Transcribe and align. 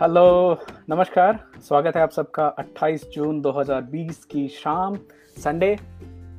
Hello 0.00 0.58
नमस्कार। 0.90 1.38
स्वागत 1.68 1.96
है 1.96 2.02
आप 2.02 2.10
सबका 2.10 2.54
28 2.58 3.04
जून 3.14 3.40
2020 3.42 4.24
की 4.24 4.48
शाम 4.48 4.96
संडे। 5.44 5.72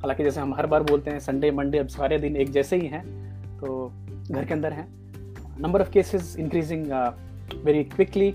हालाँकि 0.02 0.24
जैसे 0.24 0.42
हम 0.42 0.54
हर 0.54 0.66
बार 0.66 0.84
बोलते 0.84 1.12
हैं 1.12 1.20
संडे 1.20 1.52
मंडे 1.52 1.78
अब 1.78 1.88
सारे 1.88 2.20
दिन 2.20 2.36
एक 2.36 2.52
जैसे 2.52 2.76
ही 2.76 2.88
हैं 2.88 3.02
तो 3.58 3.94
घर 4.32 4.46
के 4.46 4.54
अंदर 4.54 4.74
हैं। 4.74 4.88
Number 5.62 5.82
of 5.82 5.92
cases 5.92 6.36
increasing 6.40 6.86
very 7.64 7.84
quickly 7.84 8.30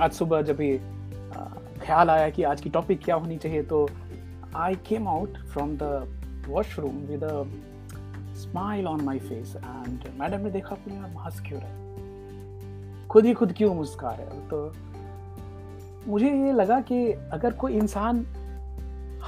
आज 0.00 0.12
सुबह 0.12 0.42
जब 0.42 0.56
भी 0.56 0.78
uh, 0.78 1.84
ख्याल 1.86 2.10
आया 2.10 2.28
कि 2.30 2.42
आज 2.42 2.60
की 2.60 2.70
टॉपिक 2.70 3.00
क्या 3.04 3.14
होनी 3.14 3.36
चाहिए 3.36 3.62
तो 3.62 3.88
I 4.56 4.74
came 4.74 5.08
out 5.08 5.38
from 5.38 5.76
the 5.76 6.44
washroom 6.48 6.96
with 6.96 7.24
smile 8.34 8.86
on 8.86 9.00
my 9.00 9.18
face 9.18 9.56
and 9.56 10.20
madam 10.20 10.44
ने 10.44 10.50
देखा 10.50 10.74
अपने 10.74 10.98
आप 10.98 11.24
हंस 11.26 11.40
क्यों 11.40 11.60
रहे 11.60 11.83
खुद 13.14 13.26
ही 13.26 13.32
खुद 13.34 13.52
क्यों 13.52 13.74
मुस्का 13.74 14.10
रहे 14.10 14.26
हो? 14.26 14.40
तो 14.50 16.10
मुझे 16.10 16.30
ये 16.30 16.52
लगा 16.52 16.80
कि 16.80 17.12
अगर 17.12 17.52
कोई 17.52 17.72
इंसान 17.72 18.16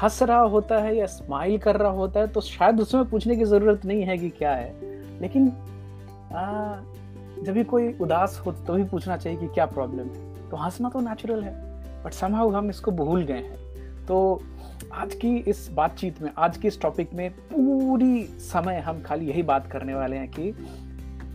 हंस 0.02 0.22
रहा 0.22 0.40
होता 0.40 0.78
है 0.78 0.96
या 0.96 1.06
स्माइल 1.06 1.58
कर 1.58 1.76
रहा 1.76 1.90
होता 1.90 2.20
है 2.20 2.28
तो 2.28 2.40
शायद 2.40 2.80
उसमें 2.80 3.04
पूछने 3.04 3.36
की 3.36 3.44
ज़रूरत 3.44 3.84
नहीं 3.84 4.02
है 4.02 4.18
कि 4.18 4.28
क्या 4.30 4.54
है। 4.54 5.20
लेकिन 5.20 5.48
आ, 5.48 6.74
जब 7.44 7.52
भी 7.52 7.64
कोई 7.64 7.92
उदास 8.00 8.42
हो 8.46 8.52
तो 8.52 8.74
भी 8.74 8.84
पूछना 8.84 9.16
चाहिए 9.16 9.38
कि 9.38 9.46
क्या 9.46 9.66
प्रॉब्लम 9.66 10.08
है। 10.08 10.50
तो 10.50 10.56
हंसना 10.56 10.88
तो 10.88 11.00
नेचुरल 11.00 11.42
है 11.42 11.54
बट 12.04 12.12
समहाउ 12.12 12.50
हम 12.50 12.70
इसको 12.70 12.90
भूल 12.90 13.22
गए 13.22 13.34
हैं। 13.34 14.06
तो 14.06 14.42
आज 14.94 15.14
की 15.14 15.36
इस 15.36 15.68
बातचीत 15.74 16.20
में 16.22 16.30
आज 16.38 16.56
की 16.56 16.68
इस 16.68 16.80
टॉपिक 16.80 17.14
में 17.14 17.30
पूरी 17.30 18.24
समय 18.24 18.80
हम 18.80 19.02
खाली 19.02 19.28
यही 19.28 19.42
बात 19.42 19.66
करने 19.66 19.94
वाले 19.94 20.16
हैं 20.16 20.28
कि 20.30 20.50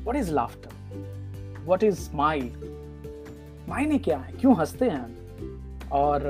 what 0.05 0.15
is 0.15 0.31
laughter 0.33 0.80
what 1.65 1.83
is 1.83 1.95
smile 1.95 2.51
मायने 3.69 3.97
क्या 3.99 4.17
है? 4.17 4.33
क्यों 4.33 4.55
हँसते 4.57 4.85
हैं 4.85 4.97
हम? 4.97 5.79
और 5.91 6.21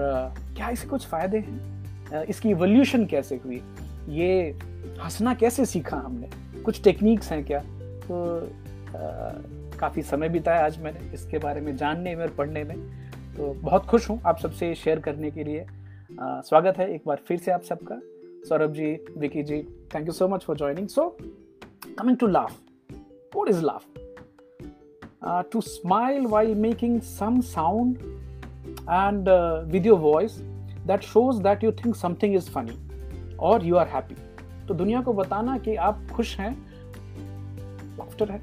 क्या 0.56 0.70
इसके 0.70 0.88
कुछ 0.88 1.06
फ़ायदे 1.08 1.38
हैं? 1.38 2.24
इसकी 2.24 2.50
इवोल्यूशन 2.50 3.06
कैसे 3.06 3.36
हुई? 3.36 3.62
ये 4.10 4.50
हंसना 5.04 5.34
कैसे 5.34 5.66
सीखा 5.66 5.98
हमने? 5.98 6.30
कुछ 6.62 6.84
टेक्निक्स 6.84 7.32
हैं 7.32 7.44
क्या? 7.46 7.60
तो 7.60 8.50
काफ़ी 9.80 10.02
समय 10.02 10.30
बिताया 10.30 10.66
आज 10.66 10.78
मैंने 10.78 11.14
इसके 11.14 11.38
बारे 11.38 11.62
में 11.62 11.76
जानने 11.78 12.16
में 12.16 12.24
और 12.24 12.32
पढ़ने 12.32 12.64
में। 12.64 12.78
तो 13.38 13.54
बहुत 13.54 13.86
खुश 13.86 14.10
हूँ 14.10 14.22
आप 14.26 14.40
सबसे 14.40 14.74
शेयर 14.76 15.00
करने 15.00 15.32
के 15.32 15.44
लिए। 15.44 15.66
आ, 16.22 16.42
स्वागत 16.42 16.78
है 16.78 16.94
एक 16.94 17.02
बार 17.08 17.20
फिर 17.28 17.38
से 17.38 17.52
आप 17.52 17.62
सबका। 17.62 18.00
Saurabh 18.50 18.74
ji 18.74 18.92
Vicky 19.18 19.44
ji 19.44 19.62
thank 19.96 20.08
you 20.08 20.14
so 20.14 20.28
much 20.28 20.44
for 20.44 20.58
joining 20.58 20.88
so 20.88 21.08
coming 22.00 22.18
to 22.18 22.28
laugh 22.28 22.60
what 23.36 23.50
is 23.50 23.62
laugh 23.62 23.86
uh, 25.28 25.44
to 25.54 25.62
smile 25.62 26.26
while 26.28 26.56
making 26.56 26.96
some 27.20 27.38
sound 27.42 27.96
and 28.90 29.28
uh, 29.28 29.72
with 29.74 29.86
your 29.86 30.00
voice 30.00 30.38
that 30.88 31.02
shows 31.02 31.40
that 31.42 31.64
you 31.64 31.72
think 31.82 31.96
something 32.06 32.40
is 32.40 32.50
funny 32.58 32.78
or 33.40 33.60
you 33.60 33.76
are 33.76 33.90
happy. 33.96 34.20
तो 34.68 34.74
दुनिया 34.74 35.02
को 35.02 35.14
बताना 35.14 35.58
कि 35.58 35.76
आप 35.76 36.00
खुश 36.14 36.40
हैं। 36.40 36.58
Laughter 38.00 38.32
है। 38.32 38.42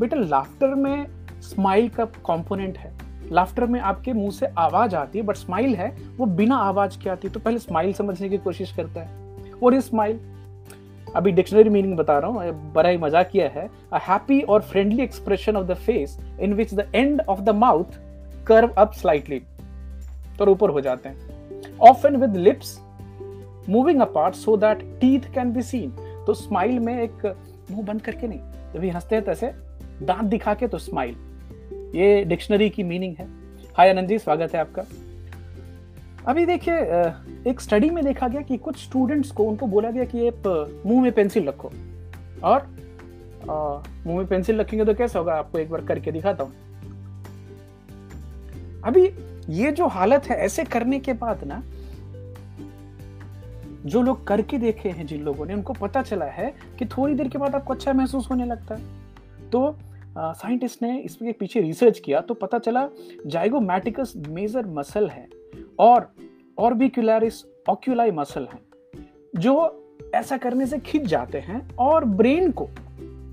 बेटा 0.00 0.16
लाफ्टर 0.16 0.74
में 0.74 1.06
स्माइल 1.40 1.88
का 1.88 2.04
कंपोनेंट 2.04 2.78
है। 2.78 2.94
लाफ्टर 3.32 3.66
में 3.66 3.80
आपके 3.80 4.12
मुँह 4.12 4.30
से 4.30 4.46
आवाज़ 4.46 4.96
आती 4.96 5.18
है 5.18 5.24
बट 5.24 5.36
स्माइल 5.36 5.74
है 5.74 5.96
वो 6.16 6.26
बिना 6.26 6.56
आवाज़ 6.56 6.98
के 6.98 7.10
आती 7.10 7.28
है। 7.28 7.34
तो 7.34 7.40
पहले 7.40 7.58
स्माइल 7.58 7.92
समझने 7.92 8.28
की 8.28 8.38
कोशिश 8.38 8.72
करता 8.72 9.00
है। 9.00 9.42
और 9.62 9.74
इज़ 9.74 9.84
स्माइल 9.84 10.20
अभी 11.16 11.30
डिक्शनरी 11.32 11.70
मीनिंग 11.70 11.96
बता 11.96 12.18
रहा 12.18 12.30
हूँ 12.30 12.72
बड़ा 12.72 12.88
ही 12.88 12.96
मज़ाक 12.98 13.28
किया 13.30 13.48
है। 13.50 13.68
अ 13.92 13.98
हैप्पी 14.02 14.40
और 14.42 14.62
friendly 14.62 15.02
expression 15.02 15.56
of 15.56 15.66
the 15.66 15.74
face 15.76 16.18
in 16.40 16.54
which 16.54 16.74
the 16.74 16.90
end 16.94 17.20
of 17.20 17.40
the 17.40 17.54
mouth 17.56 17.98
curve 18.46 18.74
up 18.78 18.92
slightly 18.92 19.40
तो 20.38 20.46
ऊपर 20.46 20.70
हो 20.70 20.80
जाते 20.80 21.08
हैं। 21.08 21.78
Often 21.82 22.16
with 22.16 22.36
lips 22.36 22.78
moving 23.68 24.00
apart 24.00 24.34
so 24.34 24.56
that 24.56 24.82
teeth 25.00 25.32
can 25.34 25.52
be 25.52 25.62
seen 25.62 25.90
तो 26.26 26.34
स्माइल 26.34 26.78
में 26.78 27.02
एक 27.02 27.26
मुँह 27.70 27.82
बंद 27.82 28.02
करके 28.02 28.26
नहीं, 28.26 28.40
जब 28.74 28.80
भी 28.80 28.90
हँसते 28.90 29.16
हैं 29.16 29.24
तैसे 29.24 29.52
दांत 30.02 30.24
दिखा 30.24 30.54
के 30.54 30.66
तो 30.68 30.78
स्माइल 30.78 31.16
ये 31.94 32.24
डिक्शनरी 32.24 32.68
की 32.70 32.82
मीनिंग 32.82 33.16
है। 33.18 33.28
हाय 33.76 33.90
आनंद 33.90 34.08
जी, 34.08 34.18
स्वागत 34.18 34.54
है 34.54 34.60
आपका। 34.60 34.82
अभी 36.26 36.44
देखिए 36.46 36.74
एक 37.50 37.60
स्टडी 37.60 37.88
में 37.90 38.04
देखा 38.04 38.28
गया 38.28 38.40
कि 38.40 38.56
कुछ 38.56 38.76
स्टूडेंट्स 38.78 39.30
को 39.30 39.44
उनको 39.44 39.66
बोला 39.66 39.90
गया 39.90 40.04
कि 40.04 40.26
आप 40.28 40.82
मुँह 40.86 41.02
में 41.02 41.12
पेंसिल 41.12 41.46
रखो। 41.48 41.70
और 42.44 42.66
मुँह 44.06 44.16
में 44.16 44.26
पेंसिल 44.26 44.60
रखेंगे 44.60 44.84
तो 44.84 44.94
कैसा 44.94 45.18
होगा? 45.18 45.34
आपको 45.34 45.58
एक 45.58 45.70
बार 45.70 45.84
करके 45.84 46.12
दिखाता 46.12 46.44
हूँ। 46.44 46.52
अभी 48.84 49.04
ये 49.54 49.70
जो 49.72 49.86
हालत 49.88 50.24
है, 50.24 50.36
ऐसे 50.36 50.64
करने 50.64 50.98
के 51.00 51.12
बाद 51.12 51.44
ना, 51.44 51.62
जो 53.86 54.02
लोग 54.02 54.26
करके 54.26 54.58
देखे 54.58 54.88
हैं, 54.88 55.06
जिन 55.06 55.22
लोगों 55.22 55.46
ने, 55.46 55.54
उनको 55.54 55.72
पता 55.72 56.02
चला 56.02 56.26
है 56.26 56.52
कि 56.78 56.86
थोड़ी 56.86 57.14
देर 57.14 57.28
के 57.28 57.38
बाद 57.38 57.54
आपको 57.54 57.74
अच्छा 57.74 57.92
महसूस 57.92 58.30
होने 58.30 58.46
लगता 58.46 58.74
है। 58.74 59.50
तो 59.50 59.76
साइंटिस्ट 60.18 60.82
ने 60.82 60.98
इसके 60.98 61.32
पीछे 61.32 61.60
रिसर्च 61.60 61.98
किया 61.98 62.20
तो 62.20 62.34
पता 62.34 62.58
चला 62.58 62.88
जाइगोमैटिकस 63.26 64.12
मेजर 64.28 64.66
मसल 64.74 65.08
है 65.08 65.28
और 65.78 66.08
ऑर्बिकुलरिस 66.58 67.42
ऑक्यूलाई 67.68 68.10
मसल 68.10 68.46
हैं 68.52 68.60
जो 69.36 69.54
ऐसा 70.14 70.36
करने 70.36 70.66
से 70.66 70.78
खिंच 70.78 71.02
जाते 71.02 71.38
हैं 71.38 71.60
और 71.76 72.04
ब्रेन 72.04 72.50
को 72.52 72.68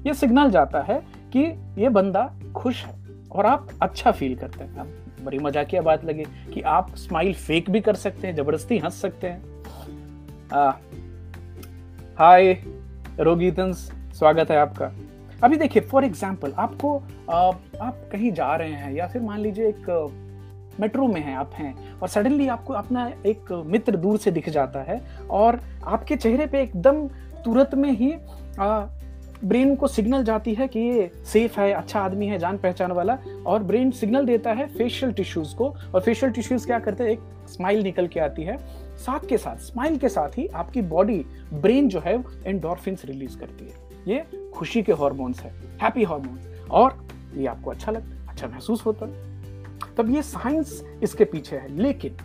ये 0.07 0.13
सिग्नल 0.13 0.49
जाता 0.51 0.81
है 0.81 0.99
कि 1.33 1.39
ये 1.81 1.89
बंदा 1.89 2.23
खुश 2.55 2.83
है 2.85 2.93
और 3.31 3.45
आप 3.45 3.67
अच्छा 3.81 4.11
फील 4.11 4.35
करते 4.35 4.63
हैं। 4.63 4.85
बड़ी 5.25 5.39
मजाकिया 5.39 5.81
बात 5.81 6.03
लगे 6.05 6.23
कि 6.53 6.61
आप 6.61 6.95
स्माइल 6.95 7.33
फेक 7.33 7.69
भी 7.69 7.79
कर 7.81 7.95
सकते 7.95 8.27
हैं 8.27 8.35
ज़बरदस्ती 8.35 8.77
हंस 8.77 9.01
सकते 9.01 9.27
हैं। 9.27 9.41
हाय 12.17 12.53
रोगीतंस 13.19 13.89
स्वागत 14.13 14.51
है 14.51 14.57
आपका। 14.57 14.91
अभी 15.43 15.57
देखिए 15.57 15.81
फॉर 15.81 16.05
एग्ज़ाम्पल 16.05 16.51
आपको 16.51 16.95
आ, 17.29 17.51
आप 17.81 18.09
कहीं 18.11 18.31
जा 18.31 18.55
रहे 18.55 18.71
हैं 18.71 18.93
या 18.93 19.07
फिर 19.07 19.21
मान 19.21 19.39
लीजिए 19.39 19.67
एक 19.67 19.85
मेट्रो 20.79 21.07
में 21.07 21.21
हैं 21.21 21.35
आप 21.35 21.51
हैं 21.53 21.99
और 21.99 22.07
सडनली 22.07 22.47
आपको 22.47 22.73
अपना 22.73 23.11
एक 23.25 23.63
मित्र 23.65 23.97
दूर 23.97 24.17
से 24.17 24.31
दिख 24.31 24.49
जाता 24.49 24.81
है 24.81 25.01
और 25.29 25.59
आपके 25.83 26.15
चेहरे 26.15 26.47
पे 26.47 26.61
एकदम 26.61 27.07
तुरंत 27.45 27.75
में 27.75 27.91
ही 27.91 28.13
आ, 28.59 28.85
ब्रेन 29.45 29.75
को 29.75 29.87
सिग्नल 29.87 30.23
जाती 30.23 30.53
है 30.53 30.67
कि 30.67 30.79
ये 30.79 31.11
सेफ़ 31.25 31.59
है 31.59 31.73
अच्छा 31.73 31.99
आदमी 31.99 32.27
है 32.27 32.39
जान 32.39 32.57
पहचान 32.57 32.91
वाला 32.91 33.17
और 33.45 33.63
ब्रेन 33.63 33.91
सिग्नल 33.91 34.25
देता 34.25 34.51
है 34.51 34.67
फेशियल 34.67 35.11
टिश्यूज 35.11 35.53
को 35.53 35.75
और 35.95 36.01
फेशियल 36.01 36.31
टिश्यूज 36.31 36.65
क्या 36.65 36.79
करते 36.79 37.03
हैं 37.03 37.11
एक 37.11 37.19
स्माइल 37.47 37.83
निकल 37.83 38.07
के 38.07 38.19
आती 38.19 38.43
है। 38.43 38.57
साथ 38.97 39.19
के 39.29 39.37
साथ 39.37 39.55
स्माइल 39.55 39.97
के 39.97 40.09
साथ 40.09 40.37
ही 40.37 40.47
आपकी 40.47 40.81
बॉडी 40.81 41.25
ब्रेन 41.53 41.89
जो 41.89 41.99
है 41.99 42.23
एंडोरफिन्स 42.45 43.05
रिलीज़ 43.05 43.37
करती 43.37 43.65
है। 43.65 43.73
ये 44.07 44.49
खुशी 44.51 44.83
के 44.83 44.91
हॉर्मोन्स 44.91 45.41
है 45.41 45.51
हैप्पी 45.81 46.03
हॉर्मोन्स 46.03 46.69
और 46.71 47.07
ये 47.35 47.47
आपको 47.47 47.71
अच्छा 47.71 47.91
लगता 47.91 48.15
है 48.15 48.27
अच्छा 48.27 48.47
महसूस 48.47 48.85
होता 48.85 49.05
है। 49.05 49.32
तब 49.97 50.09
ये 50.09 50.21
साइंस 50.21 50.83
इसके 51.03 51.25
पीछे 51.25 51.55
है। 51.55 51.77
लेकिन 51.77 52.17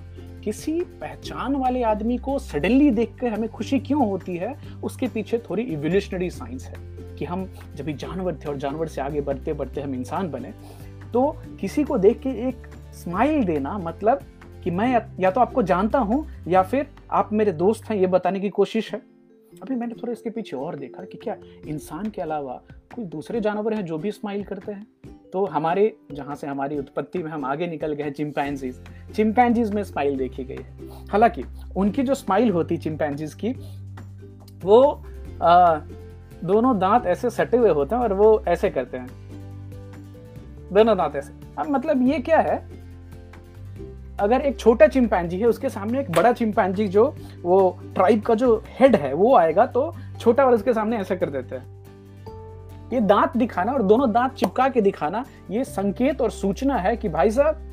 किसी 0.45 0.81
पहचान 1.01 1.57
वाले 1.57 1.83
आदमी 1.83 2.17
को 2.19 2.39
सडनली 2.39 2.91
देखकर 2.91 3.33
हमें 3.33 3.49
खुशी 3.49 3.79
क्यों 3.79 4.07
होती 4.09 4.37
है? 4.37 4.55
उसके 4.85 5.09
पीछे 5.09 5.39
थोड़ी 5.51 5.63
इवोल्यूशनरी 5.63 6.31
साइंस 6.31 6.67
है 6.67 6.75
कि 7.17 7.25
हम 7.25 7.45
जब 7.75 7.85
भी 7.85 7.93
जानवर 7.93 8.35
थे 8.35 8.49
और 8.49 8.57
जानवर 8.57 8.89
से 8.89 9.01
आगे 9.01 9.21
बढ़ते 9.21 9.53
बढ़ते 9.53 9.81
हम 9.81 9.95
इंसान 9.95 10.31
बने 10.31 10.53
तो 11.13 11.31
किसी 11.61 11.85
को 11.85 11.99
देख 11.99 12.19
के 12.21 12.31
एक 12.49 12.67
स्माइल 12.95 13.45
देना 13.45 13.77
मतलब 13.79 14.21
कि 14.65 14.71
मैं 14.71 15.01
या 15.21 15.31
तो 15.31 15.41
आपको 15.41 15.63
जानता 15.63 15.99
हूँ 15.99 16.27
या 16.49 16.63
फिर 16.63 16.87
आप 17.11 17.33
मेरे 17.33 17.53
दोस्त 17.53 17.85
हैं, 17.85 17.97
ये 17.97 18.07
बताने 18.07 18.41
की 18.41 18.49
कोशिश 18.49 18.93
है। 18.95 19.01
अभी 19.63 19.75
मैंने 19.75 19.95
थोड़ा 19.95 20.13
इसके 20.13 20.31
पीछे 20.31 20.57
और 20.57 20.77
देखा 20.77 21.05
कि 21.05 21.19
क्या 21.19 21.37
इंसान 21.67 22.11
के 22.11 22.23
अलावा 22.23 22.61
कोई 22.95 23.05
दूसरे 23.05 23.41
जानवर 23.41 23.75
हैं 23.75 23.85
जो 23.85 23.99
भी 23.99 24.11
स्माइल 24.11 24.45
करते 24.45 24.73
हैं? 24.73 24.87
तो 25.33 25.45
हमारे 25.47 25.97
जहाँ 26.13 26.35
से 26.35 26.47
हमारी 26.47 26.79
उत्पत्ति 26.79 27.23
में 27.23 27.31
हम 27.31 27.45
आगे 27.45 27.67
निकल 27.67 27.93
गए 27.93 28.11
चिंपैंजीज 28.11 28.81
चिंपैंजीज 29.15 29.71
में 29.75 29.83
स्माइल 29.85 30.17
देखी 30.19 30.45
गई 30.45 30.57
है। 30.57 31.07
हालाँकि 31.11 31.45
उनकी 31.77 32.03
जो 32.03 32.15
स्माइल 32.15 32.51
होती 32.51 32.77
चिंपैंजीज 32.77 33.35
की 33.35 33.51
वो 34.65 35.05
आ, 35.43 35.77
दोनों 36.45 36.79
दांत 36.79 37.07
ऐसे 37.07 37.31
सटे 37.31 37.57
हुए 37.57 37.71
होते 37.71 37.95
हैं 37.95 38.03
और 38.03 38.13
वो 38.13 38.43
ऐसे 38.49 38.71
करते 38.71 38.97
हैं। 38.97 39.09
दोनों 40.73 40.97
दांत 40.97 41.17
ऐसे। 41.17 41.33
अब 41.59 41.69
मतलब 41.71 42.03
ये 42.03 42.19
क्या 42.19 42.39
है? 42.39 42.57
अगर 44.21 44.41
एक 44.41 44.59
छोटा 44.59 44.87
चिंपैंजी 44.87 45.39
है 45.39 45.47
उसके 45.47 45.69
सामने 45.69 46.01
एक 46.01 46.11
बड़ा 46.11 46.33
चिंपैंजी 46.33 46.89
जो 46.89 47.05
वो 47.43 47.81
ट्राइब 47.95 48.23
का 48.23 48.35
जो 48.35 48.65
हेड 48.81 48.97
है 48.97 49.13
वो 49.15 49.37
आएगा 49.37 49.67
तो 49.67 49.93
छोटा 50.21 50.45
वाला 50.45 50.57
उसके 50.57 50.73
सामने 50.73 50.99
ऐसा 50.99 51.15
कर 51.15 51.31
देते 51.31 51.57
हैं। 51.57 51.78
ये 52.93 53.01
दांत 53.01 53.37
दिखाना 53.37 53.73
और 53.73 53.83
दोनों 53.83 54.11
दांत 54.13 54.35
चिपका 54.35 54.69
के 54.69 54.81
दिखाना, 54.81 55.25
ये 55.51 55.65
संकेत 55.65 56.21
और 56.21 56.31
सूचना 56.31 56.77
है 56.77 56.97
कि 56.97 57.09
भाई 57.09 57.31
साहब, 57.31 57.65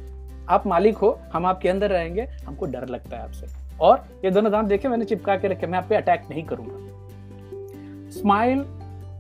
आप 0.50 0.68
मालिक 0.68 0.98
हो, 0.98 1.20
हम 1.34 1.46
आपके 1.46 1.70
अंदर 1.70 1.90
रहेंगे, 1.90 2.22
हमको 2.46 2.66
डर 2.66 2.88
लगता 2.88 3.18
है 3.18 3.24
आपसे। 3.24 3.48
और 3.82 4.04
ये 4.26 4.32
दोनों 4.32 4.52
दांत 4.52 4.68
देखे 4.68 4.88
मैंने 4.88 5.06
चिपका 5.06 5.36
के 5.36 5.48
रखे, 5.48 5.68
मैं 5.68 5.78
आप 5.78 5.86
पे 5.90 5.96
अटैक 5.96 6.24
नहीं 6.30 6.44
करूँगा। 6.44 8.10
Smile 8.12 8.66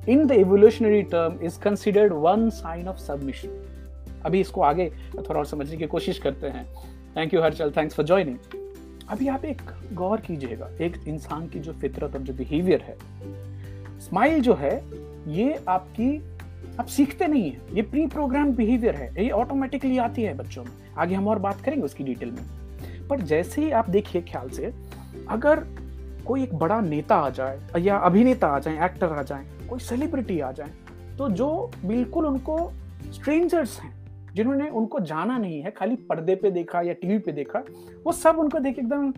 in 0.09 0.25
the 0.27 0.31
evolutionary 0.31 1.01
term 1.03 1.39
is 1.43 1.59
considered 1.59 2.13
one 2.13 2.49
sign 2.49 2.87
of 2.87 2.97
submission 2.97 3.61
अभी 4.25 4.39
इसको 4.39 4.61
आगे 4.61 4.89
थोड़ा 5.17 5.39
और 5.39 5.45
समझने 5.45 5.77
की 5.77 5.85
कोशिश 5.85 6.19
करते 6.19 6.47
हैं। 6.47 6.65
Thank 7.17 7.33
you 7.33 7.41
Harshal 7.41 7.71
thanks 7.71 7.95
for 7.95 8.05
joining 8.05 8.37
अभी 9.09 9.27
आप 9.27 9.45
एक 9.45 9.61
गौर 9.93 10.21
कीजिएगा, 10.21 10.69
एक 10.81 10.95
इंसान 11.07 11.47
की 11.47 11.59
जो 11.59 11.73
फितरत 11.73 12.15
और 12.15 12.21
जो 12.21 12.33
बिहेवियर 12.33 12.81
है। 12.81 12.97
स्माइल 13.99 14.41
जो 14.41 14.53
है 14.53 14.77
ये 15.27 15.59
आपकी, 15.69 16.17
आप 16.79 16.85
सीखते 16.85 17.27
नहीं 17.27 17.51
है। 17.51 17.61
ये 17.73 17.81
प्री 17.81 18.07
प्रोग्राम 18.07 18.51
बिहेवियर 18.51 18.95
है। 18.95 19.23
ये 19.23 19.29
ऑटोमेटिकली 19.29 19.97
आती 19.97 20.23
है 20.23 20.33
बच्चों 20.33 20.63
में। 20.63 20.71
आगे 20.97 21.15
हम 21.15 21.27
और 21.27 21.39
बात 21.39 21.61
करेंगे 21.61 21.85
उसकी 21.85 22.03
डिटेल 22.03 22.31
में। 22.31 23.07
पर 23.07 23.19
जैसे 23.21 23.61
ही 23.61 23.71
आप 23.71 23.89
देखिए 23.89 24.21
ख्याल 24.21 24.49
से, 24.49 24.73
अगर 25.29 25.63
कोई 26.27 26.43
एक 26.43 26.53
बड़ा 26.55 26.81
नेता 26.81 27.15
आ 27.15 27.29
जाए, 27.29 27.59
या 27.79 27.97
अभिनेता 27.97 28.47
आ 28.47 28.59
जाए 28.59 28.85
एक्टर 28.85 29.07
आ 29.07 29.23
जाए, 29.23 29.45
कोई 29.69 29.79
सेलिब्रिटी 29.79 30.39
आ 30.39 30.51
जाए 30.51 30.69
तो 31.17 31.29
जो 31.29 31.71
बिल्कुल 31.85 32.25
उनको 32.25 32.71
स्ट्रेंजर्स 33.11 33.79
हैं, 33.79 33.93
जिन्होंने 34.33 34.69
उनको 34.69 34.99
जाना 34.99 35.37
नहीं 35.37 35.61
है, 35.61 35.71
खाली 35.71 35.95
पर्दे 35.95 36.35
पे 36.35 36.51
देखा 36.51 36.81
या 36.81 36.93
टीवी 36.93 37.17
पे 37.17 37.31
देखा, 37.31 37.59
वो 38.03 38.11
सब 38.11 38.35
उनको 38.39 38.59
देख 38.59 38.79
एकदम 38.79 39.13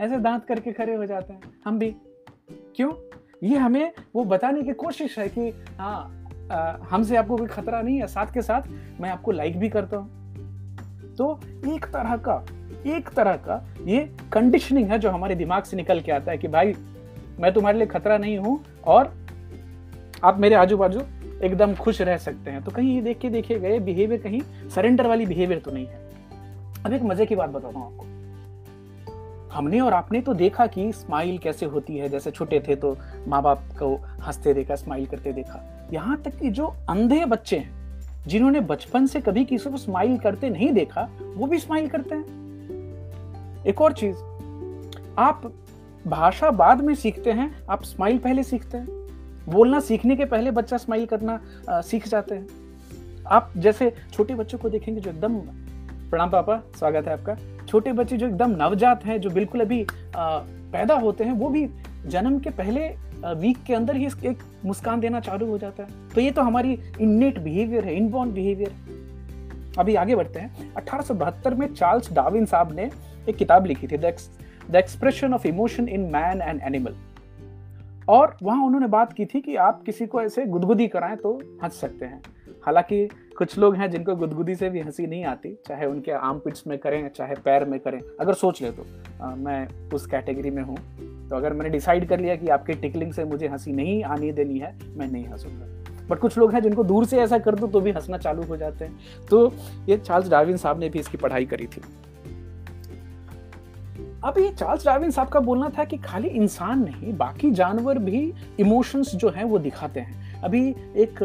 ऐसे 0.00 0.16
दांत 0.16 0.44
करके 0.44 0.72
खड़े 0.72 0.94
हो 0.94 1.06
जाते 1.06 1.32
हैं। 1.32 1.40
हम 1.64 1.78
भी। 1.78 1.96
क्यों? 2.76 2.92
ये 3.42 3.56
हमें 3.56 3.92
वो 4.14 4.24
बताने 4.24 4.62
की 4.62 4.72
कोशिश 4.74 5.18
है 5.18 5.28
कि 5.28 5.52
हाँ 5.78 6.16
हमसे 6.90 7.16
आपको 7.16 7.36
कोई 7.36 7.46
खतरा 7.46 7.80
नहीं 7.82 7.98
है, 8.00 8.06
साथ 8.06 8.32
के 8.34 8.42
साथ 8.42 8.62
मैं 9.00 9.10
आपको 9.10 9.32
लाइक 9.32 9.58
भी 9.58 9.68
करता 9.68 9.96
हूँ। 9.96 11.14
तो 11.16 11.40
एक 11.74 11.84
तरह 11.86 12.16
का, 12.18 12.44
एक 12.86 13.08
तरह 13.08 13.36
का 13.38 13.64
ये 13.86 14.00
कंडीशनिंग 14.32 14.90
है 14.90 14.98
जो 14.98 15.10
हमारे 15.10 15.34
दिमाग 15.34 15.62
से 15.62 15.76
निकल 15.76 16.00
के 16.00 16.12
आता 16.12 16.30
है 16.30 16.38
कि 16.38 16.48
भाई, 16.48 16.74
मैं 17.40 17.52
तुम्हारे 17.54 17.78
लिए 17.78 17.86
खतरा 17.86 18.18
नहीं 18.18 18.38
हूँ 18.38 18.58
और 18.86 19.12
आप 20.24 20.38
मेरे 20.38 20.54
आजू 20.54 20.76
बाजू 20.76 21.00
एकदम 21.42 21.74
खुश 21.74 22.00
रह 22.02 22.16
सकते 22.18 22.50
हैं। 22.50 22.62
तो 22.64 22.70
कहीं 22.70 22.94
ये 22.94 23.02
देख 23.02 23.18
के 23.18 23.28
देखे 23.30 23.58
गए 23.58 23.78
बिहेवियर 23.80 24.20
कहीं 24.20 24.40
सरेंडर 24.70 25.06
वाली 25.06 25.26
बिहेवियर 25.26 25.60
तो 25.60 25.70
नहीं 25.70 25.86
है। 25.86 26.08
अब 26.86 26.92
एक 26.92 27.02
मज़े 27.02 27.26
की 27.26 27.36
बात 27.36 27.50
बताता 27.50 27.78
हूँ 27.78 27.86
आपको। 27.86 28.06
हमने 29.52 29.80
और 29.80 29.92
आपने 29.92 30.20
तो 30.20 30.34
देखा 30.34 30.66
कि 30.66 30.92
स्माइल 30.92 31.38
कैसे 31.38 31.66
होती 31.66 31.96
है। 31.96 32.08
जैसे 32.08 32.30
छोटे 32.30 32.60
थे 32.68 32.76
तो 32.76 32.96
माँ 33.28 33.42
बाप 33.42 33.62
को 33.78 33.94
हँसते 34.20 34.54
देखा 34.54 34.74
स्माइल 34.74 35.06
करते 35.06 35.32
देखा। 35.32 35.88
यहाँ 35.92 36.16
तक 36.22 36.36
कि 36.36 36.50
जो 36.50 36.66
अंधे 36.88 37.24
बच्चे 37.24 37.58
हैं 37.58 37.78
जिन्होंने 38.26 38.60
बचपन 38.60 39.06
से 39.06 39.20
कभी 39.20 39.44
किसी 39.44 39.70
को 39.70 39.76
स्माइल 39.76 40.18
करते 40.18 40.50
नहीं 40.50 40.72
देखा 40.72 41.08
वो 41.36 41.46
भी 41.46 41.58
स्माइल 41.58 41.88
करते 41.88 42.14
हैं। 42.14 43.64
एक 43.64 43.80
और 43.80 43.92
चीज़ 43.92 44.16
आप 45.18 45.52
भाषा 46.06 46.50
बाद 46.50 46.80
में 46.80 46.94
सीखते 46.94 47.32
हैं 47.32 47.54
आप 47.70 47.82
स्माइल 47.82 48.18
पहले 48.18 48.42
सीखते 48.42 48.78
हैं। 48.78 48.86
बोलना 49.48 49.80
सीखने 49.80 50.16
के 50.16 50.24
पहले 50.24 50.50
बच्चा 50.50 50.76
स्माइल 50.76 51.06
करना 51.06 51.40
आ, 51.68 51.80
सीख 51.80 52.08
जाते 52.08 52.34
हैं। 52.34 52.46
आप 53.26 53.52
जैसे 53.56 53.92
छोटे 54.12 54.34
बच्चों 54.34 54.58
को 54.58 54.68
देखेंगे 54.68 55.00
जो 55.00 55.10
एकदम 55.10 55.34
प्रणाम 56.10 56.30
पापा 56.30 56.62
स्वागत 56.78 57.08
है 57.08 57.12
आपका। 57.12 57.36
छोटे 57.70 57.92
बच्चे 57.92 58.16
जो 58.16 58.26
एकदम 58.26 58.50
नवजात 58.56 59.04
हैं, 59.04 59.20
जो 59.20 59.30
बिल्कुल 59.30 59.60
अभी 59.60 59.84
पैदा 60.16 60.94
होते 60.94 61.24
हैं, 61.24 61.32
वो 61.32 61.48
भी 61.48 61.66
जन्म 62.06 62.38
के 62.38 62.50
पहले 62.50 62.88
वीक 63.34 63.62
के 63.62 63.74
अंदर 63.74 63.96
ही 63.96 64.06
एक 64.26 64.38
मुस्कान 64.64 65.00
देना 65.00 65.20
चालू 65.20 65.46
हो 65.46 65.58
जाता 65.58 65.82
है। 65.82 66.08
तो 66.14 66.20
ये 66.20 66.30
तो 66.30 66.42
हमारी 66.42 66.78
इननेट 67.00 67.38
बिहेवियर 67.38 67.84
है 67.84 67.94
इनबॉर्न 67.96 68.32
बिहेवियर 68.32 68.74
अभी 69.78 69.94
आगे 69.94 70.16
बढ़ते 70.16 70.40
हैं। 70.40 70.72
अठारह 70.74 71.02
सौ 71.02 71.14
बहत्तर 71.14 71.54
में 71.54 71.66
चार्ल्स 71.74 72.12
डाविन 72.12 72.46
साहब 72.46 72.72
ने 72.72 72.90
एक 73.28 73.36
किताब 73.36 73.66
लिखी 73.66 73.86
थी 73.86 73.98
the 73.98 74.04
expression 74.76 75.34
of 75.34 75.46
emotion 75.48 75.88
in 75.88 76.10
man 76.12 76.42
and 76.42 76.60
animal 76.62 76.94
और 78.08 78.36
वहाँ 78.42 78.64
उन्होंने 78.66 78.86
बात 78.88 79.12
की 79.12 79.24
थी 79.24 79.40
कि 79.40 79.56
आप 79.56 79.82
किसी 79.82 80.06
को 80.06 80.22
ऐसे 80.22 80.46
गुदगुदी 80.46 80.88
कराएँ 80.88 81.16
तो 81.16 81.38
हंस 81.64 81.80
सकते 81.80 82.04
हैं। 82.04 82.22
हालाँकि 82.66 83.08
कुछ 83.40 83.56
लोग 83.58 83.74
हैं 83.76 83.90
जिनको 83.90 84.14
गुदगुदी 84.16 84.54
से 84.54 84.68
भी 84.70 84.80
हँसी 84.80 85.06
नहीं 85.06 85.24
आती 85.24 85.52
चाहे 85.66 85.86
उनके 85.86 86.12
आर्म 86.12 86.38
पिट्स 86.38 86.66
में 86.66 86.78
करें 86.78 87.08
चाहे 87.08 87.34
पैर 87.34 87.64
में 87.64 87.78
करें। 87.80 88.00
अगर 88.20 88.34
सोच 88.34 88.60
ले 88.62 88.70
तो 88.70 88.84
आ, 89.22 89.34
मैं 89.34 89.88
उस 89.90 90.06
कैटेगरी 90.06 90.50
में 90.50 90.62
हूँ। 90.62 90.76
तो 91.28 91.36
अगर 91.36 91.52
मैंने 91.52 91.70
डिसाइड 91.70 92.08
कर 92.08 92.20
लिया 92.20 92.34
कि 92.36 92.48
आपके 92.48 92.72
टिकलिंग 92.72 93.12
से 93.12 93.24
मुझे 93.24 93.48
हँसी 93.48 93.72
नहीं 93.72 94.02
आने 94.04 94.32
देनी 94.32 94.58
है 94.58 94.74
मैं 94.96 95.06
नहीं 95.06 95.24
हंसूँगा। 95.26 95.66
बट 96.08 96.18
कुछ 96.18 96.38
लोग 96.38 96.52
हैं 96.52 96.60
जिनको 96.62 96.84
दूर 96.84 97.04
से 97.04 97.18
ऐसा 97.18 97.38
कर 97.38 97.54
दो 97.54 97.66
तो 97.66 97.80
भी 97.80 97.90
हंसना 97.90 98.18
चालू 98.18 98.42
हो 98.42 98.56
जाते 98.56 98.84
हैं। 98.84 99.26
तो 99.30 99.52
ये 99.88 99.96
चार्ल्स 99.96 100.28
डार्विन 100.28 100.56
साहब 100.56 100.80
ने 100.80 100.88
भी 100.88 100.98
इसकी 100.98 101.16
पढ़ाई 101.16 101.46
करी 101.46 101.66
थी। 101.66 101.82
अब 104.24 104.38
ये 104.38 104.48
चार्ल्स 104.48 104.84
डार्विन 104.84 105.10
साहब 105.10 105.28
का 105.28 105.40
बोलना 105.40 105.68
था 105.68 105.84
कि 105.84 105.96
खाली 105.98 106.28
इंसान 106.28 106.84
नहीं 106.84 107.12
बाकी 107.16 107.50
जानवर 107.50 107.98
भी 107.98 108.32
इमोशंस 108.60 109.14
जो 109.14 109.28
हैं 109.28 109.44
वो 109.44 109.58
दिखाते 109.58 110.00
हैं। 110.00 110.40
अभी 110.42 110.68
एक 110.96 111.18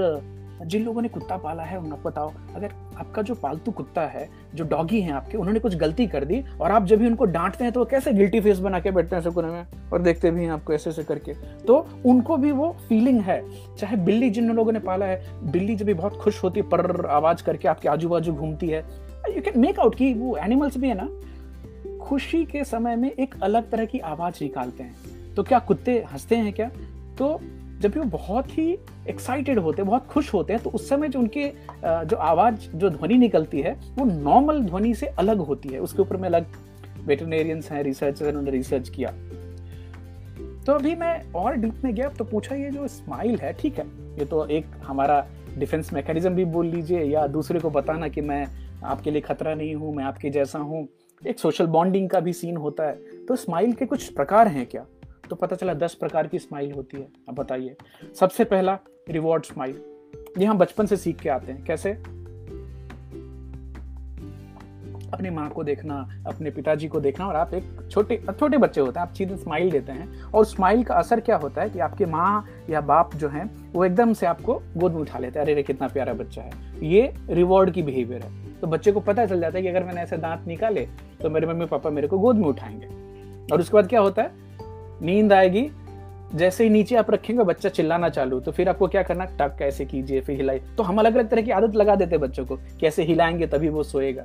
जिन 0.61 0.83
लोगों 0.83 1.01
ने 1.01 1.07
कुत्ता 1.07 1.37
पाला 1.37 1.63
है 1.63 1.77
उन्हें 1.77 2.01
बताओ। 2.03 2.31
अगर 2.55 2.73
आपका 2.97 3.21
जो 3.21 3.35
पालतू 3.35 3.71
कुत्ता 3.71 4.01
है, 4.01 4.27
जो 4.55 4.63
डॉगी 4.63 5.01
है 5.01 5.11
आपके, 5.11 5.37
उन्होंने 5.37 5.59
कुछ 5.59 5.75
गलती 5.75 6.07
कर 6.07 6.25
दी 6.25 6.43
और 6.61 6.71
आप 6.71 6.85
जब 6.85 6.99
भी 6.99 7.07
उनको 7.07 7.25
डांटते 7.25 7.63
हैं 7.63 7.73
तो 7.73 7.79
वो 7.79 7.85
कैसे 7.85 8.13
गिल्टी 8.13 8.41
फेस 8.41 8.59
बना 8.59 8.79
के 8.79 8.91
बैठते 8.91 9.15
हैं 9.15 9.23
सुकुने 9.23 9.47
में 9.47 9.65
और 9.93 10.01
देखते 10.01 10.31
भी 10.31 10.43
हैं 10.43 10.51
आपको 10.51 10.73
ऐसे 10.73 10.89
ऐसे 10.89 11.03
करके। 11.03 11.33
तो 11.59 11.87
उनको 12.05 12.37
भी 12.37 12.51
वो 12.51 12.75
फीलिंग 12.89 13.19
है, 13.21 13.41
चाहे 13.75 13.97
बिल्ली 13.97 14.29
जिन 14.29 14.51
लोगों 14.51 14.71
ने 14.71 14.79
पाला 14.79 15.05
है, 15.05 15.51
बिल्ली 15.51 15.75
जब 15.75 15.85
भी 15.85 15.93
बहुत 15.93 16.17
खुश 16.17 16.43
होती 16.43 16.59
है, 16.59 16.69
पर 16.69 17.05
आवाज़ 17.05 17.43
करके 17.43 17.67
आपके 17.67 17.89
आजू 17.89 18.09
बाजू 18.09 18.33
घूमती 18.33 18.67
है 18.67 18.83
यू 19.29 19.41
कैन 19.41 19.59
मेक 19.59 19.79
आउट 19.79 19.95
की 19.95 20.13
वो 20.13 20.35
एनिमल्स 20.37 20.77
भी 20.77 20.87
है 20.87 20.95
ना, 20.97 21.09
खुशी 21.97 22.43
के 22.45 22.63
समय 22.63 22.95
में 22.95 23.11
एक 23.11 23.35
अलग 23.43 23.69
तरह 23.69 23.85
की 23.85 23.99
आवाज़ 23.99 24.35
निकालते 24.41 24.83
हैं। 24.83 25.33
तो 25.35 25.43
क्या 25.43 25.59
कुत्ते 25.59 26.03
हँसते 26.11 26.35
हैं 26.35 26.53
क्या? 26.53 26.69
तो 27.17 27.39
जब 27.81 27.91
भी 27.91 27.99
वो 27.99 28.05
बहुत 28.07 28.57
ही 28.57 28.71
एक्साइटेड 29.09 29.59
होते 29.59 29.81
हैं, 29.81 29.87
बहुत 29.89 30.05
खुश 30.07 30.33
होते 30.33 30.53
हैं 30.53 30.61
तो 30.63 30.69
उस 30.69 30.87
समय 30.89 31.07
जो 31.07 31.19
उनके 31.19 31.47
जो 31.83 32.15
आवाज़, 32.17 32.69
जो 32.75 32.89
ध्वनि 32.89 33.17
निकलती 33.17 33.61
है, 33.61 33.73
वो 33.97 34.05
नॉर्मल 34.05 34.61
ध्वनि 34.61 34.93
से 34.95 35.07
अलग 35.19 35.39
होती 35.39 35.69
है। 35.69 35.79
उसके 35.79 36.01
ऊपर 36.01 36.17
में 36.17 36.27
अलग 36.29 36.45
वेटरनेरियंस 37.05 37.71
हैं 37.71 37.83
रिसर्चर 37.83 38.27
उन्होंने 38.27 38.51
रिसर्च 38.51 38.89
किया। 38.89 39.11
तो 40.65 40.73
अभी 40.73 40.95
मैं 40.95 41.31
और 41.33 41.55
डीप 41.55 41.83
में 41.83 41.93
गया 41.95 42.09
तो 42.09 42.23
पूछा, 42.23 42.55
ये 42.55 42.69
जो 42.71 42.87
स्माइल 42.87 43.35
है, 43.35 43.53
ठीक 43.53 43.77
है? 43.79 43.85
ये 44.19 44.25
तो 44.25 44.45
एक 44.47 44.65
हमारा 44.83 45.25
डिफेंस 45.57 45.93
मैकेनिज्म 45.93 46.29
भी 46.29 46.45
बोल 46.45 46.67
लीजिए, 46.67 47.03
या 47.03 47.27
दूसरे 47.27 47.59
को 47.59 47.69
बताना 47.69 48.07
कि 48.07 48.21
मैं 48.21 48.45
आपके 48.83 49.11
लिए 49.11 49.21
खतरा 49.21 49.53
नहीं 49.55 49.75
हूँ, 49.75 49.93
मैं 49.95 50.03
आपके 50.03 50.29
जैसा 50.29 50.59
हूँ। 50.59 50.87
एक 51.21 51.39
सोशल 51.39 51.67
बॉन्डिंग 51.67 52.09
का 52.09 52.19
भी 52.19 52.33
सीन 52.33 52.57
होता 52.57 52.83
है। 52.83 53.25
तो 53.25 53.35
स्माइल 53.35 53.73
के 53.73 53.85
कुछ 53.85 54.09
प्रकार 54.09 54.47
हैं 54.47 54.65
क्या? 54.65 54.85
तो 55.29 55.35
पता 55.35 55.55
चला 55.55 55.73
दस 55.73 55.93
प्रकार 55.93 56.27
की 56.27 56.39
स्माइल 56.39 56.71
होती 56.71 56.97
है। 56.97 57.07
अब 57.29 57.35
बताइए। 57.35 57.75
सबसे 58.19 58.43
पहला 58.43 58.79
रिवॉर्ड 59.09 59.43
स्माइल 59.43 59.81
ये 60.37 60.45
हम 60.45 60.57
बचपन 60.57 60.85
से 60.85 60.97
सीख 60.97 61.19
के 61.19 61.29
आते 61.29 61.51
हैं। 61.51 61.63
कैसे? 61.63 61.91
अपनी 65.13 65.29
माँ 65.29 65.49
को 65.49 65.63
देखना, 65.63 66.23
अपने 66.27 66.51
पिताजी 66.51 66.87
को 66.87 66.99
देखना 66.99 67.27
और 67.27 67.35
आप 67.35 67.53
एक 67.53 67.89
छोटे 67.91 68.23
छोटे 68.39 68.57
बच्चे 68.57 68.81
होते 68.81 68.99
हैं। 68.99 69.07
आप 69.07 69.13
सीधे 69.13 69.37
स्माइल 69.37 69.71
देते 69.71 69.91
हैं। 69.91 70.23
और 70.23 70.45
स्माइल 70.45 70.83
का 70.83 70.95
असर 70.95 71.19
क्या 71.19 71.35
होता 71.35 71.61
है 71.61 71.69
कि 71.69 71.79
आपके 71.79 72.05
माँ 72.05 72.47
या 72.69 72.81
बाप 72.81 73.15
जो 73.15 73.29
हैं, 73.29 73.73
वो 73.73 73.85
एकदम 73.85 74.13
से 74.13 74.25
आपको 74.25 74.61
गोद 74.77 74.91
में 74.91 75.01
उठा 75.01 75.19
लेते 75.19 75.39
हैं। 75.39 75.45
अरे 75.45 75.53
रे, 75.53 75.63
कितना 75.63 75.87
प्यारा 75.87 76.13
बच्चा 76.13 76.41
है। 76.41 76.51
ये 76.85 77.13
रिवॉर्ड 77.29 77.71
की 77.71 77.83
बिहेवियर 77.83 78.21
है। 78.21 78.53
तो 78.53 78.67
बच्चे 78.67 78.91
को 78.91 78.99
पता 78.99 79.25
चल 79.25 79.39
जाता 79.39 79.57
है 79.57 79.61
कि 79.61 79.69
अगर 79.69 79.83
मैंने 79.83 80.01
ऐसे 80.01 80.17
दांत 80.17 80.47
निकाले 80.47 80.87
तो 81.21 81.29
मेरे 81.29 81.47
मम्मी 81.47 81.65
पापा 81.65 81.89
मेरे 81.89 82.07
को 82.07 82.19
गोद 82.19 82.35
में 82.35 82.47
उठाएँगे। 82.47 82.87
और 83.53 83.59
उसके 83.59 83.73
बाद 83.73 83.87
क्या 83.87 83.99
होता 83.99 84.21
है? 84.21 84.44
नींद 85.01 85.33
आएगी 85.33 85.69
जैसे 86.35 86.63
ही 86.63 86.69
नीचे 86.69 86.95
आप 86.95 87.11
रखेंगे 87.11 87.43
बच्चा 87.43 87.69
चिल्लाना 87.69 88.09
चालू 88.09 88.39
तो 88.39 88.51
फिर 88.51 88.69
आपको 88.69 88.87
क्या 88.87 89.03
करना 89.03 89.25
टक 89.25 89.55
कैसे 89.59 89.85
कीजिए 89.85 90.21
फिर 90.21 90.37
हिलाए 90.37 90.59
तो 90.77 90.83
हम 90.83 90.99
अलग 90.99 91.15
अलग 91.15 91.29
तरह 91.29 91.41
की 91.41 91.51
आदत 91.51 91.75
लगा 91.75 91.95
देते 91.95 92.11
हैं 92.11 92.21
बच्चों 92.21 92.45
को 92.45 92.57
कैसे 92.79 93.03
हिलाएँगे 93.03 93.47
तभी 93.47 93.69
वो 93.69 93.83
सोएगा। 93.83 94.23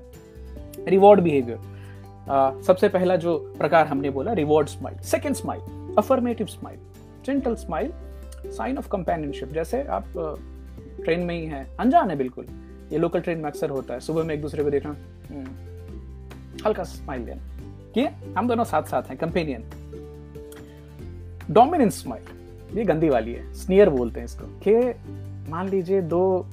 रिवॉर्ड 0.89 1.21
बिहेवियर 1.21 2.62
सबसे 2.62 2.89
पहला 2.89 3.17
जो 3.17 3.37
प्रकार 3.59 3.87
हमने 3.87 4.11
बोला 4.11 4.33
reward 4.33 4.69
smile 4.69 4.99
second 4.99 5.35
smile 5.37 5.95
affirmative 5.99 6.47
smile 6.47 6.79
gentle 7.27 7.55
smile 7.55 7.93
sign 8.50 8.79
of 8.79 8.89
companionship 8.89 9.53
जैसे 9.53 9.83
आप 9.83 10.05
ट्रेन 11.05 11.21
में 11.21 11.35
ही 11.35 11.47
हैं 11.47 11.67
अनजान 11.77 12.11
है 12.11 12.17
बिल्कुल। 12.17 12.47
ये 12.93 12.99
लोकल 12.99 13.21
ट्रेन 13.21 13.39
में 13.39 13.45
अक्सर 13.45 13.71
होता 13.71 13.95
है 13.95 14.00
सुबह 14.00 14.25
में 14.25 14.35
एक 14.35 14.43
दूसरे 14.43 14.65
को 14.65 14.71
देखना 14.71 14.91
हम्म, 15.31 15.47
हल्का 16.67 16.83
स्माइल 16.83 17.25
देना 17.25 17.43
कि 17.95 18.33
हम 18.39 18.49
दोनों 18.49 18.65
साथ 18.65 18.83
साथ 18.83 19.03
हैं 19.03 19.17
कंपेनियन 19.19 19.65
डोमिनेंस 21.50 22.02
स्माइल 22.02 22.78
ये 22.78 22.85
गंदी 22.85 23.09
वाली 23.09 23.33
है। 23.33 23.54
स्नियर 23.54 23.90
बोलते 23.90 24.21
हैं 24.21 24.25
इसको। 24.25 24.47
कि 24.69 24.95
मान 25.50 25.69
लीजिए 25.69 26.02
दो 26.02 26.47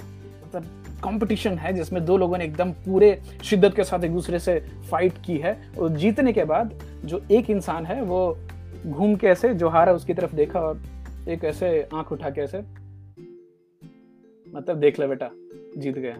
मतलब 0.45 0.63
कंपटीशन 1.03 1.57
है 1.57 1.73
जिसमें 1.73 2.05
दो 2.05 2.17
लोगों 2.17 2.37
ने 2.37 2.45
एकदम 2.45 2.71
पूरे 2.71 3.21
शिद्दत 3.43 3.75
के 3.75 3.83
साथ 3.83 4.03
एक 4.03 4.13
दूसरे 4.13 4.39
से 4.39 4.59
फाइट 4.91 5.13
की 5.25 5.37
है 5.37 5.71
और 5.79 5.89
जीतने 5.89 6.33
के 6.33 6.43
बाद 6.43 6.73
जो 7.05 7.21
एक 7.31 7.49
इंसान 7.49 7.85
है 7.85 8.01
वो 8.01 8.37
घूम 8.87 9.15
के 9.15 9.27
ऐसे 9.27 9.53
जो 9.53 9.69
हारा 9.69 9.93
उसकी 9.93 10.13
तरफ़ 10.13 10.35
देखा 10.35 10.59
और 10.59 10.81
एक 11.29 11.43
ऐसे 11.43 11.89
आँख 11.93 12.11
उठा 12.11 12.29
के 12.29 12.41
ऐसे 12.41 12.57
मतलब 14.55 14.79
देख 14.79 14.99
ले 14.99 15.07
बेटा, 15.07 15.29
जीत 15.77 15.97
गया। 15.97 16.17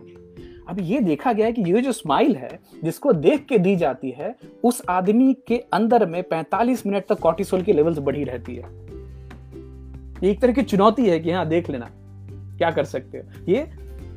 अब 0.67 0.77
ये 0.79 0.99
देखा 0.99 1.33
गया 1.33 1.45
है 1.45 1.51
कि 1.51 1.61
ये 1.61 1.81
जो 1.81 1.91
स्माइल 1.91 2.35
है, 2.35 2.59
जिसको 2.83 3.13
देख 3.13 3.45
के 3.45 3.57
दी 3.57 3.75
जाती 3.75 4.11
है, 4.11 4.35
उस 4.63 4.81
आदमी 4.89 5.33
के 5.47 5.57
अंदर 5.73 6.05
में 6.05 6.23
45 6.23 6.85
मिनट 6.85 7.05
तक 7.09 7.19
कॉर्टिसोल 7.19 7.61
की 7.61 7.73
लेवल्स 7.73 7.97
बढ़ी 7.97 8.23
रहती 8.23 8.55
है। 8.55 8.63
एक 10.23 10.41
तरह 10.41 10.53
की 10.53 10.61
चुनौती 10.61 11.09
है 11.09 11.19
कि 11.19 11.31
हाँ 11.31 11.47
देख 11.47 11.69
लेना, 11.69 11.89
क्या 12.57 12.71
कर 12.71 12.83
सकते 12.83 13.17
हो। 13.17 13.45
ये 13.47 13.67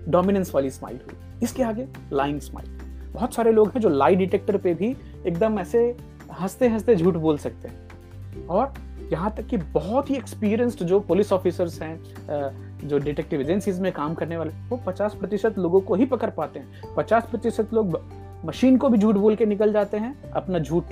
डोमिनेंस 0.09 0.55
वाली 0.55 0.71
स्माइल 0.71 0.97
हुई। 0.97 1.41
इसके 1.43 1.63
आगे 1.63 1.87
लाइंग 2.13 2.41
स्माइल 2.41 2.79
बहुत 3.13 3.35
सारे 3.35 3.53
लोग 3.53 3.69
हैं 3.69 3.81
जो 3.81 3.89
लाई 3.89 4.17
डिटेक्टर 4.17 4.57
पे 4.57 4.75
भी 4.75 4.97
एकदम 5.27 5.59
ऐसे 5.59 5.97
हँसते 6.33 6.69
हँसते 6.69 6.97
झूठ 6.97 7.15
बोल 7.15 7.39
सकते 7.39 7.69
हैं। 7.69 8.47
और 8.47 8.75
यहाँ 9.13 9.35
तक 9.37 9.47
कि 9.47 9.57
बहुत 9.57 10.11
ही 10.11 10.17
एक्सपीरियंस्ड 10.17 10.85
जो 10.85 11.01
पुलिस 11.01 11.33
ऑफिसर्स 11.33 11.83
हैं 11.83 12.01
जो 12.81 12.99
डिटेक्टिव 12.99 13.41
एजेंसीज 13.41 13.81
में 13.81 13.91
काम 13.93 14.15
करने 14.15 14.37
वाले, 14.37 14.51
वो 14.69 14.81
50 14.87 15.15
प्रतिशत 15.15 15.59
लोगों 15.59 15.81
को 15.81 15.95
ही 15.95 16.07
पकड़ 16.07 16.31
पाते 16.31 16.59
हैं। 16.59 16.95
50 16.97 17.25
प्रतिशत 17.31 17.75
लोग 17.75 18.01
मशीन 18.45 18.77
को 18.77 18.89
भी 18.89 18.99
झूठ 18.99 19.15
बोल 19.15 19.37
के 19.37 19.47
निकल 19.47 19.73
जाते 19.73 19.97
हैं, 19.97 20.15
अपना 20.33 20.59
झूठ। 20.59 20.85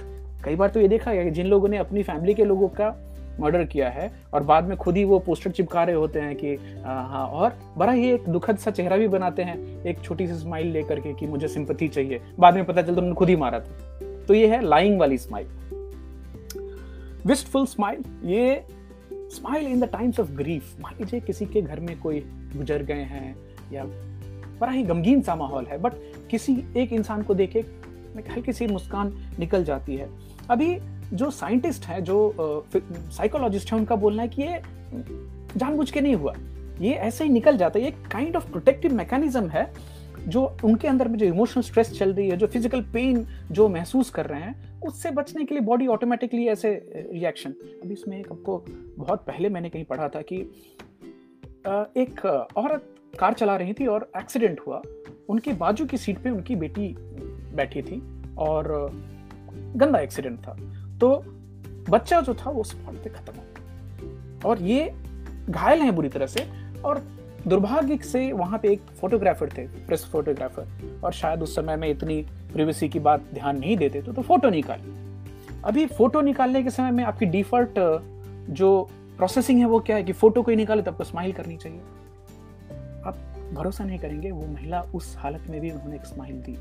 कई 0.45 0.57
बार 0.57 0.69
तो 0.69 0.81
ये 0.81 0.89
देखा 0.89 1.13
गया 1.13 1.25
कि 1.25 1.31
जिन 1.31 1.47
लोगों 1.47 1.69
ने 1.69 1.79
अपनी 1.79 2.03
फैमिली 2.03 2.35
के 2.35 2.45
लोगों 2.45 2.69
का 2.71 2.95
मर्डर 3.41 3.65
किया 3.65 3.89
है, 3.89 4.11
और 4.35 4.43
बाद 4.43 4.65
में 4.65 4.77
खुद 4.77 4.97
ही 4.97 5.05
वो 5.05 5.19
पोस्टर 5.19 5.51
चिपका 5.51 5.83
रहे 5.85 5.97
होते 5.97 6.21
हैं 6.21 6.35
कि 6.37 6.55
हाँ 6.85 7.27
और 7.27 7.53
बड़ा 7.79 7.93
ही 7.93 8.11
एक 8.11 8.29
दुखद 8.29 8.57
सा 8.57 8.71
चेहरा 8.71 8.97
भी 8.97 9.09
बनाते 9.09 9.43
हैं, 9.43 9.85
एक 9.85 10.01
छोटी 10.01 10.27
सी 10.27 10.35
स्माइल 10.35 10.67
लेकर 10.67 11.01
के 11.01 11.13
कि 11.15 11.27
मुझे 11.27 11.49
सिंपथी 11.49 11.89
चाहिए। 11.89 12.21
बाद 12.39 12.55
में 12.55 12.65
पता 12.65 12.83
चलता 12.83 12.93
उन्होंने 12.93 13.15
खुद 13.15 13.29
ही 13.29 13.37
मारा 13.37 13.61
था। 13.61 14.25
तो 14.29 14.35
ये 14.35 14.47
है 14.47 14.61
लाइंग 14.63 14.99
वाली 15.01 15.19
स्माइल 15.19 15.47
विस्टफुल 17.27 17.67
स्माइल 17.67 18.03
ये 18.25 18.65
smile 19.31 19.67
in 19.67 19.81
the 19.81 19.85
times 19.85 20.21
of 20.21 20.31
grief 20.33 20.81
मान 20.81 20.95
लीजिए 21.01 21.21
किसी 21.21 21.47
के 21.47 21.63
घर 21.63 21.81
में 21.81 21.99
कोई 22.01 22.21
गुजर 22.57 22.83
गए 22.83 23.03
हैं 23.05 23.37
या 23.73 23.85
बड़ा 24.61 24.73
ही 24.73 24.83
गमगीन 24.83 25.23
सा 25.23 25.35
माहौल 25.37 25.67
है 25.67 25.79
बट 25.79 25.93
किसी 26.31 26.57
एक 26.77 26.93
इंसान 26.93 27.23
को 27.23 27.35
देखे 27.35 27.65
हल्की 28.31 28.53
सी 28.53 28.67
मुस्कान 28.67 29.13
निकल 29.39 29.65
जाती 29.65 29.97
है। 29.97 30.09
अभी 30.51 30.79
जो 31.15 31.31
साइंटिस्ट 31.31 31.85
हैं, 31.85 32.03
जो 32.05 32.65
साइकोलॉजिस्ट 32.77 33.73
हैं, 33.73 33.79
उनका 33.79 33.97
बोलना 33.97 34.23
है 34.23 34.29
कि 34.29 34.43
ये 34.43 34.61
जानबूझ 35.57 35.91
के 35.91 36.01
नहीं 36.01 36.15
हुआ। 36.15 36.35
ये 36.81 36.93
ऐसे 36.93 37.25
ही 37.25 37.31
निकल 37.31 37.57
जाता 37.57 37.79
है। 37.79 37.85
ये 37.85 37.91
काइंड 38.13 38.37
ऑफ़ 38.37 38.51
प्रोटेक्टिव 38.51 38.95
मैकेनिज्म 38.95 39.49
है, 39.49 39.71
जो 40.29 40.57
उनके 40.65 40.89
अंदर 40.89 41.09
में 41.09 41.19
जो 41.19 41.27
इमोशनल 41.27 41.63
स्ट्रेस 41.63 41.93
चल 41.99 42.13
रही 42.13 42.29
है, 42.29 42.37
जो 42.37 42.47
फ़िज़िकल 42.47 42.83
पेन 42.93 43.27
जो 43.51 43.69
महसूस 43.69 44.11
कर 44.11 44.27
रहे 44.27 44.41
हैं 44.41 44.68
उससे 44.87 45.11
बचने 45.11 45.45
के 45.45 45.55
लिए 45.55 45.65
बॉडी 45.65 45.87
ऑटोमेटिकली 45.87 46.47
ऐसे 46.47 46.71
रिएक्शन 47.13 47.51
अभी 47.51 47.93
इसमें 47.93 48.19
एक 48.21 48.33
आपको 48.33 48.65
बहुत 48.99 49.25
पहले 49.27 49.49
मैंने 49.49 49.71
कहीं 49.71 49.85
पढ़ा 49.85 50.09
था 50.09 50.23
कि 50.23 50.37
एक 51.97 52.25
औरत 52.57 52.95
कार 53.19 53.33
चला 53.33 53.57
रही 53.57 53.73
थी 53.73 53.87
और 53.87 54.11
एक्सीडेंट 54.17 54.61
हुआ। 54.61 54.83
उनके 55.29 55.53
बाजू 55.53 55.87
की 55.87 55.97
सीट 55.97 56.19
पे 56.19 56.31
उनकी 56.31 56.57
बेटी 56.57 56.95
बैठी 57.55 57.83
थी 57.83 58.03
और 58.39 58.91
गंदा 59.77 59.99
एक्सीडेंट 59.99 60.39
था। 60.39 60.55
तो 60.99 61.25
बच्चा 61.91 62.21
जो 62.21 62.35
था 62.35 62.51
वो 62.51 62.65
स्पॉट 62.65 62.95
पे 62.95 63.11
खत्म 63.11 63.33
हो 63.33 64.49
और 64.49 64.63
ये 64.63 64.95
घायल 65.51 65.81
हैं 65.81 65.95
बुरी 65.95 66.09
तरह 66.09 66.27
से 66.27 66.41
और 66.81 66.99
दुर्भाग्य 67.47 67.97
से 67.97 68.31
वहाँ 68.33 68.59
पे 68.59 68.73
एक 68.73 68.81
फोटोग्राफर 69.01 69.49
थे 69.49 69.67
प्रेस 69.87 70.05
फोटोग्राफर 70.05 71.01
और 71.05 71.13
शायद 71.13 71.43
उस 71.43 71.55
समय 71.57 71.77
में 71.77 71.89
इतनी 71.89 72.21
प्रिवेसी 72.53 72.89
की 72.89 72.99
बात 72.99 73.25
ध्यान 73.35 73.59
नहीं 73.59 73.77
देते 73.77 74.03
तो, 74.03 74.13
तो 74.13 74.23
फ़ोटो 74.23 74.51
निकाली। 74.51 74.93
अभी 75.65 75.87
फ़ोटो 75.87 76.21
निकालने 76.21 76.63
के 76.63 76.71
समय 76.71 76.91
में 76.91 77.05
आपकी 77.05 77.27
डिफ़ॉल्ट 77.27 77.79
जो 78.51 78.89
प्रोसेसिंग 79.17 79.59
है 79.59 79.67
वो 79.67 79.81
क्या 79.81 79.97
है 79.97 80.03
कि 80.03 80.13
फ़ोटो 80.13 80.43
कोई 80.43 80.57
निकाले 80.57 80.83
तो 80.83 80.91
आपको 80.91 81.05
स्माइल 81.05 81.33
करनी 81.33 81.57
चाहिए। 81.57 81.79
आप 83.07 83.17
भरोसा 83.55 83.85
नहीं 83.85 83.99
करेंगे 83.99 84.31
वो 84.31 84.47
महिला 84.47 84.81
उस 84.95 85.15
हालत 85.19 85.47
में 85.51 85.61
भी 85.61 85.71
उन्होंने 85.71 85.97
एक 85.97 86.05
स्माइल 86.05 86.41
दी। 86.41 86.57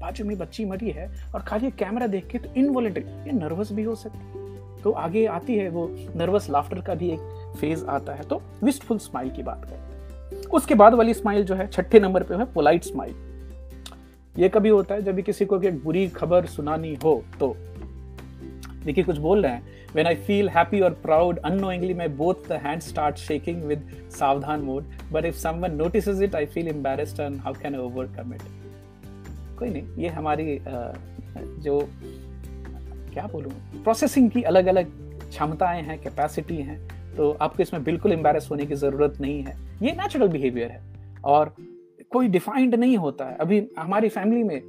बाजू 0.00 0.24
में 0.24 0.36
बच्ची 0.38 0.64
मरी 0.64 0.90
है 0.90 1.10
और 1.34 1.40
खाली 1.40 1.70
कैमरा 1.70 2.06
देख 2.06 2.26
के 2.26 2.38
तो 2.38 2.54
इनवॉलेंटरी 2.54 3.04
ये 3.04 3.32
नर्वस 3.32 3.72
भी 3.72 3.82
हो 3.82 3.94
सकती 3.94 4.18
है। 4.18 4.82
तो 4.82 4.90
आगे 4.90 5.26
आती 5.26 5.56
है 5.56 5.68
वो 5.68 5.88
नर्वस 6.16 6.50
लाफ्टर 6.50 6.80
का 6.80 6.94
भी 6.94 7.10
एक 7.10 7.54
फ़ेज़ 7.60 7.84
आता 7.86 8.12
है 8.12 8.22
तो 8.22 8.42
विस्टफुल 8.64 8.98
स्माइल 8.98 9.30
की 9.30 9.42
बात 9.42 9.64
करें। 9.64 9.89
उसके 10.52 10.74
बाद 10.74 10.94
वाली 10.94 11.14
स्माइल 11.14 11.44
जो 11.44 11.54
है 11.54 11.66
छठे 11.66 12.00
नंबर 12.00 12.22
पे 12.22 12.34
है 12.34 12.44
पोलाइट 12.44 12.84
स्माइल 12.84 13.14
ये 14.38 14.48
कभी 14.48 14.68
होता 14.68 14.94
है 14.94 15.02
जब 15.02 15.14
भी 15.14 15.22
किसी 15.22 15.44
को 15.44 15.62
एक 15.62 15.84
बुरी 15.84 16.08
खबर 16.08 16.46
सुनानी 16.46 16.94
हो 17.04 17.24
तो 17.40 17.56
देखिए 18.84 19.04
कुछ 19.04 19.18
बोल 19.18 19.42
रहे 19.42 19.52
हैं 19.52 19.80
I 19.96 20.14
feel 20.26 20.48
happy 20.48 20.80
or 20.82 20.90
proud, 21.06 21.38
unknowingly 21.44 21.94
my 21.94 22.06
both 22.18 22.44
the 22.48 22.58
hands 22.58 22.84
start 22.84 23.18
shaking 23.18 23.56
with 23.70 23.80
savdhan 24.10 24.62
mode. 24.62 24.84
But 25.12 25.24
if 25.24 25.34
someone 25.36 25.76
notices 25.76 26.20
it, 26.20 26.34
I 26.34 26.46
feel 26.46 26.68
embarrassed 26.68 27.18
and 27.18 27.40
how 27.40 27.52
can 27.52 27.74
I 27.74 27.78
overcome 27.78 28.34
it? 28.34 28.42
कोई 29.58 29.70
नहीं 29.70 29.82
ये 29.98 30.08
हमारी 30.08 30.58
जो 31.64 31.88
क्या 33.12 33.26
बोलूँ 33.32 33.82
प्रोसेसिंग 33.82 34.30
की 34.30 34.42
अलग 34.42 34.66
अलग 34.66 34.92
क्षमताएँ 35.28 35.82
हैं 35.82 35.98
कैपेसिटी 36.02 36.56
हैं 36.56 36.99
तो 37.16 37.30
आपको 37.40 37.62
इसमें 37.62 37.82
बिल्कुल 37.84 38.12
एम्बेरस 38.12 38.48
होने 38.50 38.66
की 38.66 38.74
ज़रूरत 38.74 39.20
नहीं 39.20 39.42
है। 39.42 39.56
ये 39.82 39.92
नेचुरल 39.92 40.28
बिहेवियर 40.28 40.70
है। 40.70 40.82
और 41.24 41.54
कोई 42.10 42.28
डिफाइंड 42.28 42.74
नहीं 42.74 42.96
होता 42.96 43.24
है। 43.24 43.36
अभी 43.36 43.66
हमारी 43.78 44.08
फैमिली 44.08 44.42
में, 44.42 44.62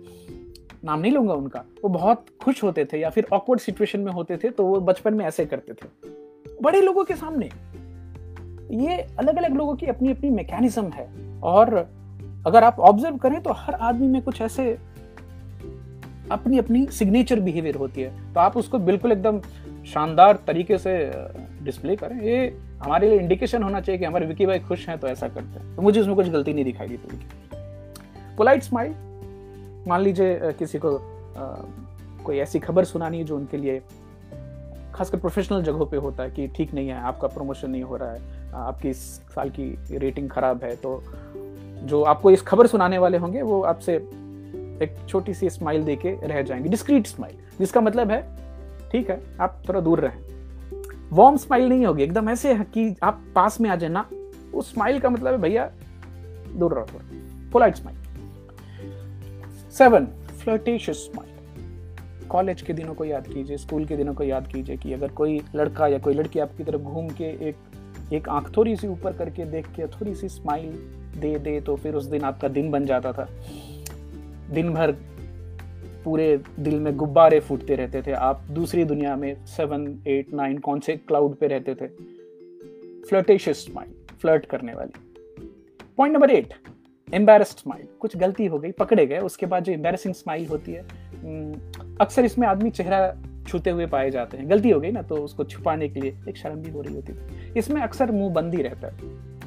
नाम 0.84 1.00
नहीं 1.00 1.12
लूँगा 1.12 1.34
उनका, 1.34 1.64
वो 1.84 1.90
बहुत 1.90 2.26
खुश 2.44 2.64
होते 2.64 2.86
थे 2.86 3.00
या 3.00 3.10
फिर 3.10 3.28
ऑकवर्ड 3.34 3.60
सिचुएशन 3.60 4.00
में 4.00 4.12
होते 4.12 4.38
थे 4.38 4.50
तो 4.50 4.66
वो 4.66 4.80
बचपन 4.80 5.14
में 5.14 5.26
ऐसे 5.26 5.46
करते 5.46 5.74
थे। 5.74 5.88
बड़े 6.62 6.82
लोगों 6.82 7.04
के 7.04 7.16
सामने। 7.16 7.50
ये 8.86 8.98
अलग 9.20 9.36
अलग 9.36 9.56
लोगों 9.56 9.76
की 9.76 9.86
अपनी 9.86 10.12
अपनी 10.12 10.30
मैकेनिज्म 10.30 10.90
है। 10.90 11.10
और 11.40 11.74
अगर 12.48 12.64
आप 12.64 12.80
ऑब्ज़र्व 12.80 13.18
करें 13.18 13.42
तो 13.44 13.54
हर 13.54 13.74
आदमी 13.74 14.08
में 14.08 14.22
कुछ 14.22 14.42
ऐसे 14.42 14.78
अपनी 16.32 16.58
अपनी 16.58 16.86
सिग्नेचर 16.88 17.40
बिहेवियर 17.40 17.76
होती 17.76 18.02
है। 18.02 18.34
तो 18.34 18.40
आप 18.40 18.58
उसको 18.58 18.80
बिल्कुल 18.80 19.12
एकदम 19.12 19.42
शानदार 19.86 20.40
तरीके 20.48 20.78
से 20.78 21.12
डिस्प्ले 21.64 21.96
करें। 21.96 22.22
ये 22.22 22.58
हमारे 22.84 23.10
लिए 23.10 23.20
इंडिकेशन 23.20 23.64
होना 23.64 23.82
चाहिए 23.82 24.00
कि 24.00 24.06
हमारे 24.06 24.26
विकी 24.26 24.46
भाई 24.46 24.60
खुश 24.60 24.90
हैं 24.90 24.98
तो 24.98 25.08
ऐसा 25.08 25.28
करते 25.28 25.60
हैं। 25.60 25.76
तो 25.76 25.82
मुझे 25.82 26.02
उसमें 26.02 26.16
कुछ 26.16 26.28
गलती 26.28 26.54
नहीं 26.54 26.66
दिखाई 26.66 26.88
दी 26.88 26.98
थोड़ी 26.98 27.20
पोलाइट 28.38 28.64
स्माइल 28.64 28.92
मान 29.88 30.02
लीजिए 30.02 30.40
किसी 30.44 30.80
को 30.80 30.96
आ, 30.96 31.56
कोई 32.24 32.38
ऐसी 32.38 32.60
खबर 32.60 32.84
सुनानी 32.84 33.18
है 33.18 33.24
जो 33.24 33.36
उनके 33.36 33.58
लिए 33.58 33.82
खासकर 34.94 35.18
प्रोफेशनल 35.18 35.64
जगहों 35.64 35.86
पे 35.86 35.98
होता 35.98 36.24
है 36.24 36.32
कि 36.32 36.48
ठीक 36.48 36.74
नहीं 36.74 36.88
है 36.88 37.02
आपका 37.02 37.28
प्रमोशन 37.28 37.70
नहीं 37.70 37.84
हो 37.84 37.98
रहा 37.98 38.12
है 38.12 38.52
आपकी 38.54 38.90
इस 38.90 39.04
साल 39.16 39.50
की 39.50 39.98
रेटिंग 39.98 40.30
खराब 40.30 40.64
है 40.64 40.76
तो 40.76 41.04
जो 41.84 42.04
आपको 42.04 42.32
इस 42.32 42.42
खबर 42.42 42.68
सुनाने 42.68 42.98
वाले 42.98 43.18
होंगे 43.18 43.42
वो 43.42 43.62
आपसे 43.62 43.96
एक 44.84 44.96
छोटी 45.10 45.34
सी 45.34 45.50
स्माइल 45.50 45.84
दे 45.84 45.96
के 45.96 46.28
रह 46.28 46.42
जाएँगे। 46.42 46.70
डिस्क्रीट 46.70 47.08
स्माइल 47.08 47.36
जिसका 47.60 47.82
मतलब 47.82 48.12
है 48.12 48.41
ठीक 48.92 49.10
है, 49.10 49.22
आप 49.42 49.62
थोड़ा 49.70 49.80
दूर 49.80 50.00
रहें। 50.00 50.20
वार्म 51.12 51.38
स्माइल 51.38 51.70
नहीं 51.70 51.86
होगी, 51.86 52.04
एकदम 52.04 52.30
ऐसे 52.30 52.54
है 52.54 52.64
कि 52.64 52.96
आप 53.04 53.24
पास 53.36 53.60
में 53.62 53.70
आ 53.70 53.76
जाए 53.76 53.90
ना, 53.90 54.10
उस 54.54 54.74
स्माइल 54.74 55.00
का 55.00 55.10
मतलब 55.10 55.32
है 55.32 55.42
भैया, 55.42 55.72
दूर 56.56 56.74
रहो 56.74 57.02
polite 57.52 57.76
smile 57.76 57.98
seven 59.72 60.06
flirtatious 60.44 60.98
smile 60.98 61.30
college 62.28 62.62
के 62.62 62.74
दिनों 62.74 62.94
को 62.94 63.06
याद 63.06 63.28
कीजिए 63.28 63.58
स्कूल 63.58 63.86
के 63.86 63.98
दिनों 63.98 64.14
को 64.14 64.24
याद 64.24 64.48
कीजिए 64.48 64.78
कि 64.78 64.94
अगर 64.94 65.12
कोई 65.12 65.42
लड़का 65.56 65.88
या 65.88 65.98
कोई 66.00 66.14
लड़की 66.14 66.40
आपकी 66.40 66.64
तरफ़ 66.64 66.82
घूम 66.82 67.10
के 67.10 67.24
एक 67.50 68.14
एक 68.14 68.30
आँख 68.30 68.52
थोड़ी 68.58 68.76
सी 68.76 68.88
ऊपर 68.88 69.14
करके 69.14 69.46
देख 69.46 69.68
के 69.68 69.88
थोड़ी 69.88 70.16
सी 70.16 70.30
स्माइल 70.30 70.72
दे 71.18 71.38
दे 71.40 71.60
तो 71.62 71.76
फिर 71.76 71.96
उस 71.96 72.06
दिन 72.06 72.24
आपका 72.24 72.48
दिन 72.48 72.72
बन 72.72 72.86
जाता 72.86 73.12
था। 73.14 73.28
दिन 74.52 74.74
भर 74.74 74.96
पूरे 76.04 76.38
दिल 76.60 76.80
में 76.80 76.96
गुब्बारे 76.98 77.40
फूटते 77.40 77.76
रहते 77.76 78.02
थे। 78.02 78.12
आप 78.12 78.46
दूसरी 78.52 78.84
दुनिया 78.86 79.16
में 79.16 79.46
सेवन 79.48 79.88
एट 80.08 80.34
नाइन 80.34 80.58
कौन 80.58 80.80
से 80.80 80.96
क्लाउड 80.98 81.36
पे 81.36 81.48
रहते 81.48 81.76
थे? 81.76 81.88
फ्लर्टेशियस 83.04 83.66
स्माइल 83.66 83.94
फ्लर्ट 84.22 84.46
करने 84.46 84.74
वाली। 84.74 84.94
Point 85.98 86.14
number 86.14 86.32
eight 86.32 86.54
embarrassed 87.08 87.58
smile 87.58 87.88
कुछ 88.00 88.16
गलती 88.18 88.46
हो 88.46 88.60
गई, 88.60 88.72
पकड़े 88.72 89.06
गए, 89.06 89.18
उसके 89.20 89.46
बाद 89.46 89.64
जो 89.64 89.74
एम्बेरसिंग 89.74 90.14
स्माइल 90.14 90.48
होती 90.48 90.72
है 90.72 90.86
अक्सर 92.02 92.26
इसमें 92.26 92.48
आदमी 92.48 92.70
चेहरा 92.70 93.14
छूते 93.48 93.70
हुए 93.70 93.86
पाए 93.86 94.10
जाते 94.12 94.38
हैं। 94.38 94.50
गलती 94.50 94.70
हो 94.70 94.80
गई 94.80 94.92
ना 94.92 95.02
तो 95.02 95.16
उसको 95.16 95.44
छुपाने 95.44 95.90
के 95.90 96.00
लिए 96.00 96.16
एक 96.30 96.38
शर्म 96.38 96.56
भी 96.56 96.72
हो 96.72 96.82
रही 96.82 96.96
होती 96.96 97.14
है 97.14 97.54
इसमें 97.58 97.82
अक्सर 97.82 98.12
मुँह 98.12 98.34
बंदी 98.34 98.62
रहता 98.62 98.88
है। 98.88 99.40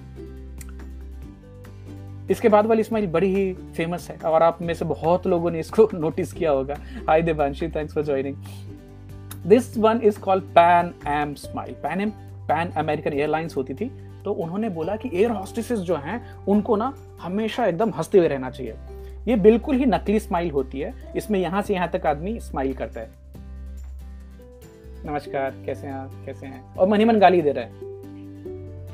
इसके 2.31 2.49
बाद 2.49 2.67
वाली 2.67 2.83
स्माइल 2.83 3.07
बड़ी 3.07 3.35
ही 3.35 3.55
फ़ेमस 3.55 4.11
है। 4.11 4.17
और 4.17 4.43
आप 4.43 4.63
में 4.63 4.75
से 4.75 4.85
बहुत 4.85 5.27
लोगों 5.27 5.51
ने 5.51 5.61
इसको 5.61 5.89
नोटिस 5.95 6.33
किया 6.33 6.51
होगा। 6.51 6.75
Hi 7.09 7.23
Devanshi 7.23 7.69
thanks 7.69 7.95
for 7.95 8.05
joining 8.05 8.37
this 9.47 9.79
one 9.79 10.01
is 10.05 10.21
called 10.21 10.45
Pan 10.45 10.95
Am 11.07 11.35
smile 11.35 11.73
Pan 11.73 12.01
Am 12.01 12.11
Pan 12.49 12.71
American 12.71 13.13
Airlines 13.13 13.57
होती 13.57 13.75
थी 13.75 14.11
तो 14.25 14.33
उन्होंने 14.33 14.69
बोला 14.69 14.97
कि 14.97 15.11
एयर 15.15 15.31
हॉस्टेसेस 15.31 15.79
जो 15.79 15.97
हैं, 15.97 16.47
उनको 16.49 16.77
ना 16.77 16.95
हमेशा 17.21 17.67
एकदम 17.67 17.91
हँसते 17.91 18.19
हुए 18.19 18.29
रहना 18.29 18.51
चाहिए। 18.51 18.75
ये 19.29 19.37
बिल्कुल 19.37 19.77
ही 19.77 19.87
नकली 19.87 20.21
स्माइल 20.21 20.51
होती 20.51 20.81
है। 20.81 21.13
इसमें 21.17 21.41
यहाँ 21.41 21.63
से 21.63 21.75
यहाँ 21.75 21.89
तक 21.89 22.07
आदमी 22.07 22.41
स्माइल 22.41 22.75
करता 22.75 23.01
है। 23.01 23.11
नमस्कार, 25.07 25.55
कैसे 25.67 25.87
हैं 25.87 25.95
आप? 25.95 26.11
कैसे 26.27 26.47
हैं? 26.47 26.77
और 26.77 26.89
मनी 26.89 27.05
मन 27.05 27.19
गाली 27.19 27.43
दे 27.43 27.53
रहे 27.53 27.65
हैं। 27.65 27.94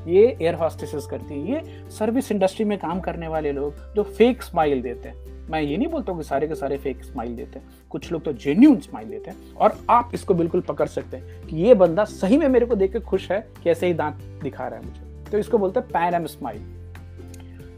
ये 0.07 0.37
एयर 0.43 0.55
हॉस्टेसेस 0.55 1.07
करती 1.07 1.35
है, 1.35 1.51
ये 1.53 1.91
सर्विस 1.91 2.33
इंडस्ट्री 2.33 2.65
में 2.65 2.79
काम 2.79 3.01
करने 3.01 3.29
वाले 3.29 3.53
लोग 3.53 3.95
जो 3.95 4.03
फेक 4.03 4.43
स्माइल 4.43 4.83
देते 4.83 5.09
हैं। 5.09 5.29
मैं 5.51 5.61
ये 5.63 5.77
नहीं 5.77 5.89
बोलता 5.89 6.13
हूँ 6.13 6.21
कि 6.21 6.27
सारे 6.29 6.49
के 6.49 6.55
सारे 6.55 6.77
फेक 6.79 7.05
स्माइल 7.05 7.35
देते 7.37 7.59
हैं। 7.59 7.69
कुछ 7.91 8.11
लोग 8.13 8.23
तो 8.25 8.33
जेन्यून 8.33 8.79
स्माइल 8.81 9.09
देते 9.09 9.31
हैं। 9.31 9.55
और 9.55 9.79
आप 9.91 10.11
इसको 10.15 10.35
बिल्कुल 10.35 10.61
पकड़ 10.61 10.87
सकते 10.87 11.17
हैं 11.17 11.47
कि 11.47 11.57
ये 11.57 11.75
बंदा 11.75 12.05
सही 12.05 12.39
में 12.39 12.49
मेरे 12.49 12.67
को 12.67 12.75
देख 12.75 12.93
के 12.93 13.01
खुश 13.01 13.31
है 13.33 13.41
कि 13.63 13.71
ऐसे 13.71 13.87
ही 13.87 13.95
दांत 13.95 14.23
दिखा 14.43 14.69
रहा 14.69 14.79
है 14.79 14.87
मुझे। 14.87 15.31
तो 15.31 15.39
इसको 15.39 15.59
बोलते 15.59 15.81
हैं 15.81 15.89
Pan 15.89 16.15
Am 16.15 16.27
smile 16.27 16.63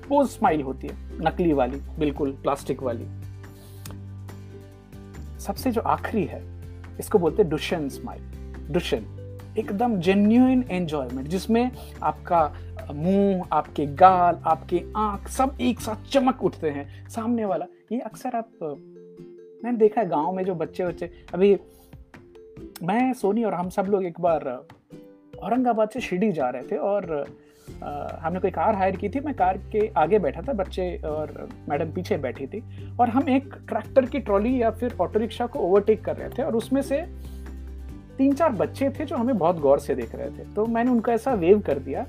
pose 0.08 0.28
smile 0.28 0.62
होती 0.62 0.86
है, 0.86 0.96
नकली 1.20 1.52
वाली, 1.52 1.80
बिल्कुल 1.98 2.30
प्लास्टिक 2.32 2.82
वाली। 2.82 3.06
सबसे 5.40 5.70
जो 5.70 5.80
आखिरी 5.80 6.24
है, 6.24 6.42
इसको 6.98 7.18
बोलते 7.18 7.42
हैं 7.42 7.50
डुशन 7.50 7.88
स्माइल 7.88 8.72
डुशन 8.72 9.04
एकदम 9.58 10.00
जेन्यून 10.00 10.64
एंजॉयमेंट 10.70 11.28
जिसमें 11.28 11.70
आपका 12.02 12.54
मुँह 12.94 13.48
आपके 13.52 13.86
गाल 13.86 14.38
आपके 14.44 14.84
आँख 14.96 15.28
सब 15.28 15.56
एक 15.60 15.80
साथ 15.80 16.10
चमक 16.10 16.44
उठते 16.44 16.70
हैं। 16.70 17.08
सामने 17.08 17.44
वाला 17.44 17.66
ये 17.92 18.00
अक्सर 18.00 18.36
आप 18.36 18.50
मैंने 19.64 19.78
देखा 19.78 20.00
है 20.00 20.08
गाँव 20.08 20.32
में 20.32 20.44
जो 20.44 20.54
बच्चे 20.54 20.84
बच्चे 20.84 21.10
अभी 21.34 21.58
मैं 22.82 23.12
सोनी 23.12 23.44
और 23.44 23.54
हम 23.54 23.68
सब 23.68 23.84
लोग 23.84 24.04
एक 24.04 24.20
बार 24.20 24.66
औरंगाबाद 25.42 25.90
से 25.90 26.00
शिरडी 26.00 26.32
जा 26.32 26.48
रहे 26.48 26.62
थे 26.62 26.76
और 26.76 27.26
आ, 27.84 28.08
हमने 28.20 28.40
कोई 28.40 28.50
कार 28.50 28.74
हायर 28.74 28.96
की 28.96 29.08
थी 29.08 29.20
मैं 29.20 29.34
कार 29.34 29.58
के 29.58 29.92
आगे 29.96 30.18
बैठा 30.18 30.40
था 30.40 30.52
बच्चे 30.52 30.96
और 30.96 31.48
मैडम 31.68 31.92
पीछे 31.92 32.16
बैठी 32.16 32.46
थी 32.46 32.88
और 33.00 33.08
हम 33.08 33.28
एक 33.28 33.54
ट्रैक्टर 33.68 34.04
की 34.04 34.18
ट्रॉली 34.18 34.62
या 34.62 34.70
फिर 34.70 34.96
ऑटो 35.00 35.18
रिक्शा 35.18 35.46
को 35.46 35.58
ओवरटेक 35.58 36.04
कर 36.04 36.16
रहे 36.16 36.28
थे 36.28 36.42
और 36.42 36.56
उसमें 36.56 36.82
से 36.82 37.06
तीन 38.22 38.34
चार 38.34 38.52
बच्चे 38.52 38.90
थे 38.90 39.04
जो 39.04 39.16
हमें 39.16 39.38
बहुत 39.38 39.58
गौर 39.60 39.78
से 39.78 39.94
देख 39.94 40.14
रहे 40.14 40.30
थे। 40.30 40.44
तो 40.54 40.66
मैंने 40.66 40.90
उनका 40.90 41.12
ऐसा 41.12 41.32
वेव 41.34 41.60
कर 41.60 41.78
दिया। 41.78 42.06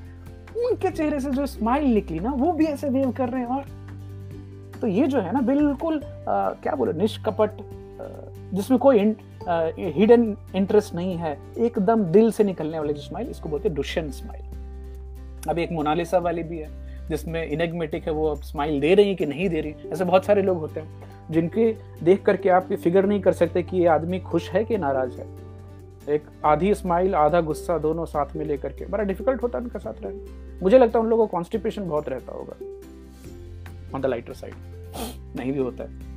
उनके 0.58 0.90
चेहरे 0.92 1.20
से 1.20 1.32
जो 1.32 1.46
स्माइल 1.46 1.94
निकली 1.94 2.20
ना 2.20 2.32
वो 2.32 2.52
भी 2.52 2.66
ऐसे 2.66 2.90
वेव 2.90 3.12
कर 3.12 3.30
रहे 3.30 3.42
हैं 3.42 3.48
और 3.48 3.64
तो 4.82 4.88
ये 4.88 5.08
जो 5.08 5.20
है 5.20 5.32
ना 5.34 5.42
बिल्कुल 5.42 6.02
आ, 6.04 6.50
क्या 6.64 6.76
बोले 6.76 6.94
निष्कपट 6.94 7.52
जिसमें 8.54 8.80
कोई 8.80 9.00
हिडन 9.96 10.36
इंटरेस्ट 10.56 10.96
नहीं 10.96 11.16
है। 11.16 11.38
एकदम 11.58 12.04
दिल 12.04 12.32
से 12.32 12.44
निकलने 12.44 12.80
वाले 12.80 12.94
जो 12.94 13.02
स्माइल 13.02 13.30
इसको 13.30 13.50
बोलते 13.50 13.68
हैं 13.70 13.76
डुशन 13.76 14.10
स्माइल 14.12 15.50
अब 15.50 15.60
एक 15.60 15.72
मोनालिसा 15.72 16.18
वाली 16.18 16.44
भी 16.44 16.58
है 16.58 16.70
जिसमें 17.10 17.46
इनेगमेटिक 17.48 18.04
है 18.04 18.12
वो 18.12 18.28
अब 18.28 18.42
स्माइल 18.42 18.80
दे 18.80 18.94
रही 18.96 19.10
है 19.10 19.16
कि 19.16 19.26
नहीं 19.26 19.50
दे 19.50 19.62
रही 19.62 19.90
ऐसे 19.90 20.04
बहुत 20.04 20.26
सारे 20.26 20.42
लोग 20.42 20.58
होते 20.58 20.80
हैं 20.80 21.04
जिनके 21.32 21.76
देख 22.04 22.24
करके 22.24 22.50
आप 22.50 22.74
फिगर 22.74 23.06
नहीं 23.06 23.22
कर 23.22 23.32
सकते 23.32 23.64
कि 23.64 23.78
ये 23.78 23.88
आदमी 23.88 24.20
खुश 24.20 24.50
है 24.50 24.64
कि 24.64 24.78
नाराज़ 24.78 25.20
है। 25.20 25.43
एक 26.10 26.24
आधी 26.46 26.74
स्माइल 26.74 27.16
आधा 27.16 27.42
गुस्सा 27.42 27.78
दोनों 27.78 28.06
साथ 28.06 28.36
में 28.36 28.46
लेकर 28.46 28.70
के। 28.70 28.86
बड़ा 28.86 29.04
डिफ़िकल्ट 29.04 29.44
होता 29.44 29.58
है 29.58 29.64
उनका 29.64 29.80
साथ 29.80 29.94
रहना। 30.02 30.60
मुझे 30.64 30.80
लगता 30.80 31.00
है 31.00 31.04
उन 31.04 31.10
लोगों 31.10 31.28
को 31.28 31.32
कॉन्स्टिपेशन 31.32 31.90
बहुत 31.90 32.10
रहता 32.10 32.32
होगा। 32.32 32.54
ऑन 33.96 34.02
द 34.02 34.06
लाइटर 34.06 34.34
साइड 34.34 34.54
नहीं 35.36 35.52
भी 35.52 35.60
होता 35.60 35.84
है। 35.84 36.14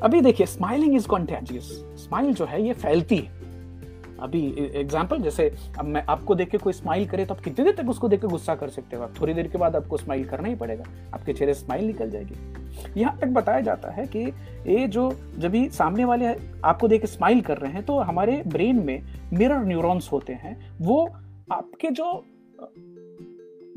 अभी 0.00 0.20
देखिए 0.20 0.46
स्माइलिंग 0.46 0.94
इज़ 0.94 1.08
कॉन्टेजियस 1.08 1.64
स्माइल 1.96 2.34
जो 2.34 2.44
है, 2.44 2.66
ये 2.66 2.72
फैलती 2.72 3.16
है। 3.16 3.43
अभी 4.24 4.40
एग्ज़ाम्पल 4.74 5.18
जैसे 5.18 5.50
अब 5.78 5.84
मैं 5.84 6.02
आपको 6.08 6.34
देख 6.34 6.48
के 6.50 6.58
कोई 6.58 6.72
स्माइल 6.72 7.06
करे 7.06 7.24
तो 7.26 7.34
आप 7.34 7.40
कितनी 7.40 7.64
देर 7.64 7.74
तक 7.74 7.88
उसको 7.90 8.08
देख 8.08 8.20
के 8.20 8.26
गुस्सा 8.26 8.54
कर 8.54 8.68
सकते 8.68 8.96
हो? 8.96 9.02
आप 9.02 9.14
थोड़ी 9.20 9.34
देर 9.34 9.48
के 9.48 9.58
बाद 9.58 9.76
आपको 9.76 9.96
स्माइल 9.96 10.24
करना 10.24 10.48
ही 10.48 10.54
पड़ेगा। 10.54 10.84
आपके 11.14 11.32
चेहरे 11.32 11.54
स्माइल 11.54 11.84
निकल 11.86 12.10
जाएगी। 12.10 13.00
यहाँ 13.00 13.18
तक 13.18 13.26
बताया 13.28 13.60
जाता 13.60 13.90
है 13.90 14.06
कि 14.06 14.18
ये 14.18 14.86
जो, 14.88 15.10
जब 15.38 15.50
भी 15.50 15.68
सामने 15.70 16.04
वाले 16.04 16.34
आपको 16.64 16.88
देख 16.88 17.00
के 17.00 17.06
स्माइल 17.06 17.40
कर 17.40 17.58
रहे 17.58 17.72
हैं 17.72 17.84
तो 17.84 17.98
हमारे 18.00 18.42
ब्रेन 18.46 18.84
में 18.86 19.02
मिरर 19.32 19.64
न्यूरॉन्स 19.64 20.10
होते 20.12 20.32
हैं। 20.34 20.56
वो 20.80 21.04
आपके 21.52 21.90
जो 21.90 22.12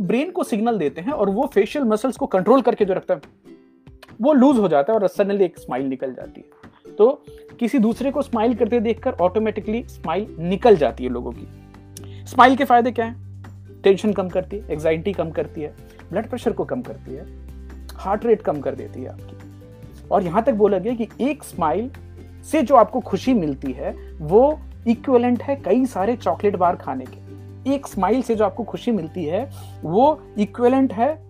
ब्रेन 0.02 0.32
को 0.32 0.44
सिग्नल 0.44 0.78
देते 0.78 1.02
हैं 1.02 1.12
और 1.12 1.30
वो 1.30 1.46
फेशियल 1.54 1.86
मसल्स 1.86 2.18
को 2.18 2.26
कंट्रोल 2.28 2.62
करके 2.62 2.86
जो 2.86 2.94
रखता 2.94 3.14
है 3.14 3.56
वो 4.22 4.34
लूज 4.34 4.58
हो 4.58 4.68
जाता 4.68 4.94
है 4.94 5.00
और 5.00 5.08
सडनली 5.08 5.46
एक 5.46 5.58
स्माइल 5.58 5.86
निकल 5.86 6.14
जाती 6.14 6.42
है। 6.42 6.96
तो 6.96 7.24
किसी 7.60 7.80
दूसरे 7.80 8.12
को 8.12 8.22
स्माइल 8.22 8.56
करते 8.56 8.80
देखकर 8.80 9.14
ऑटोमेटिकली 9.14 9.84
स्माइल 9.84 10.36
निकल 10.40 10.78
जाती 10.78 11.04
है 11.04 11.10
लोगों 11.10 11.32
की। 11.32 12.26
स्माइल 12.26 12.56
के 12.56 12.66
फ़ायदे 12.66 12.92
क्या 12.92 13.06
है? 13.06 13.16
टेंशन 13.84 14.14
कम 14.14 14.30
करती 14.30 14.58
है 14.58 14.72
एग्जाइटी 14.72 15.14
कम 15.14 15.32
करती 15.32 15.62
है 15.62 15.76
ब्लड 16.12 16.30
प्रेशर 16.30 16.52
को 16.52 16.66
कम 16.66 16.82
करती 16.82 17.14
है 17.14 17.26
हार्ट 17.96 18.26
रेट 18.26 18.42
कम 18.42 18.60
कर 18.62 18.76
देती 18.76 19.02
है 19.02 19.10
आपकी। 19.10 20.08
और 20.12 20.24
यहाँ 20.24 20.44
तक 20.44 20.54
बोला 20.54 20.78
गया 20.78 20.94
कि 20.94 21.08
एक 21.22 21.44
स्माइल 21.44 21.92
से 22.52 22.62
जो 22.62 22.76
आपको 22.76 23.00
खुशी 23.00 23.34
मिलती 23.34 23.72
है, 23.72 23.92
वो 24.20 24.60
इक्विवेलेंट 24.88 25.44
है 25.44 25.56
कई 25.56 25.86
सारे 25.86 26.16
चॉकलेट 26.16 26.56
बार 26.56 26.76
खाने 26.76 27.06
के। 27.06 27.74
एक 27.74 27.88
स्माइल 27.88 28.22
से 28.22 28.36
जो 28.36 28.46
आपको 28.46 28.64
खुशी 28.64 28.92
मिलती 28.92 29.26
है, 29.26 29.50
वो 29.84 30.22
इक्विवेलेंट 30.38 30.94
है 30.94 31.27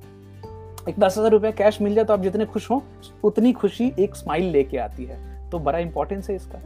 एक 0.89 0.99
दस 0.99 1.17
हज़ार 1.17 1.31
रुपया 1.31 1.51
कैश 1.51 1.81
मिल 1.81 1.95
जाए 1.95 2.05
तो 2.05 2.13
आप 2.13 2.21
जितने 2.21 2.45
खुश 2.45 2.69
हो, 2.71 2.81
उतनी 3.23 3.51
खुशी 3.53 3.91
एक 3.99 4.15
स्माइल 4.15 4.43
लेके 4.51 4.77
आती 4.77 5.05
है। 5.05 5.49
तो 5.49 5.59
बड़ा 5.59 5.79
इंपॉर्टेंस 5.79 6.29
है 6.29 6.35
इसका। 6.35 6.59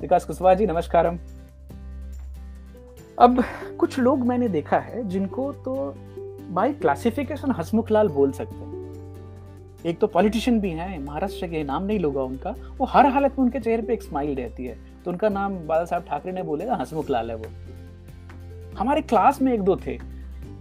विकास 0.00 0.24
कुशवाहा 0.24 0.54
जी 0.54 0.66
नमस्कार 0.66 1.06
अब 3.18 3.42
कुछ 3.78 3.98
लोग 3.98 4.26
मैंने 4.26 4.48
देखा 4.48 4.78
है 4.78 5.08
जिनको 5.08 5.52
तो 5.64 5.74
बाई 6.50 6.72
क्लासिफिकेशन 6.72 7.50
हसमुख 7.50 7.90
लाल 7.90 8.08
बोल 8.08 8.32
सकते 8.32 8.54
हैं। 8.54 8.70
एक 9.86 9.98
तो 9.98 10.06
पॉलिटिशियन 10.06 10.60
भी 10.60 10.70
हैं, 10.70 10.98
महाराष्ट्र 10.98 11.46
के, 11.46 11.62
नाम 11.64 11.84
नहीं 11.84 11.98
लोगा 11.98 12.22
उनका। 12.22 12.54
वो 12.78 12.86
हर 12.86 13.06
हालत 13.06 13.38
में 13.38 13.44
उनके 13.44 13.60
चेहरे 13.60 13.82
पे 13.82 13.92
एक 13.92 14.02
स्माइल 14.02 14.34
रहती 14.36 14.66
है। 14.66 14.76
तो 15.04 15.10
उनका 15.10 15.28
नाम 15.28 15.56
बाला 15.66 15.84
साहब 15.84 16.04
ठाकरे 16.08 16.32
ने 16.32 16.42
बोलेगा 16.42 16.74
हसमुख 16.74 17.10
लाल 17.10 17.30
है 17.30 17.36
वो। 17.36 17.46
हमारे 18.78 19.02
क्लास 19.02 19.40
में 19.42 19.52
एक 19.52 19.62
दो 19.62 19.76
थे। 19.86 19.98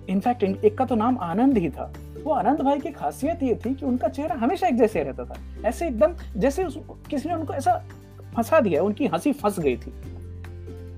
इनफैक्ट 0.10 0.44
एक 0.44 0.78
का 0.78 0.86
तो 0.86 0.96
नाम 0.96 1.18
आनंद 1.22 1.58
ही 1.58 1.70
था। 1.70 1.92
वो 2.24 2.32
आनंद 2.32 2.62
भाई 2.62 2.80
की 2.80 2.92
खासियत 2.92 3.44
ये 3.44 3.56
थी 3.56 3.76
कि 3.76 3.86
उनका 3.86 4.08
चेहरा 4.08 4.36
हमेशा 4.36 4.68
एक 4.68 4.76
जैसे 4.76 5.04
रहता 5.04 5.26
था। 5.26 5.36
ऐसे 5.66 5.88
एकदम 5.88 6.16
जैसे 6.38 6.66
किसी 7.10 7.30
ने 7.30 7.36
उनको 7.36 7.54
ऐसा 7.54 7.84
फंसा 8.36 8.60
दिया, 8.60 8.84
उनकी 8.84 9.06
हँसी 9.06 9.34
फंस 9.34 9.60
गई 9.60 9.78
थी। 9.78 9.94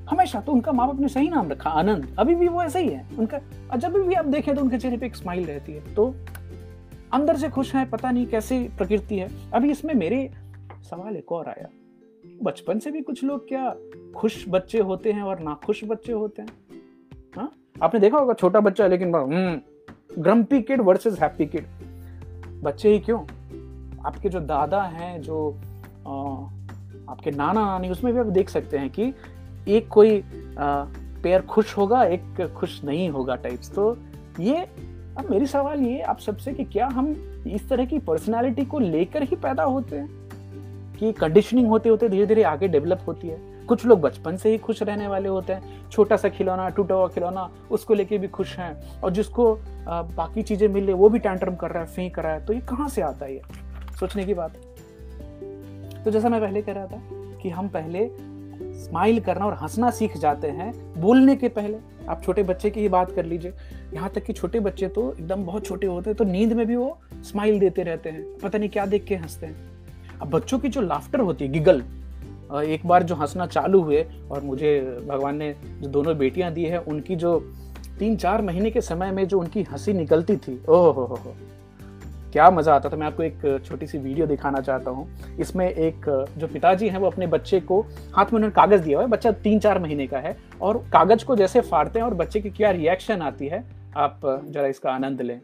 हमेशा 0.10 0.42
तो 0.42 0.52
उनका 0.52 0.72
माँ 0.72 0.88
बाप 0.88 1.00
ने 1.00 1.08
सही 1.08 1.30
नाम 1.30 1.50
रखा, 1.50 1.70
आनंद। 1.70 2.16
अभी 2.20 2.36
भी 2.36 2.48
वो 2.48 2.64
ऐसे 2.64 2.80
ही 2.80 2.90
है। 2.90 3.08
उनका 3.20 3.76
जब 3.76 3.94
भी 3.94 4.14
आप 4.14 4.26
देखें 4.26 4.56
तो 4.56 4.62
उनके 4.62 4.78
चेहरे 4.78 4.98
पे 4.98 5.06
एक 5.06 5.16
स्माइल 5.16 5.46
रहती 5.46 5.74
है। 5.74 5.96
तो 5.96 6.16
अंदर 7.14 7.38
से 7.38 7.50
खुश 7.50 7.76
है, 7.76 7.86
पता 7.86 8.12
नहीं 8.12 8.28
कैसी 8.28 8.64
प्रकृति 8.64 9.18
है। 9.18 9.30
अभी 9.54 9.72
इसमें 9.72 9.94
मेरे 9.94 10.32
सवाल 10.84 11.16
एक 11.16 11.32
और 11.32 11.48
आया। 11.48 11.68
बचपन 12.44 12.80
से 12.80 12.92
भी 12.92 13.02
कुछ 13.02 13.24
लोग 13.24 13.48
क्या 13.48 13.76
खुश 14.16 14.46
बच्चे 14.50 14.80
होते 14.80 15.12
हैं 15.12 15.22
और 15.22 15.40
नाखुश 15.40 15.84
बच्चे 15.84 16.14
होते 16.14 16.42
हैं? 16.42 16.50
हा? 17.36 17.50
आपने 17.84 18.00
देखा 18.00 18.18
होगा 18.18 18.34
छोटा 18.34 18.60
बच्चा, 18.60 18.88
लेकिन 18.88 19.12
grumpy 20.20 20.62
kid 20.62 20.82
versus 20.82 21.20
happy 21.20 21.46
kid 21.46 21.66
बच्चे 22.62 22.90
ही 22.90 23.00
क्यों? 23.00 23.20
आपके 24.06 24.30
जो 24.30 24.40
दादा 24.40 24.82
हैं 24.82 25.22
जो 25.22 25.56
आ, 26.08 26.12
आपके 27.12 27.32
नाना 27.32 27.66
नानी 27.66 27.90
उसमें 27.90 28.14
भी 28.14 28.20
आप 28.20 28.26
देख 28.26 28.50
सकते 28.50 28.78
हैं 28.78 28.90
कि 28.90 29.14
एक 29.68 29.88
कोई 29.88 30.24
पेयर 31.24 31.42
खुश 31.42 31.78
होगा 31.78 32.04
एक 32.04 32.54
खुश 32.58 32.84
नहीं 32.84 33.10
होगा 33.10 33.36
टाइप्स 33.36 33.72
तो 33.72 33.98
ये 34.40 34.62
अब 35.18 35.28
मेरी 35.32 35.46
सवाल 35.46 35.80
ये 35.80 36.02
आप 36.02 36.20
सबसे 36.20 36.54
कि 36.54 36.64
क्या 36.64 36.88
हम 36.88 37.08
इस 37.48 37.70
तरह 37.70 37.86
की 37.86 38.00
पर्सनालिटी 38.00 38.66
को 38.66 38.80
लेकर 38.80 39.24
ही 39.24 39.36
पैदा 39.36 39.64
होते 39.64 39.98
हैं? 39.98 40.10
कि 41.00 41.12
कंडीशनिंग 41.12 41.68
होते 41.68 41.90
होते 41.90 42.10
धीरे 42.10 42.26
धीरे 42.26 42.44
आगे 42.44 42.68
डेवलप 42.68 43.02
होती 43.08 43.28
है? 43.28 43.53
कुछ 43.68 43.86
लोग 43.86 44.02
बचपन 44.02 44.38
से 44.38 44.50
ही 44.50 44.58
खुश 44.58 44.82
रहने 44.84 45.08
वाले 45.08 45.30
होते 45.30 45.54
हैं। 45.54 45.90
छोटा 45.90 46.16
सा 46.18 46.30
खिलौना, 46.30 46.68
टूटा 46.70 46.96
हुआ 46.96 47.08
खिलौना, 47.08 47.50
उसको 47.72 47.94
लेके 47.94 48.18
भी 48.18 48.28
खुश 48.28 48.58
हैं। 48.58 49.02
और 49.02 49.12
जिसको 49.12 49.54
बाकी 49.88 50.42
चीज़ें 50.42 50.68
मिल 50.68 50.86
रही 50.86 50.94
वो 50.94 51.10
भी 51.10 51.20
टैंट्रम 51.20 51.56
कर 51.56 51.72
रहा 51.72 51.84
है, 51.84 51.90
फेंक 51.90 52.20
रहा 52.20 52.34
है। 52.34 52.46
तो 52.46 52.54
ये 52.54 52.60
कहाँ 52.62 52.90
से 52.90 53.02
आता 53.02 53.26
है 53.26 53.34
ये? 53.34 53.42
सोचने 54.00 54.26
की 54.26 54.34
बात। 54.34 54.58
तो 56.06 56.12
जैसा 56.12 56.30
मैं 56.30 56.42
पहले 56.42 56.62
कह 56.62 56.74
रहा 56.74 56.86
था 56.86 57.02
कि 57.42 57.50
हम 57.50 57.68
पहले 57.70 58.10
स्माइल 58.76 59.20
करना 59.20 59.46
और 59.46 59.54
हंसना 59.54 59.90
सीख 59.92 60.18
जाते 60.18 60.48
हैं 60.50 60.72
बोलने 61.02 61.36
के 61.36 61.48
पहले। 61.50 61.78
आप 62.10 62.22
छोटे 62.24 62.44
बच्चे 62.44 62.70
की 62.70 62.82
ही 62.82 62.90
बात 62.90 63.12
कर 63.12 63.26
लीजिए। 63.26 63.54
यहाँ 63.94 64.10
तक 64.10 64.24
कि 64.24 64.34
छोटे 64.34 64.60
बच्चे 64.60 64.88
तो 64.88 65.12
एकदम 65.12 65.44
बहुत 65.46 65.66
छोटे 65.66 65.88
होते 65.88 66.10
हैं 66.10 66.18
तो 66.18 66.24
नींद 66.24 66.54
में 66.54 66.66
भी 66.68 66.76
वो 66.76 66.98
स्माइल 67.24 67.60
देते 67.60 67.84
रहते 67.84 68.10
हैं। 68.10 68.24
पता 68.40 68.58
नहीं 68.58 68.70
क्या 68.70 68.86
देख 68.86 69.06
के 69.06 69.16
हँसते 69.16 69.46
हैं। 69.46 69.56
अब 70.22 70.30
बच्चों 70.30 70.60
की 70.60 70.70
जो 70.70 70.82
लाफ्टर 70.82 71.20
होती 71.20 71.46
है 71.46 71.52
गिगल 71.52 71.84
एक 72.54 72.86
बार 72.86 73.04
जो 73.04 73.16
हंसना 73.16 73.46
चालू 73.48 73.82
हुए 73.82 74.06
और 74.32 74.42
मुझे 74.42 74.80
भगवान 75.08 75.38
ने 75.38 75.54
जो 75.82 75.90
दोनों 75.90 76.18
बेटियाँ 76.18 76.52
दी 76.52 76.64
है, 76.64 76.80
उनकी 76.80 77.16
जो 77.16 77.40
तीन 78.00 78.16
चार 78.18 78.42
महीने 78.42 78.72
के 78.72 78.82
समय 78.82 79.12
में 79.12 79.28
जो 79.28 79.40
उनकी 79.40 79.64
हँसी 79.64 79.94
निकलती 79.94 80.36
थी 80.38 80.60
ओह 80.60 80.86
हो 80.86 80.92
हो 80.92 81.16
हो 81.16 81.36
क्या 82.34 82.50
मज़ा 82.50 82.76
आता 82.76 82.90
था। 82.90 82.96
मैं 82.98 83.08
आपको 83.08 83.24
एक 83.24 83.62
छोटी 83.66 83.88
सी 83.88 83.98
वीडियो 83.98 84.26
दिखाना 84.28 84.60
चाहता 84.62 84.92
हूँ। 84.92 85.08
इसमें 85.40 85.70
एक, 85.70 86.06
जो 86.38 86.48
पिताजी 86.48 86.88
हैं, 86.90 86.98
वो 86.98 87.08
अपने 87.08 87.28
बच्चे 87.28 87.60
को 87.60 87.80
हाथ 88.14 88.26
में 88.26 88.34
उन्होंने 88.34 88.54
कागज़ 88.54 88.82
दिया 88.82 88.98
हुआ 88.98 89.06
है। 89.06 89.12
बच्चा 89.12 89.32
तीन 89.44 89.60
चार 89.60 89.80
महीने 89.80 90.08
का 90.08 90.18
है 90.18 90.36
और 90.62 90.78
कागज़ 90.94 91.26
को 91.26 91.36
जैसे 91.36 91.62
फाड़ते 91.62 92.00
हैं 92.00 92.06
और 92.06 92.14
बच्चे 92.14 92.42
की 92.42 92.50
क्या 92.50 92.72
रिएक्शन 92.72 93.22
आती 93.22 93.48
है, 93.48 93.64
आप 93.98 94.20
जरा 94.46 94.68
इसका 94.68 94.92
आनंद 94.92 95.22
लें। 95.22 95.40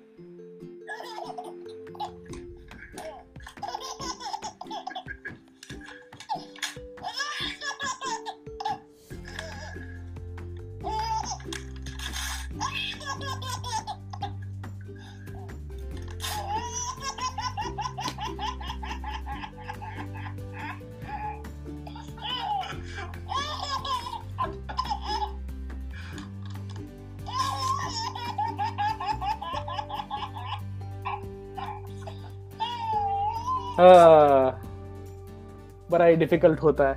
बड़ा 35.91 36.05
ही 36.05 36.15
डिफ़िकल्ट 36.15 36.59
होता 36.59 36.87
है 36.87 36.95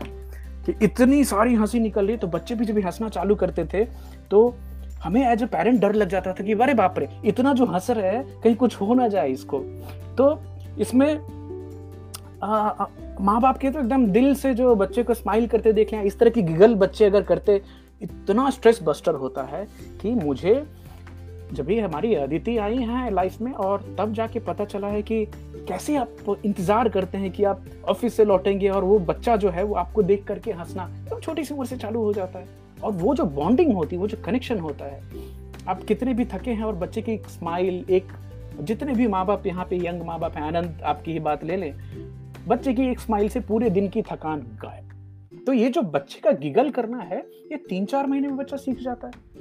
कि 0.67 0.75
इतनी 0.83 1.25
सारी 1.25 1.55
हँसी 1.55 1.81
निकल 1.81 2.07
रही 2.07 2.17
तो 2.17 2.27
बच्चे 2.27 2.55
भी 2.55 2.65
जब 2.65 2.79
हंसना 2.79 3.09
चालू 3.09 3.35
करते 3.35 3.65
थे 3.65 3.85
तो 4.31 4.55
हमें 5.03 5.21
एज 5.29 5.43
ए 5.43 5.47
पेरेंट 5.47 5.81
डर 5.81 5.95
लग 5.95 6.09
जाता 6.09 6.33
था 6.33 6.45
कि 6.45 6.53
अरे 6.53 6.75
बाप 6.75 6.99
रे, 6.99 7.09
इतना 7.25 7.53
जो 7.53 7.65
हंस 7.67 7.91
रहे 7.91 8.11
हैं, 8.11 8.41
कहीं 8.41 8.55
कुछ 8.55 8.81
हो 8.81 8.95
ना 8.95 9.09
जाए 9.09 9.31
इसको। 9.31 9.59
तो 10.19 10.41
इसमें 10.79 11.19
माँ 13.21 13.41
बाप 13.41 13.59
के 13.59 13.71
तो 13.71 13.79
एकदम 13.79 14.07
दिल 14.07 14.35
से 14.35 14.55
जो 14.55 14.75
बच्चे 14.75 15.03
को 15.03 15.15
स्माइल 15.15 15.47
करते 15.47 15.73
देखे 15.73 16.01
इस 16.03 16.19
तरह 16.19 16.31
की 16.31 16.43
गिगल 16.43 16.75
बच्चे 16.75 17.05
अगर 17.05 17.23
करते, 17.23 17.61
इतना 18.03 18.51
स्ट्रेस 18.51 18.81
बस्टर 18.83 19.15
होता 19.15 19.43
है 19.43 19.67
कि 20.01 20.15
मुझे 20.15 20.55
जब 21.53 21.65
भी 21.65 21.79
हमारी 21.79 22.15
अदिति 22.15 22.57
आई 22.57 22.77
हैं 22.77 23.11
लाइफ 23.11 23.41
में 23.41 23.53
और 23.53 23.83
तब 23.99 24.13
जाके 24.13 24.41
पता 24.41 24.65
चला 24.65 24.89
है 24.89 25.03
कि 25.03 25.25
कैसे 25.69 25.97
आप 25.97 26.37
इंतज़ार 26.45 26.89
करते 26.89 27.19
हैं 27.19 27.31
कि 27.31 27.45
आप 27.45 27.65
ऑफ़िस 27.89 28.17
से 28.17 28.25
लौटेंगे 28.25 28.69
और 28.69 28.85
वो 28.85 28.99
बच्चा 29.01 29.37
जो 29.37 29.51
है 29.51 29.63
वो 29.65 29.75
आपको 29.75 30.03
देख 30.03 30.25
करके 30.25 30.53
हंसना 30.53 30.89
तो 31.11 31.21
छोटी 31.21 31.45
सी 31.45 31.55
उम्र 31.55 31.67
से 31.67 31.77
चालू 31.77 32.03
हो 32.03 32.13
जाता 32.13 32.39
है। 32.39 32.61
और 32.83 32.93
वो 32.93 33.15
जो 33.15 33.25
बॉन्डिंग 33.27 33.73
होती 33.75 33.97
है, 33.97 34.01
वो 34.01 34.09
जो 34.09 34.17
कनेक्शन 34.25 34.59
होता 34.59 34.85
है, 34.85 35.01
आप 35.69 35.83
कितने 35.85 36.15
भी 36.15 36.25
थके 36.25 36.51
हैं 36.51 36.65
और 36.65 36.75
बच्चे 36.75 37.03
की 37.03 37.17
स्माइल 37.29 37.85
एक 37.91 38.13
जितने 38.61 38.95
भी 38.95 39.07
माँ 39.07 39.25
बाप 39.27 39.47
यहाँ 39.47 39.65
पे 39.65 39.77
यंग 39.79 40.03
माँ 40.03 40.19
बाप 40.21 40.37
हैं, 40.37 40.43
आनंद 40.43 40.81
आपकी 40.85 41.13
ही 41.13 41.21
बात 41.21 41.45
ले 41.45 41.57
लें, 41.57 41.75
बच्चे 42.49 42.73
की 42.73 42.89
एक 42.91 43.01
स्माइल 43.01 43.29
से 43.29 43.41
पूरे 43.41 43.71
दिन 43.71 43.89
की 43.89 44.03
थकान 44.03 44.41
गायब। 44.63 45.45
तो 45.47 45.53
ये 45.53 45.69
जो 45.69 45.83
बच्चे 45.83 46.21
का 46.21 46.31
गिगल 46.39 46.71
करना 46.71 46.99
है, 46.99 47.19
ये 47.53 47.57
तीन 47.69 47.87
चार 47.87 48.07
महीने 48.07 48.29
में 48.29 48.37
बच्चा 48.37 48.57
सीख 48.57 48.81
जाता 48.81 49.07
है। 49.07 49.32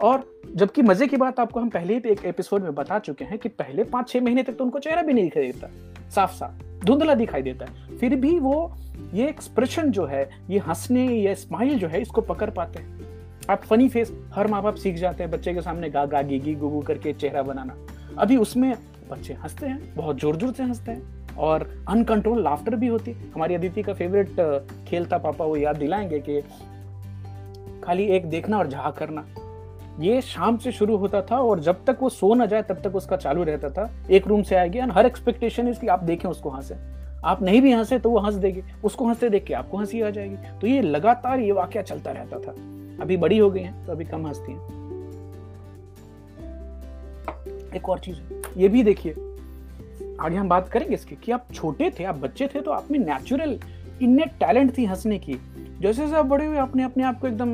और 0.00 0.24
जबकि 0.56 0.82
मज़े 0.82 1.06
की 1.06 1.16
बात 1.16 1.40
आपको 1.40 1.60
हम 1.60 1.68
पहले 1.68 1.94
ही 1.94 2.10
एक 2.10 2.24
एपिसोड 2.24 2.62
में 2.62 2.74
बता 2.74 2.98
चुके 2.98 3.24
हैं 3.24 3.38
कि 3.38 3.48
पहले 3.48 3.84
पाँच 3.84 4.08
छह 4.08 4.20
महीने 4.20 4.42
तक 4.42 4.52
तो 4.52 4.64
उनको 4.64 4.78
चेहरा 4.78 5.02
भी 5.02 5.12
नहीं 5.12 5.24
दिखाई 5.24 5.52
देता, 5.52 5.68
साफ़ 6.10 6.32
साफ़, 6.32 6.84
धुंधला 6.84 7.14
दिखाई 7.14 7.42
देता 7.42 7.64
है। 7.64 7.96
फिर 7.98 8.14
भी 8.16 8.38
वो, 8.38 8.74
ये 9.14 9.28
एक्सप्रेशन 9.28 9.90
जो 9.90 10.04
है, 10.06 10.28
ये 10.50 10.58
हंसने, 10.58 11.06
या 11.06 11.34
स्माइल 11.34 11.78
जो 11.78 11.88
है, 11.88 12.00
इसको 12.02 12.20
पकड़ 12.20 12.50
पाते 12.50 12.82
हैं। 12.82 13.02
आप 13.50 13.64
फनी 13.64 13.88
फेस 13.88 14.12
हर 14.34 14.46
माँ 14.46 14.62
बाप 14.62 14.74
सीख 14.74 14.96
जाते 14.96 15.22
हैं 15.22 15.30
बच्चे 15.32 15.54
के 15.54 15.60
सामने 15.60 15.90
गा 15.90 16.04
गा 16.06 16.22
गी 16.22 16.54
गुगू 16.54 16.80
करके 16.80 17.12
चेहरा 17.12 17.42
बनाना। 17.42 17.76
अभी 18.18 18.36
उसमें 18.36 18.74
बच्चे 19.10 19.34
हँसते 19.34 19.66
हैं, 19.66 19.94
बहुत 19.96 20.20
ज़ोर 20.20 20.36
ज़ोर 20.36 20.52
से 20.52 20.62
हँसते 20.62 20.90
हैं 20.90 21.36
और 21.36 21.68
अनकंट्रोल 21.88 22.42
लाफ्टर 22.42 22.76
भी 22.76 22.86
होती 22.86 23.10
है। 23.10 23.30
हमारी 23.30 23.54
अदिति 23.54 23.82
का 23.82 23.94
फेवरेट 23.94 24.36
खेल 24.88 25.06
था, 25.06 25.18
पापा 25.18 25.44
वो 25.44 25.56
याद 25.56 25.76
दिलाएँगे 25.76 26.20
कि 26.20 26.40
खाली 27.82 28.04
एक 28.06 28.26
देखना 28.26 28.58
और 28.58 28.68
झा 28.68 28.90
करना। 28.90 29.24
ये 30.00 30.20
शाम 30.20 30.56
से 30.56 30.72
शुरू 30.72 30.96
होता 30.96 31.22
था 31.22 31.38
और 31.38 31.60
जब 31.60 31.84
तक 31.84 31.98
वो 32.00 32.08
सो 32.08 32.34
ना 32.34 32.46
जाए, 32.46 32.62
तब 32.62 32.80
तक 32.82 32.96
उसका 32.96 33.16
चालू 33.16 33.44
रहता 33.44 33.70
था। 33.70 33.90
एक 34.10 34.26
रूम 34.26 34.42
से 34.42 34.56
आएगी। 34.56 34.78
एंड 34.78 34.92
हर 34.92 35.06
एक्सपेक्टेशन 35.06 35.68
इसकी 35.68 35.86
आप 35.86 36.02
देखें 36.02 36.28
उसको 36.28 36.50
हंसे 36.50 36.74
आप 37.24 37.42
नहीं 37.42 37.62
भी 37.62 37.72
हंसे 37.72 37.98
तो 37.98 38.10
वो 38.10 38.18
हंस 38.18 38.34
देगी। 38.34 38.62
उसको 38.84 39.06
हँसते 39.08 39.28
देख 39.30 39.44
के 39.44 39.54
आपको 39.54 39.76
हँसी 39.76 40.00
आ 40.00 40.10
जाएगी। 40.10 40.36
तो 40.60 40.66
ये 40.66 40.80
लगातार 40.82 41.40
ये 41.40 41.52
वाक्य 41.52 41.82
चलता 41.82 42.10
रहता 42.10 42.38
था। 42.38 42.50
अभी 43.02 43.16
बड़ी 43.16 43.38
हो 43.38 43.50
गई 43.50 43.60
हैं 43.60 43.86
तो 43.86 43.92
अभी 43.92 44.04
कम 44.04 44.26
हंसती 44.26 44.52
हैं। 44.52 44.60
एक 47.76 47.88
और 47.88 47.98
चीज़ 47.98 48.16
है। 48.16 48.42
ये 48.56 48.68
भी 48.68 48.82
देखिए। 48.82 49.12
आगे 50.20 50.36
हम 50.36 50.48
बात 50.48 50.68
करेंगे 50.68 50.94
इसकी 50.94 51.16
कि 51.16 51.32
आप 51.32 51.46
छोटे 51.54 51.90
थे, 51.90 52.04
आप 52.04 52.14
बच्चे 52.14 52.46
थे 52.46 52.60
तो 52.60 52.70
आप 52.70 52.90
में 52.90 52.98
नेचुरल 52.98 53.58
इन्ने 54.02 54.24
टैलेंट 54.24 54.78
थी 54.78 54.84
हंसने 54.84 55.18
की। 55.18 55.38
जैसे 55.84 56.02
जैसे 56.02 56.16
आप 56.16 56.26
बड़े 56.26 56.44
हुए, 56.46 56.56
आपने 56.56 56.82
अपने 56.82 57.02
आप 57.04 57.18
को 57.20 57.26
एकदम 57.26 57.48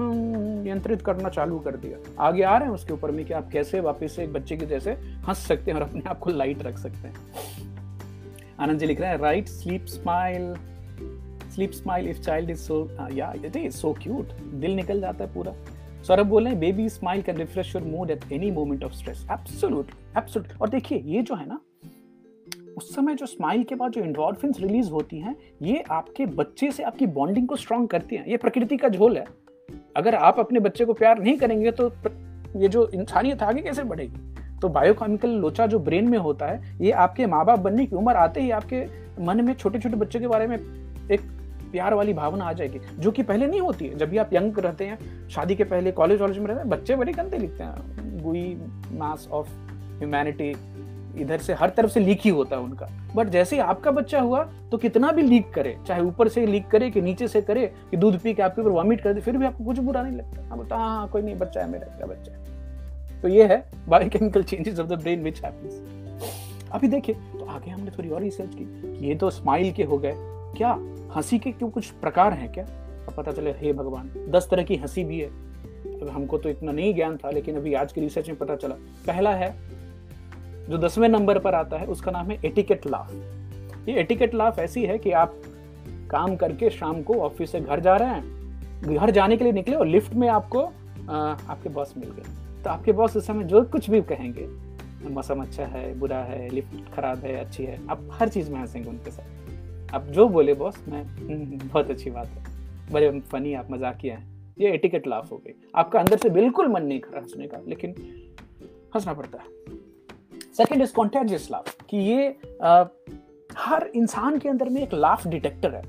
नियंत्रित 0.63 1.01
करना 1.03 1.29
चालू 1.29 1.59
कर 1.59 1.77
दिया। 1.77 1.99
आगे 2.27 2.43
आ 2.43 2.57
रहे 2.57 2.69
हैं 2.69 2.75
उसके 2.75 2.93
ऊपर 2.93 3.11
में 3.11 3.25
कि 3.25 3.33
आप 3.33 3.49
कैसे 3.53 3.81
वापस 3.81 4.13
से 4.17 4.23
एक 4.25 4.33
बच्चे 4.33 4.57
की 4.57 4.67
जैसे 4.67 4.93
हंस 5.29 5.39
सकते 5.47 5.71
हैं 5.71 5.79
और 5.79 5.85
अपने 5.85 6.03
आप 6.09 6.19
को 6.19 6.31
लाइट 6.31 6.63
रख 6.63 6.79
सकते 6.79 7.09
हैं। 7.09 7.15
आनंद 8.61 8.79
जी 8.79 8.87
लिख 8.87 9.01
रहे 9.01 9.11
हैं 9.11 9.19
right 9.19 9.49
sleep 9.49 9.87
smile 9.87 10.55
sleep 11.55 11.71
smile 11.73 12.09
if 12.09 12.21
child 12.21 12.51
is 12.51 12.59
so 12.59 13.09
या 13.13 13.33
इट 13.37 13.57
इज़ 13.57 13.77
सो 13.77 13.93
क्यूट 14.03 14.33
दिल 14.55 14.77
निकल 14.77 15.01
जाता 15.01 15.25
है 15.25 15.33
पूरा। 15.35 15.55
सौरभ 16.03 16.27
बोल 16.27 16.45
रहे 16.45 16.53
हैं 16.53 16.61
baby 16.61 16.89
smile 16.89 17.23
can 17.23 17.37
refresh 17.37 17.75
your 17.75 17.85
mood 17.87 18.11
at 18.11 18.33
any 18.33 18.51
moment 18.51 18.85
of 18.85 18.93
stress 18.93 19.27
absolutely 19.33 20.19
absolutely 20.19 20.59
और 20.61 20.69
देखिए, 20.69 20.99
ये 20.99 21.23
जो 21.23 21.35
है 21.35 21.49
ना 21.49 21.61
उस 22.77 22.95
समय 22.95 23.15
जो 23.15 23.27
स्माइल 23.27 23.63
के 23.65 23.75
बाद 23.75 23.93
जो 23.93 24.01
इंडोरफिन्स 24.01 24.61
रिलीज़ 24.61 24.91
होती 24.91 25.19
हैं, 25.19 25.37
ये 25.63 25.83
आपके 25.91 26.27
बच्चे 26.27 26.71
से 26.71 26.83
आपकी 26.83 27.07
बॉन्डिंग 27.07 27.49
को 27.49 27.57
स्ट्रॉन्ग 27.57 27.89
करती 27.89 28.17
हैं। 28.17 28.27
ये 28.27 28.37
प्रकृति 28.37 28.77
का 28.77 28.89
झोल 28.89 29.17
है। 29.17 29.25
अगर 29.97 30.15
आप 30.15 30.39
अपने 30.39 30.61
बच्चे 30.61 30.85
को 30.85 30.93
प्यार 30.93 31.19
नहीं 31.19 31.37
करेंगे 31.39 31.71
तो 31.71 31.93
ये 32.57 32.69
जो 32.69 32.87
इंसानियत 32.89 33.43
आगे 33.43 33.63
कैसे 33.63 33.83
बढ़ेगी? 33.83 34.59
तो 34.61 34.69
बायोकेमिकल 34.69 35.31
लोचा 35.31 35.67
जो 35.67 35.79
ब्रेन 35.79 36.09
में 36.09 36.19
होता 36.19 36.47
है, 36.47 36.77
ये 36.81 36.91
आपके 36.93 37.27
माँ 37.27 37.45
बाप 37.45 37.59
बनने 37.59 37.87
की 37.87 37.97
उम्र 37.97 38.17
आते 38.17 38.41
ही 38.41 38.51
आपके 38.51 38.85
मन 39.25 39.45
में 39.45 39.55
छोटे 39.55 39.79
छोटे 39.79 39.97
बच्चों 39.97 40.21
के 40.21 40.27
बारे 40.27 40.47
में 40.47 40.57
एक 41.11 41.21
प्यार 41.73 41.95
वाली 41.95 42.13
भावना 42.13 42.45
आ 42.45 42.53
जाएगी, 42.53 42.79
जो 42.99 43.11
कि 43.11 43.23
पहले 43.23 43.47
नहीं 43.47 43.61
होती 43.61 43.87
है। 43.87 43.99
जब 43.99 44.11
भी 44.11 44.17
आप 44.17 44.33
यंग 44.33 44.59
रहते 44.59 44.85
हैं, 44.85 45.29
शादी 45.29 45.55
के 45.55 45.65
पहले 45.65 45.93
कॉलेज 45.93 46.21
वॉलेज 46.21 46.39
में 46.39 46.47
रहते 46.47 46.61
हैं, 46.61 46.69
बच्चे 46.71 46.97
बड़े 46.97 47.13
गंदे 47.13 47.39
लिखते 47.39 47.65
हैं। 47.65 48.23
गुई 48.23 48.61
मास 48.93 49.29
ऑफ़ 49.33 49.49
ह्यूमैनिटी 49.99 50.53
इधर 51.17 51.39
से 51.39 51.55
हर 51.55 51.71
तरफ़ 51.71 51.91
से 51.91 52.01
लीक 52.01 52.21
ही 52.21 52.31
होता 52.31 52.57
है 52.57 52.63
उनका। 52.63 52.89
बट 53.17 53.29
जैसे 53.29 53.57
ही 53.57 53.63
आपका 53.63 53.91
बच्चा 53.91 54.21
हुआ 54.21 54.43
तो 54.71 54.79
कितना 54.79 55.11
भी 55.13 55.23
लीक 55.23 55.51
करे, 55.51 55.77
चाहे 55.87 56.03
ऊपर 56.03 56.29
से 56.29 56.47
लीक 56.47 56.67
करे 56.67 56.91
कि 56.91 57.01
नीचे 57.01 57.29
से 57.29 57.43
करे, 57.43 57.67
कि 57.91 57.97
दूध 57.97 58.19
पी 58.19 58.35
के 58.35 58.43
आपके 58.43 58.63
ऊपर 58.63 58.71
वॉमिट 58.71 59.01
कर 59.01 59.15
दे, 59.15 59.21
फिर 59.21 59.37
भी 59.37 59.47
आपको 59.47 59.65
कुछ 59.65 59.79
बुरा 59.79 60.03
नहीं 60.03 60.17
लगता। 60.17 60.47
हाँ 60.49 60.57
बोलता 60.57 60.77
हाँ 60.77 61.09
कोई 61.09 61.23
नहीं, 61.23 61.35
बच्चा 61.35 61.61
है 61.61 61.71
मेरा 61.71 61.87
क्या 61.87 62.07
बच्चा 62.07 62.33
है। 62.33 63.21
तो 63.23 63.29
ये 63.29 63.47
है 63.47 63.65
biochemical 63.89 64.43
changes 64.43 64.79
of 64.81 64.87
the 64.87 64.93
brain 64.93 65.23
which 65.23 65.45
happens 65.45 65.83
अभी 66.73 66.89
देखिए 66.89 67.15
तो 67.15 67.45
आगे 67.45 67.71
हमने 67.71 67.91
थोड़ी 67.91 68.09
और 68.09 68.21
रिसर्च 68.23 68.55
की 68.55 68.65
कि 68.65 69.07
ये 69.07 69.15
तो 69.15 69.31
स्माइल 69.31 69.73
के 69.73 69.85
हो 69.85 69.99
गए। 69.99 70.13
क्या 70.57 70.71
हँसी 71.17 71.39
के 71.39 71.51
क्यों 71.53 71.71
कुछ 71.71 71.91
प्रकार 71.93 72.33
हैं 72.33 72.53
क्या? 72.53 72.65
अब 72.65 73.15
पता 73.17 73.33
चले, 73.33 73.51
हे 73.51 73.73
भगवान, 73.73 74.11
दस 74.29 74.49
तरह 74.51 74.63
की 74.63 74.77
हँसी 74.77 75.05
भी 75.05 75.19
है। 75.21 75.29
अब 76.01 76.09
हमको 76.09 76.39
तो 76.39 76.49
इतना 76.49 76.73
नहीं 76.73 76.95
ज्ञान 76.95 77.17
था, 77.17 77.31
लेकिन 77.31 77.57
अभी 77.57 77.75
आज 77.75 77.93
की 77.93 78.01
रिसर्च 78.01 78.29
में 78.29 78.39
पता 78.39 78.57
चला। 78.57 78.75
पहला 79.07 79.31
है 79.31 79.49
जो 80.71 80.79
दसवें 80.79 81.09
नंबर 81.09 81.39
पर 81.39 81.55
आता 81.55 81.79
है 81.79 81.87
उसका 81.87 82.11
नाम 82.11 82.31
है 82.31 82.39
एटिकेट 82.45 82.87
लाफ। 82.87 83.89
ये 83.89 83.95
एटिकेट 84.01 84.35
लाफ 84.35 84.59
ऐसी 84.59 84.85
है 84.85 84.99
कि 84.99 85.13
आप 85.13 85.35
काम 86.11 86.37
करके 86.37 86.71
शाम 86.71 87.03
को 87.03 87.15
ऑफ़िस 87.21 87.53
से 87.53 87.61
घर 87.61 87.81
जा 87.81 87.97
रहे 87.97 88.09
हैं 88.09 88.95
घर 88.95 89.11
जाने 89.11 89.37
के 89.37 89.45
लिए 89.45 89.53
निकले 89.53 89.77
और 89.77 89.87
लिफ्ट 89.87 90.15
में 90.15 90.29
आपको 90.29 90.63
आ, 91.11 91.17
आपके 91.17 91.69
बॉस 91.69 91.95
मिल 91.97 92.11
गए। 92.11 92.63
तो 92.63 92.71
आपके 92.71 92.93
बॉस 92.93 93.17
उस 93.17 93.27
समय 93.27 93.45
जो 93.45 93.63
कुछ 93.63 93.91
भी 93.91 94.01
कहेंगे 94.03 94.49
मौसम 95.11 95.41
अच्छा 95.43 95.67
है 95.67 95.99
बुरा 95.99 96.19
है 96.19 96.49
लिफ्ट 96.49 96.93
खराब 96.95 97.19
है 97.19 97.35
अच्छी 97.37 97.65
है 97.65 97.79
आप 97.91 98.09
हर 98.13 98.29
चीज़ 98.29 98.51
में 98.53 98.59
हंसेंगे 98.61 98.89
उनके 98.91 99.11
साथ। 99.11 99.95
आप 99.95 100.07
जो 100.07 100.29
बोले 100.29 100.55
बॉस 100.55 100.83
मैं 100.89 101.03
हम्म, 101.03 101.59
बहुत 101.59 101.91
अच्छी 101.91 102.11
बात 102.11 102.27
है। 102.27 102.93
बड़े 102.93 103.21
फनी 103.33 103.55
आप 103.55 103.71
मज़ाक 103.71 103.97
किया 103.97 104.17
है। 104.17 104.29
ये 104.59 104.73
एटिकेट 104.73 105.07
लाफ 105.07 105.31
हो 105.33 105.37
गई। 105.37 105.55
आपका 105.75 106.01
अंदर 106.01 106.17
से 106.17 106.31
बिल्कुल 106.31 106.69
मन 106.69 106.83
नहीं 106.83 107.01
कर 107.01 107.19
हंसने 107.19 107.47
का 107.47 107.59
लेकिन 107.69 107.95
हंसना 108.95 109.13
पड़ता 109.13 109.39
है। 109.39 109.59
सेकेंड 110.61 110.83
इज़ 110.83 110.93
कॉन्टेजियस 110.93 111.49
लाफ 111.51 111.77
कि 111.91 111.97
ये 111.97 112.37
आ, 112.63 112.85
हर 113.59 113.87
इंसान 113.95 114.39
के 114.39 114.49
अंदर 114.49 114.69
में 114.69 114.83
एक 114.83 114.95
लाफ 114.95 115.27
डिटेक्टर 115.27 115.75
है। 115.75 115.83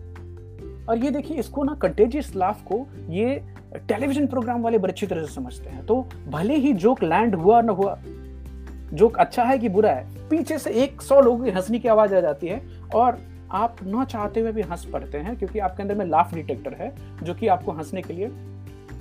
और 0.85 0.97
ये 0.97 1.09
देखिए 1.11 1.37
इसको 1.37 1.63
ना 1.63 1.73
कंटेजियस 1.73 2.35
लाफ 2.35 2.61
को 2.61 2.85
ये 3.09 3.43
टेलीविज़न 3.87 4.27
प्रोग्राम 4.27 4.61
वाले 4.61 4.77
बड़े 4.77 4.91
अच्छी 4.91 5.07
तरह 5.07 5.25
से 5.25 5.33
समझते 5.33 5.69
हैं। 5.69 5.85
तो 5.85 5.95
भले 6.27 6.55
ही 6.55 6.73
जोक 6.73 7.03
लैंड 7.03 7.35
हुआ 7.35 7.61
ना 7.61 7.71
हुआ 7.71 7.97
जोक 8.93 9.17
अच्छा 9.17 9.43
है 9.43 9.57
कि 9.59 9.69
बुरा 9.69 9.91
है 9.91 10.27
पीछे 10.29 10.57
से 10.57 10.71
एक 10.73 11.01
सौ 11.01 11.19
लोगों 11.21 11.43
की 11.45 11.51
हंसने 11.51 11.79
की 11.79 11.87
आवाज़ 11.87 12.15
आ 12.15 12.19
जाती 12.19 12.47
है 12.47 12.61
और 12.95 13.17
आप 13.51 13.77
ना 13.83 14.05
चाहते 14.05 14.39
हुए 14.39 14.51
भी 14.51 14.61
हंस 14.61 14.85
पड़ते 14.85 15.17
हैं 15.17 15.35
क्योंकि 15.37 15.59
आपके 15.59 15.83
अंदर 15.83 15.95
में 15.95 16.05
लाफ 16.05 16.33
डिटेक्टर 16.33 16.73
है 16.73 16.93
जो 17.23 17.33
कि 17.33 17.47
आपको 17.47 17.71
हंसने 17.71 18.01
के 18.01 18.13
लिए 18.13 18.27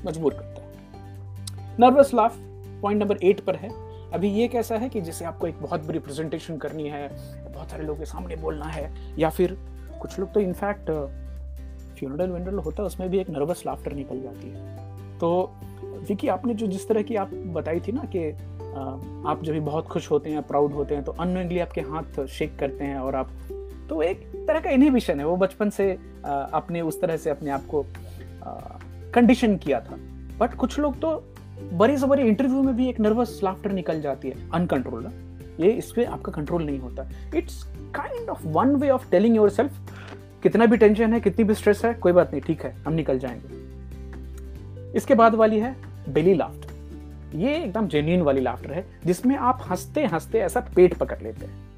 मजबूर 0.06 0.35
करता 0.35 0.62
है। 0.62 1.76
Nervous 1.80 2.14
laugh 2.14 2.37
point 2.83 3.02
number 3.02 3.18
eight 3.22 3.40
पर 3.40 3.56
है। 3.56 3.89
अभी 4.12 4.29
ये 4.31 4.46
कैसा 4.49 4.77
है 4.77 4.88
कि 4.88 5.01
जैसे 5.01 5.25
आपको 5.25 5.46
एक 5.46 5.61
बहुत 5.62 5.87
बड़ी 5.87 5.99
प्रेजेंटेशन 5.99 6.57
करनी 6.59 6.88
है, 6.88 7.09
बहुत 7.44 7.70
सारे 7.70 7.85
लोगों 7.85 7.99
के 7.99 8.07
सामने 8.07 8.37
बोलना 8.37 8.66
है, 8.66 8.90
या 9.18 9.31
फिर 9.31 9.57
कुछ 10.01 10.18
लोग 10.18 10.33
तो 10.35 10.40
इनफैक्ट 10.40 10.90
फ्यूनरल 11.99 12.31
वेंडल 12.31 12.59
होता 12.59 12.83
है, 12.83 12.87
उसमें 12.87 13.09
भी 13.11 13.18
एक 13.18 13.31
नर्वस 13.31 13.62
लाफ्टर 13.66 13.92
निकल 13.92 14.20
जाती 14.23 14.51
है। 14.51 15.18
तो 15.18 15.53
विकी 16.09 16.29
आपने 16.29 16.55
जो 16.55 16.66
जिस 16.66 16.88
तरह 16.88 17.03
की 17.03 17.16
आप 17.16 17.31
बताई 17.55 17.81
थी 17.81 17.92
ना 17.92 18.05
कि 18.14 18.31
आप 19.29 19.40
जब 19.42 19.53
भी 19.53 19.61
बहुत 19.61 19.87
खुश 19.87 20.11
होते 20.11 20.31
हैं 20.31 20.42
प्राउड 20.42 20.73
होते 20.73 20.94
हैं 20.94 21.05
तो 21.05 21.12
अनोइंगली 21.12 21.59
आपके 21.59 21.81
हाथ 21.83 22.25
शेक 22.29 22.59
करते 22.59 22.85
हैं 22.85 22.99
और 22.99 23.14
आप 23.14 23.31
तो 23.88 24.03
एक 24.03 24.20
तरह 24.49 24.61
का 24.61 24.70
इनहिबिशन 24.70 25.20
है। 25.20 25.27
वो 25.27 25.37
बचपन 25.37 25.70
से 25.70 25.92
आपने 26.25 26.81
उस 26.81 27.01
तरह 27.01 27.16
से 27.16 27.31
अपने 27.31 27.51
आप 27.51 27.66
को 27.66 27.85
कंडीशन 29.14 29.57
किया 29.57 29.81
था। 29.81 29.96
बट 30.38 30.55
कुछ 30.55 30.79
लोग 30.79 31.01
तो 31.01 31.11
बड़े 31.73 31.99
से 31.99 32.07
बड़े 32.07 32.23
इंटरव्यू 32.23 32.62
में 32.62 32.77
भी 32.77 32.88
एक 32.88 33.01
नर्वस 33.01 33.40
लाफ्टर 33.44 33.73
निकल 33.73 34.01
जाती 34.01 34.29
है 34.29 34.51
अनकंट्रोल 34.51 35.11
ये 35.61 35.70
इस 35.70 35.92
पर 35.92 36.05
आपका 36.05 36.33
कंट्रोल 36.33 36.62
नहीं 36.62 36.79
होता। 36.79 37.11
It's 37.35 37.64
kind 37.94 38.29
of 38.29 38.46
one 38.46 38.77
way 38.77 38.90
of 38.90 39.11
telling 39.11 39.37
yourself 39.51 39.73
कितना 40.42 40.66
भी 40.66 40.77
टेंशन 40.77 41.14
है, 41.14 41.20
कितनी 41.20 41.44
भी 41.44 41.55
स्ट्रेस 41.55 41.85
है, 41.85 41.94
कोई 41.94 42.12
बात 42.12 42.33
नहीं, 42.33 42.42
ठीक 42.42 42.62
है, 42.62 42.77
हम 42.87 42.92
निकल 42.92 43.18
जाएँगे। 43.18 43.61
इसके 44.96 45.14
बाद 45.14 45.35
वाली 45.35 45.59
है 45.61 45.77
बेली 46.09 46.35
लाफ्टर 46.35 46.70
ये 47.38 47.57
एकदम 47.57 47.88
जेन्यून 47.88 48.23
वाली 48.23 48.40
लाफ्टर 48.40 48.73
है, 48.73 48.87
जिसमें 49.07 49.37
आप 49.37 49.64
हँसते 49.70 50.07
हँसते 50.07 50.38
ऐसा 50.38 50.61
पेट 50.77 50.94
पकड़ 50.94 51.23
लेते 51.23 51.46
हैं। 51.46 51.70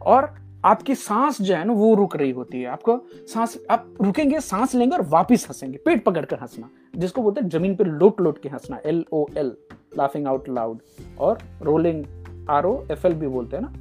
और 0.00 0.34
आपकी 0.64 0.94
सांस 0.94 1.40
जो 1.42 1.54
है 1.54 1.64
ना, 1.64 1.72
वो 1.72 1.94
रुक 1.94 2.16
रही 2.16 2.30
होती 2.30 2.60
है। 2.60 2.66
आपको 2.66 2.98
सांस, 3.28 3.58
आप 3.70 3.94
रुकेंगे, 4.00 4.40
सांस 4.40 4.74
लेंगे 4.74 4.96
और 4.96 5.02
वापिस 5.02 5.48
हंसेंगे। 5.48 5.78
पेट 5.78 6.04
पकड़ 6.04 6.24
कर 6.24 6.38
हंसना, 6.38 6.68
जिसको 6.96 7.22
बोलते 7.22 7.40
हैं 7.40 7.48
ज़मीन 7.48 7.74
पे 7.76 7.84
लोट 7.84 8.20
लोट 8.20 8.42
के 8.42 8.48
हंसना 8.48 8.80
L 8.86 9.04
O 9.12 9.26
L 9.36 9.52
laughing 9.98 10.26
out 10.26 10.48
loud 10.48 10.78
और 11.18 11.38
rolling 11.62 12.04
R 12.50 12.64
O 12.64 12.84
F 12.90 13.06
L 13.06 13.14
भी 13.14 13.28
बोलते 13.28 13.56
हैं 13.56 13.62
ना। 13.62 13.72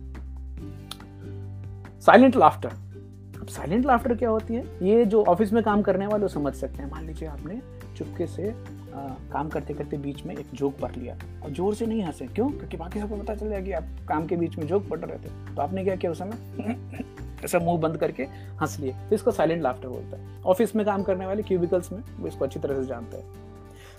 साइलेंट 2.00 2.36
लाफ्टर 2.36 2.70
अब 3.42 3.48
साइलेंट 3.48 3.86
लाफ्टर 3.86 4.16
क्या 4.16 4.30
होती 4.30 4.54
है? 4.54 4.66
ये 4.82 5.06
जो 5.06 5.24
ऑफ़िस 5.24 5.54
में 5.54 5.64
काम 5.64 5.82
करने 5.82 6.08
वाले 6.08 6.28
समझ 6.28 6.54
सकते 6.54 6.84
हैं। 6.84 6.90
मान 6.92 7.06
लीजिए 7.06 7.28
आपने 7.28 7.62
चुपके 7.98 8.28
से 8.28 8.54
आ, 8.96 9.08
काम 9.34 9.50
करते 9.50 9.74
करते 9.74 9.98
बीच 9.98 10.26
में 10.26 10.36
एक 10.36 10.46
जोक 10.54 10.80
पढ़ 10.80 10.96
लिया। 10.96 11.16
और 11.44 11.52
ज़ोर 11.52 11.76
से 11.76 11.86
नहीं 11.86 12.04
हंसे। 12.04 12.26
क्यों? 12.26 12.50
क्योंकि 12.50 12.78
बाकी 12.78 13.00
सबको 13.00 13.16
पता 13.16 13.36
चल 13.36 13.50
जाएगा 13.50 13.66
कि 13.66 13.72
आप 13.72 13.84
काम 14.08 14.28
के 14.28 14.36
बीच 14.36 14.58
में 14.58 14.68
जोक 14.68 14.90
पढ़ 14.90 15.00
रहे 15.00 15.18
थे। 15.18 15.56
तो 15.56 15.62
आपने 15.62 15.84
क्या 15.84 15.96
किया 15.96 16.12
उस 16.12 16.20
समय? 16.20 16.78
ऐसा 17.46 17.60
मुँह 17.60 17.80
बंद 17.80 17.98
करके 17.98 18.24
हंस 18.62 18.80
लिए। 18.80 18.92
तो 18.92 19.16
इसको 19.16 19.32
साइलेंट 19.32 19.62
लाफ्टर 19.64 19.88
बोलता 19.88 20.18
है। 20.18 20.42
ऑफ़िस 20.46 20.76
में 20.76 20.86
काम 20.86 21.04
करने 21.04 21.26
वाले 21.26 21.44
क्यूबिकल्स 21.44 21.92
में 21.92 22.04
वो 22.20 22.28
इसको 22.28 22.46
अच्छी 22.46 22.60
तरह 22.60 22.82
से 22.82 22.88
जानते 22.88 23.18
हैं। 23.18 23.24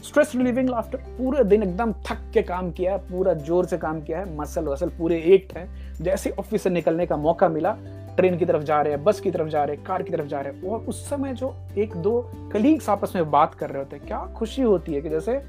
स्ट्रेस 0.02 0.32
रिलीविंग 0.36 0.68
लाफ्टर 0.68 0.98
पूरे 0.98 1.44
दिन 1.44 1.62
एकदम 1.62 1.92
थक 1.92 2.30
के 2.34 2.42
काम 2.42 2.70
किया 2.70 2.96
पूरा 2.96 3.34
ज़ोर 3.34 3.66
से 3.66 3.78
काम 3.78 4.00
किया 4.02 4.18
है 4.18 4.36
मसल 4.36 4.64
वसल 4.64 4.88
पूरे 4.88 5.20
एक 5.34 5.56
है। 5.56 5.68
जैसे 6.02 6.30
ऑफ़िस 6.30 6.62
से 6.62 6.70
निकलने 6.70 7.06
का 7.06 7.16
मौका 7.16 7.48
मिला 7.48 7.76
ट्रेन 8.16 8.36
की 8.38 8.44
तरफ़ 8.44 8.62
जा 8.62 8.80
रहे 8.82 8.92
हैं, 8.92 9.02
बस 9.04 9.20
की 9.20 9.30
तरफ़ 9.30 9.48
जा 9.48 9.64
रहे 9.64 9.76
हैं, 9.76 9.84
कार 9.84 10.02
की 10.02 10.12
तरफ़ 10.12 10.26
जा 10.26 10.40
रहे 10.40 10.52
हैं, 10.52 10.62
और 10.62 10.80
उस 10.80 11.08
समय 11.10 11.32
जो 11.32 11.54
एक 11.78 11.96
दो 11.96 12.20
कलीग्स 12.52 12.88
आपस 12.88 13.12
में 13.16 13.30
बात 13.30 13.54
कर 13.54 13.70
रहे 13.70 13.78
होते 13.78 13.96
हैं, 13.96 14.06
क्या 14.06 14.18
खुशी 14.36 14.62
होती 14.62 14.94
है 14.94 15.00
कि 15.00 15.08
जैसे 15.08 15.40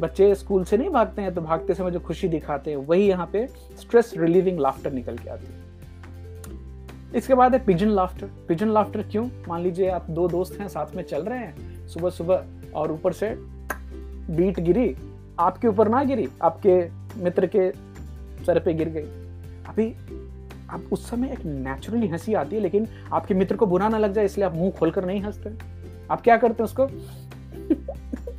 बच्चे 0.00 0.34
स्कूल 0.34 0.64
से 0.64 0.76
नहीं 0.76 0.90
भागते 0.90 1.22
हैं 1.22 1.34
तो 1.34 1.40
भागते 1.40 1.74
समय 1.74 1.90
जो 1.90 2.00
खुशी 2.00 2.28
दिखाते 2.28 2.70
हैं, 2.70 2.76
वही 2.78 3.06
यहाँ 3.08 3.26
पे 3.32 3.46
स्ट्रेस 3.80 4.12
रिलीविंग 4.16 4.60
लाफ्टर 4.60 4.92
निकल 4.92 5.18
के 5.18 5.30
आती 5.30 5.46
है। 5.46 5.62
इसके 7.14 7.34
बाद 7.34 7.54
है 7.54 7.64
पिजन 7.64 7.88
लाफ्टर 7.88 8.30
पिजन 8.48 8.68
लाफ्टर 8.68 9.02
क्यों? 9.02 9.26
मान 9.48 9.62
लीजिए 9.62 9.88
आप 9.88 10.06
दो 10.10 10.28
दोस्त 10.28 10.60
हैं, 10.60 10.68
साथ 10.68 10.94
में 10.96 11.02
चल 11.02 11.22
रहे 11.22 11.38
हैं 11.38 11.86
सुबह 11.88 12.10
सुबह 12.10 12.44
और 12.74 12.92
ऊपर 12.92 13.12
से 13.12 13.34
बीट 14.30 14.60
गिरी, 14.60 14.94
आपके 15.38 15.68
ऊपर 15.68 15.88
ना 15.88 16.02
गिरी, 16.04 16.28
आपके 16.42 16.80
मित्र 17.22 17.46
के 17.46 17.70
सर 18.44 18.58
पे 18.58 18.74
गिर 18.74 18.88
गई। 18.88 19.02
अभी 19.68 19.86
आप 20.74 20.92
उस 20.92 21.08
समय 21.10 21.32
एक 21.32 21.44
नेचुरली 21.44 22.06
हँसी 22.08 22.34
आती 22.34 22.56
है 22.56 22.62
लेकिन 22.62 22.86
आपके 23.12 23.34
मित्र 23.34 23.56
को 23.56 23.66
बुरा 23.66 23.88
ना 23.88 23.98
लग 23.98 24.12
जाए 24.12 24.24
इसलिए 24.24 24.46
आप 24.46 24.54
मुँह 24.54 24.70
खोलकर 24.70 25.04
नहीं 25.04 25.20
हँसते। 25.22 25.50
आप 26.10 26.20
क्या 26.20 26.36
करते 26.36 26.62
हैं 26.62 26.64
उसको? 26.64 26.86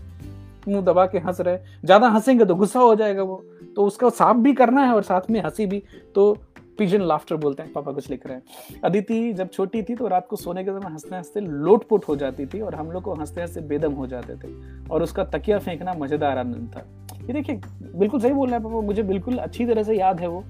मुँह 0.67 0.81
दबा 0.81 1.05
के 1.05 1.17
हंस 1.17 1.39
रहे 1.41 1.57
ज़्यादा 1.85 2.07
हंसेंगे 2.07 2.45
तो 2.45 2.55
गुस्सा 2.55 2.79
हो 2.79 2.95
जाएगा 2.95 3.23
वो। 3.23 3.43
तो 3.75 3.85
उसका 3.85 4.09
साफ़ 4.09 4.37
भी 4.37 4.53
करना 4.53 4.85
है 4.85 4.93
और 4.93 5.03
साथ 5.03 5.29
में 5.29 5.41
हँसी 5.41 5.65
भी। 5.65 5.83
तो 6.15 6.33
पिजन 6.77 7.01
लाफ्टर 7.01 7.35
बोलते 7.35 7.63
हैं 7.63 7.71
पापा 7.73 7.91
कुछ 7.91 8.09
लिख 8.09 8.25
रहे 8.27 8.35
हैं। 8.35 8.79
अदिति 8.83 9.33
जब 9.33 9.49
छोटी 9.49 9.81
थी 9.83 9.95
तो 9.95 10.07
रात 10.07 10.27
को 10.27 10.35
सोने 10.35 10.63
के 10.63 10.71
समय 10.71 10.91
हँसते 10.91 11.15
हँसते 11.15 11.39
लोटपुट 11.39 12.07
हो 12.07 12.15
जाती 12.15 12.45
थी 12.45 12.61
और 12.61 12.75
हम 12.75 12.91
लोग 12.91 13.03
को 13.03 13.13
हँसते 13.13 13.41
हँसते 13.41 13.61
बेदम 13.61 13.93
हो 13.93 14.07
जाते 14.07 14.35
थे। 14.35 14.53
और 14.89 15.03
उसका 15.03 15.23
तकिया 15.23 15.59
फेंकना 15.59 15.93
मज़ेदार 15.93 16.37
आनंद 16.37 16.71
था। 16.75 16.85
ये 17.27 17.33
देखिए 17.33 17.61
बिल्कुल 17.95 18.19
सही 18.21 18.33
बोल 18.33 18.49
रहा 18.49 18.57
है 18.57 18.63
पापा 18.63 18.81
मुझे 18.81 19.03
बिल्कुल 19.03 19.37
अच्छी 19.37 19.65
तरह 19.65 19.83
से 19.83 19.97
याद 19.97 20.19
है 20.19 20.27
वो। 20.27 20.43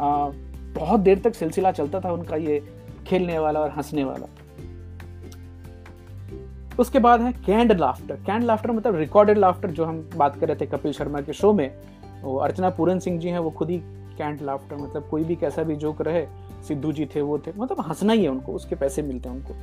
आ, 0.00 0.30
बहुत 0.74 1.00
देर 1.00 1.18
तक 1.18 1.34
सिलसिला 1.34 1.72
चलता 1.72 2.00
था 2.00 2.12
उनका 2.12 2.36
ये 2.36 2.60
खेलने 3.06 3.38
वाला 3.38 3.60
और 3.60 3.70
हंसने 3.70 4.04
वाला। 4.04 4.26
उसके 6.80 6.98
बाद 6.98 7.20
है 7.20 7.32
कैंड 7.46 7.72
लाफ्टर 7.72 8.16
कैंड 8.16 8.44
लाफ्टर 8.44 8.70
मतलब 8.70 8.96
रिकॉर्डेड 8.96 9.38
लाफ्टर 9.38 9.70
जो 9.70 9.84
हम 9.84 10.10
बात 10.16 10.36
कर 10.36 10.48
रहे 10.48 10.56
थे 10.56 10.66
कपिल 10.66 10.92
शर्मा 10.92 11.20
के 11.20 11.32
शो 11.32 11.52
में। 11.52 11.70
वो 12.22 12.36
अर्चना 12.36 12.70
पूरन 12.70 12.98
सिंह 12.98 13.18
जी 13.20 13.28
हैं, 13.28 13.38
वो 13.38 13.50
खुद 13.50 13.70
ही 13.70 13.78
कैंड 14.18 14.40
लाफ्टर 14.42 14.76
मतलब 14.76 15.08
कोई 15.08 15.24
भी 15.24 15.36
कैसा 15.36 15.62
भी 15.62 15.76
जोक 15.76 16.02
रहे, 16.02 16.26
सिद्धू 16.68 16.92
जी 16.92 17.06
थे, 17.06 17.20
वो 17.20 17.38
थे 17.38 17.52
मतलब 17.56 17.80
हंसना 17.80 18.12
ही 18.12 18.22
है 18.22 18.28
उनको, 18.28 18.52
उसके 18.52 18.74
पैसे 18.74 19.02
मिलते 19.02 19.28
हैं 19.28 19.36
उनको। 19.36 19.54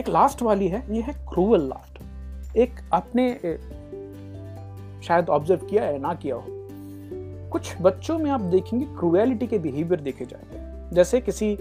एक 0.00 0.08
लास्ट 0.08 0.42
वाली 0.42 0.68
है, 0.68 0.84
ये 0.90 1.02
है 1.02 1.12
क्रूवल 1.28 1.68
लाफ्टर 1.68 2.58
एक 2.58 2.80
आपने 2.92 3.30
शायद 5.02 5.28
ऑब्ज़र्व 5.28 5.66
किया 5.66 5.84
है, 5.84 5.98
ना 5.98 6.14
किया 6.14 6.34
हो। 6.34 6.61
कुछ 7.52 7.74
बच्चों 7.80 8.18
में 8.18 8.30
आप 8.30 8.40
देखेंगे 8.40 8.84
क्रूएलिटी 8.98 9.46
के 9.46 9.58
बिहेवियर 9.58 10.00
देखे 10.00 10.24
जाते 10.24 10.58
हैं। 10.58 10.90
जैसे 10.92 11.20
किसी 11.20 11.56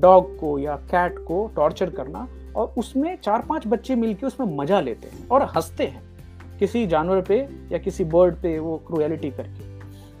डॉग 0.00 0.36
को 0.38 0.58
या 0.58 0.76
कैट 0.90 1.18
को 1.18 1.46
टॉर्चर 1.56 1.90
करना 1.90 2.26
और 2.56 2.74
उसमें 2.78 3.16
चार 3.16 3.42
पाँच 3.42 3.66
बच्चे 3.66 3.94
मिलके 3.94 4.26
उसमें 4.26 4.56
मज़ा 4.56 4.80
लेते 4.80 5.08
हैं 5.08 5.28
और 5.28 5.42
हँसते 5.56 5.86
हैं। 5.86 6.02
किसी 6.58 6.86
जानवर 6.86 7.20
पे 7.20 7.38
या 7.72 7.78
किसी 7.78 8.04
बर्ड 8.04 8.34
पे 8.34 8.58
वो 8.58 8.76
क्रुएलिटी 8.86 9.30
करके। 9.30 9.70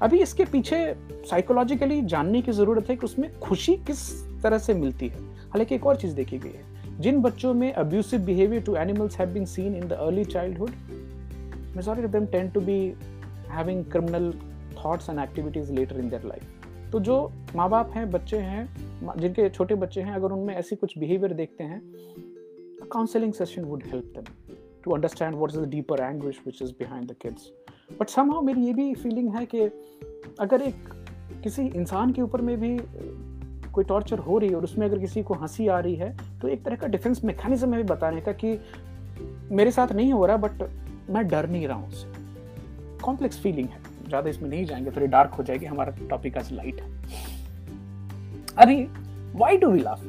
अभी 0.02 0.22
इसके 0.22 0.44
पीछे 0.44 0.96
साइकोलॉजिकली 1.30 2.00
जानने 2.02 2.42
की 2.42 2.52
ज़रूरत 2.52 2.88
है 2.90 2.96
कि 2.96 3.04
उसमें 3.06 3.38
खुशी 3.40 3.74
किस 3.86 4.00
तरह 4.42 4.58
से 4.58 4.74
मिलती 4.74 5.08
है। 5.08 5.20
हालाँकि 5.50 5.74
एक 5.74 5.86
और 5.86 5.96
चीज़ 5.96 6.14
देखी 6.14 6.38
गई 6.38 6.48
है। 6.48 7.00
जिन 7.00 7.20
बच्चों 7.22 7.54
में 7.54 7.72
abusive 7.72 8.20
behaviour 8.20 8.62
to 8.62 8.76
animals 8.76 9.18
have 9.18 9.28
been 9.28 9.44
seen 9.44 9.74
in 9.74 9.88
the 9.88 9.92
early 9.92 10.24
childhood 10.24 10.70
majority 11.76 12.04
of 12.04 12.12
them 12.12 12.26
tend 12.32 12.50
to 12.54 12.60
be 12.60 12.78
having 13.50 13.78
criminal 13.92 14.26
thoughts 14.82 15.10
and 15.10 15.18
activities 15.18 15.72
later 15.72 15.92
in 15.92 16.10
their 16.10 16.24
life 16.24 16.44
तो 16.92 17.00
जो 17.00 17.32
माँ 17.56 17.68
बाप 17.70 17.90
हैं, 17.90 18.10
बच्चे 18.10 18.38
हैं 18.38 18.76
जिनके 19.16 19.48
छोटे 19.48 19.74
बच्चे 19.74 20.00
हैं, 20.00 20.12
अगर 20.12 20.32
उनमें 20.32 20.54
ऐसी 20.54 20.76
कुछ 20.76 20.98
बिहेवियर 20.98 21.32
देखते 21.32 21.64
हैं 21.64 21.82
counselling 22.92 23.32
session 23.32 23.62
would 23.62 23.82
help 23.86 24.04
them 24.04 24.56
to 24.84 24.90
understand 24.90 25.34
what 25.34 25.50
is 25.50 25.60
the 25.60 25.68
deeper 25.68 26.00
anguish 26.00 26.38
which 26.38 26.62
is 26.62 26.72
behind 26.72 27.10
the 27.10 27.12
kids 27.12 27.52
but 28.00 28.08
somehow 28.08 28.42
मेरी 28.42 28.60
ये 28.60 28.72
भी 28.72 28.94
फीलिंग 28.94 29.34
है 29.34 29.46
कि 29.46 29.60
अगर 30.40 30.62
एक 30.62 30.74
किसी 31.42 31.66
इंसान 31.66 32.12
के 32.12 32.22
ऊपर 32.22 32.40
में 32.40 32.60
भी 32.60 32.78
कोई 33.72 33.84
टॉर्चर 33.84 34.18
हो 34.18 34.38
रही 34.38 34.48
है 34.48 34.56
और 34.56 34.64
उसमें 34.64 34.86
अगर 34.86 34.98
किसी 34.98 35.22
को 35.22 35.34
हँसी 35.34 35.68
आ 35.68 35.78
रही 35.78 35.94
है 35.94 36.16
तो 36.40 36.48
एक 36.48 36.64
तरह 36.64 36.76
का 36.76 36.86
डिफेंस 36.86 37.24
मैकेनिज्म 37.24 37.70
है 37.70 37.76
भी 37.76 37.82
बताने 37.82 38.20
का 38.20 38.32
कि 38.32 38.60
मेरे 39.50 39.70
साथ 39.70 39.92
नहीं 39.92 40.12
हो 40.12 40.26
रहा 40.26 40.36
बट 40.36 40.70
मैं 41.10 41.28
डर 41.28 41.48
नहीं 41.48 41.68
रहा 41.68 41.76
हूँ 41.76 41.88
उससे 41.88 42.12
कॉम्प्लेक्स 43.02 43.40
फीलिंग 43.40 43.68
है। 43.68 43.81
ज़्यादा 44.12 44.30
इसमें 44.30 44.48
नहीं 44.50 44.64
जाएँगे, 44.64 44.90
थोड़ी 44.90 45.06
डार्क 45.06 45.30
हो 45.30 45.42
जाएगी 45.42 45.66
हमारा 45.66 45.92
टॉपिक 46.08 46.38
आज 46.38 46.52
लाइट 46.52 46.80
है। 46.80 46.88
अरे 48.58 48.76
why 49.34 49.56
do 49.56 49.70
we 49.70 49.80
laugh 49.80 50.02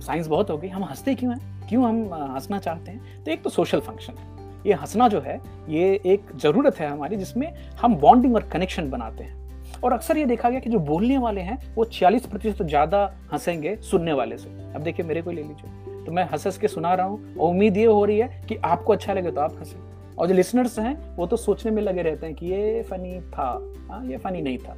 science 0.00 0.26
बहुत 0.26 0.50
हो 0.50 0.58
गई, 0.58 0.68
हम 0.68 0.84
हँसते 0.84 1.14
क्यों 1.14 1.32
हैं? 1.32 1.68
क्यों 1.68 1.84
हम 1.84 2.14
हंसना 2.34 2.58
चाहते 2.58 2.90
हैं? 2.90 3.24
तो 3.24 3.30
एक 3.30 3.42
तो 3.42 3.50
सोशल 3.50 3.80
फ़ंक्शन 3.80 4.12
है। 4.12 4.36
ये 4.66 4.74
हंसना 4.74 5.08
जो 5.08 5.20
है, 5.20 5.40
ये 5.68 6.00
एक 6.06 6.30
ज़रूरत 6.36 6.78
है 6.78 6.88
हमारी 6.88 7.16
जिसमें 7.16 7.52
हम 7.80 7.96
बॉन्डिंग 7.96 8.34
और 8.34 8.48
कनेक्शन 8.52 8.90
बनाते 8.90 9.24
हैं। 9.24 9.36
और 9.84 9.92
अक्सर 9.92 10.18
ये 10.18 10.24
देखा 10.26 10.50
गया 10.50 10.60
कि 10.60 10.70
जो 10.70 10.78
बोलने 10.78 11.18
वाले 11.18 11.40
हैं, 11.40 11.58
वो 11.74 11.84
छियालीस 11.84 12.26
प्रतिशत 12.26 12.62
ज़्यादा 12.62 13.02
हंसेंगे 13.32 13.76
सुनने 13.76 14.12
वाले 14.12 14.38
से। 14.38 14.48
अब 14.74 14.82
देखिए 14.82 15.06
मेरे 15.06 15.22
को 15.22 15.30
ले 15.30 15.42
लीजिए। 15.42 16.04
तो 16.04 16.12
मैं 16.12 16.24
हंस 16.24 16.46
हंस 16.46 16.58
के 16.58 16.68
सुना 16.68 16.94
रहा 16.94 17.06
हूँ, 17.06 17.34
उम्मीद 17.36 17.76
ये 17.76 17.84
हो 17.84 18.04
रही 18.04 18.18
है 18.18 18.44
कि 18.48 18.56
आपको 18.56 18.92
अच्छा 18.92 19.12
लगे 19.12 19.30
तो 19.30 19.40
आप 19.40 19.56
हंसे। 19.58 19.76
और 20.18 20.28
जो 20.28 20.34
लिसनर्स 20.34 20.78
हैं, 20.78 21.16
वो 21.16 21.26
तो 21.26 21.36
सोचने 21.36 21.70
में 21.72 21.82
लगे 21.82 22.02
रहते 22.02 22.26
हैं 22.26 22.34
कि 22.34 22.46
ये 22.46 22.82
फनी 22.82 23.20
था 23.20 23.72
हाँ 23.90 24.04
ये 24.04 24.16
फनी 24.16 24.42
नहीं 24.42 24.58
था। 24.58 24.76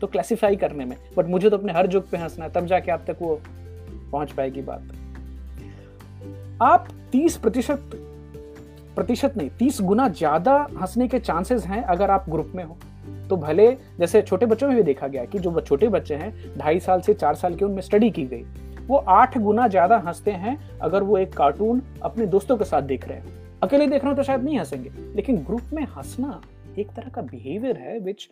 तो 0.00 0.06
क्लासिफाई 0.06 0.56
करने 0.56 0.84
में। 0.84 0.96
बट 1.16 1.26
मुझे 1.26 1.50
तो 1.50 1.58
अपने 1.58 1.72
हर 1.72 1.86
जोक 1.86 2.04
पे 2.10 2.16
हंसना 2.16 2.44
है, 2.44 2.50
तब 2.50 2.66
जाके 2.66 2.90
आप 2.90 3.04
तक 3.06 3.16
वो 3.22 3.40
पहुँच 4.12 4.32
पाएगी 4.32 4.62
बात। 4.62 4.88
आप 6.62 6.88
30 7.12 7.36
प्रतिशत 7.36 7.90
प्रतिशत 8.96 9.34
नहीं, 9.36 9.50
तीस 9.50 9.80
गुना 9.80 10.08
ज़्यादा 10.08 10.54
हंसने 10.80 11.08
के 11.08 11.18
चांसेस 11.18 11.66
हैं 11.66 11.82
अगर 11.82 12.10
आप 12.10 12.24
ग्रुप 12.30 12.52
में 12.54 12.64
हो। 12.64 12.76
तो 13.30 13.36
भले, 13.36 13.70
जैसे 13.98 14.22
छोटे 14.22 14.46
बच्चों 14.46 14.68
में 14.68 14.76
भी 14.76 14.82
देखा 14.82 15.06
गया 15.06 15.24
कि 15.24 15.38
जो 15.38 15.60
छोटे 15.60 15.88
बच्चे 15.88 16.14
हैं, 16.14 16.58
ढाई 16.58 16.80
साल 16.80 17.00
से 17.00 17.14
चार 17.14 17.34
साल 17.34 17.54
के 17.54 17.64
उनमें 17.64 17.82
स्टडी 17.82 18.10
की 18.10 18.24
गई। 18.24 18.42
वो 18.86 18.96
आठ 18.96 19.38
गुना 19.38 19.68
ज़्यादा 19.68 20.02
हँसते 20.06 20.30
हैं 20.30 20.78
अगर 20.78 21.02
वो 21.02 21.18
एक 21.18 21.32
कार्टून 21.32 21.82
अपने 22.02 22.26
दोस्तों 22.26 22.56
के 22.56 22.64
साथ 22.64 22.82
देख 22.82 23.08
रहे 23.08 23.18
हैं। 23.18 23.37
अकेले 23.62 23.86
देख 23.86 24.02
रहे 24.02 24.10
हो 24.10 24.16
तो 24.16 24.22
शायद 24.22 24.42
नहीं 24.42 24.58
हंसेंगे। 24.58 24.90
लेकिन 25.14 25.36
ग्रुप 25.36 25.62
में 25.72 25.82
हंसना 25.84 26.40
एक 26.78 26.88
तरह 26.88 27.08
का 27.08 27.22
बिहेवियर 27.22 27.76
है 27.76 27.98
विच 27.98 28.28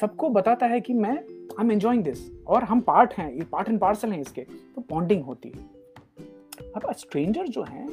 सबको 0.00 0.28
बताता 0.28 0.66
है 0.66 0.80
कि 0.80 0.92
मैं 0.92 1.16
आई 1.58 1.64
एम 1.64 1.72
एंजॉइंग 1.72 2.04
दिस 2.04 2.18
और 2.46 2.64
हम 2.64 2.80
पार्ट 2.80 3.14
हैं, 3.14 3.32
ये 3.32 3.44
पार्ट 3.52 3.68
एंड 3.68 3.78
पार्सल 3.80 4.12
हैं 4.12 4.20
इसके 4.20 4.40
तो 4.42 4.84
बॉन्डिंग 4.90 5.24
होती 5.24 5.48
है। 5.48 5.82
अब 6.76 6.92
स्ट्रेंजर 6.92 7.46
जो 7.46 7.62
है, 7.62 7.88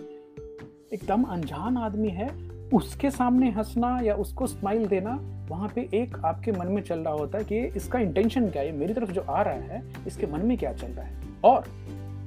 एकदम 0.94 1.24
अनजान 1.24 1.78
आदमी 1.78 2.10
है, 2.10 2.28
उसके 2.74 3.12
सामने 3.12 3.52
हंसना 3.52 4.00
या 4.04 4.16
उसको 4.16 4.48
स्माइल 4.48 4.86
देना, 4.86 5.46
वहाँ 5.50 5.72
पे 5.76 5.90
एक 5.94 6.18
आपके 6.26 6.52
मन 6.52 6.68
में 6.68 6.82
चल 6.82 7.00
रहा 7.00 7.14
होता 7.14 7.38
है 7.38 7.44
कि 7.44 7.60
इसका 7.60 8.00
इंटेंशन 8.00 8.50
क्या 8.50 8.62
है? 8.62 8.72
मेरी 8.72 8.94
तरफ़ 8.94 9.12
जो 9.12 9.22
आ 9.22 9.42
रहा 9.42 9.54
है, 9.54 9.84
इसके 10.08 10.28
मन 10.28 10.40
में 10.40 10.58
क्या 10.58 10.74
चल 10.74 10.88
रहा 10.88 11.06
है? 11.06 11.22
और 11.44 11.64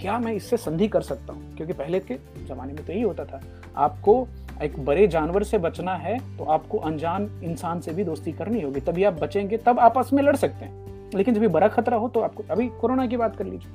क्या 0.03 0.19
मैं 0.19 0.33
इससे 0.33 0.57
संधि 0.57 0.89
कर 0.89 1.01
सकता 1.01 1.33
हूँ? 1.33 1.55
क्योंकि 1.57 1.73
पहले 1.73 2.01
के 2.01 2.15
जमाने 2.47 2.73
में 2.73 2.85
तो 2.87 2.93
यही 2.93 3.03
होता 3.03 3.25
था। 3.25 3.41
आपको 3.77 4.27
एक 4.63 4.85
बड़े 4.85 5.07
जानवर 5.07 5.43
से 5.43 5.59
बचना 5.59 5.95
है 5.95 6.37
तो 6.39 6.45
आपको 6.45 6.79
अनजान 6.79 7.41
इंसान 7.45 7.81
से 7.81 7.93
भी 7.93 8.05
दोस्ती 8.05 8.33
करनी 8.33 8.61
होगी। 8.61 8.81
तभी 8.81 9.05
आप 9.05 9.13
बचेंगे, 9.13 9.57
तब 9.57 9.79
आपस 9.79 10.11
में 10.13 10.23
लड़ 10.23 10.37
सकते 10.37 10.65
हैं। 10.65 11.11
लेकिन 11.15 11.35
जब 11.35 11.51
बड़ा 11.53 11.69
खतरा 11.69 11.97
हो 11.97 12.09
तो 12.09 12.21
आपको 12.21 12.45
अभी 12.51 12.69
कोरोना 12.69 13.07
की 13.07 13.17
बात 13.17 13.37
कर 13.37 13.45
लीजिए। 13.45 13.73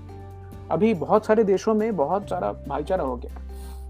अभी 0.71 0.93
बहुत 0.93 1.25
सारे 1.25 1.43
देशों 1.43 1.73
में 1.73 1.95
बहुत 1.95 2.29
सारा 2.29 2.51
भाईचारा 2.51 3.03
हो 3.03 3.15
गया। 3.15 3.41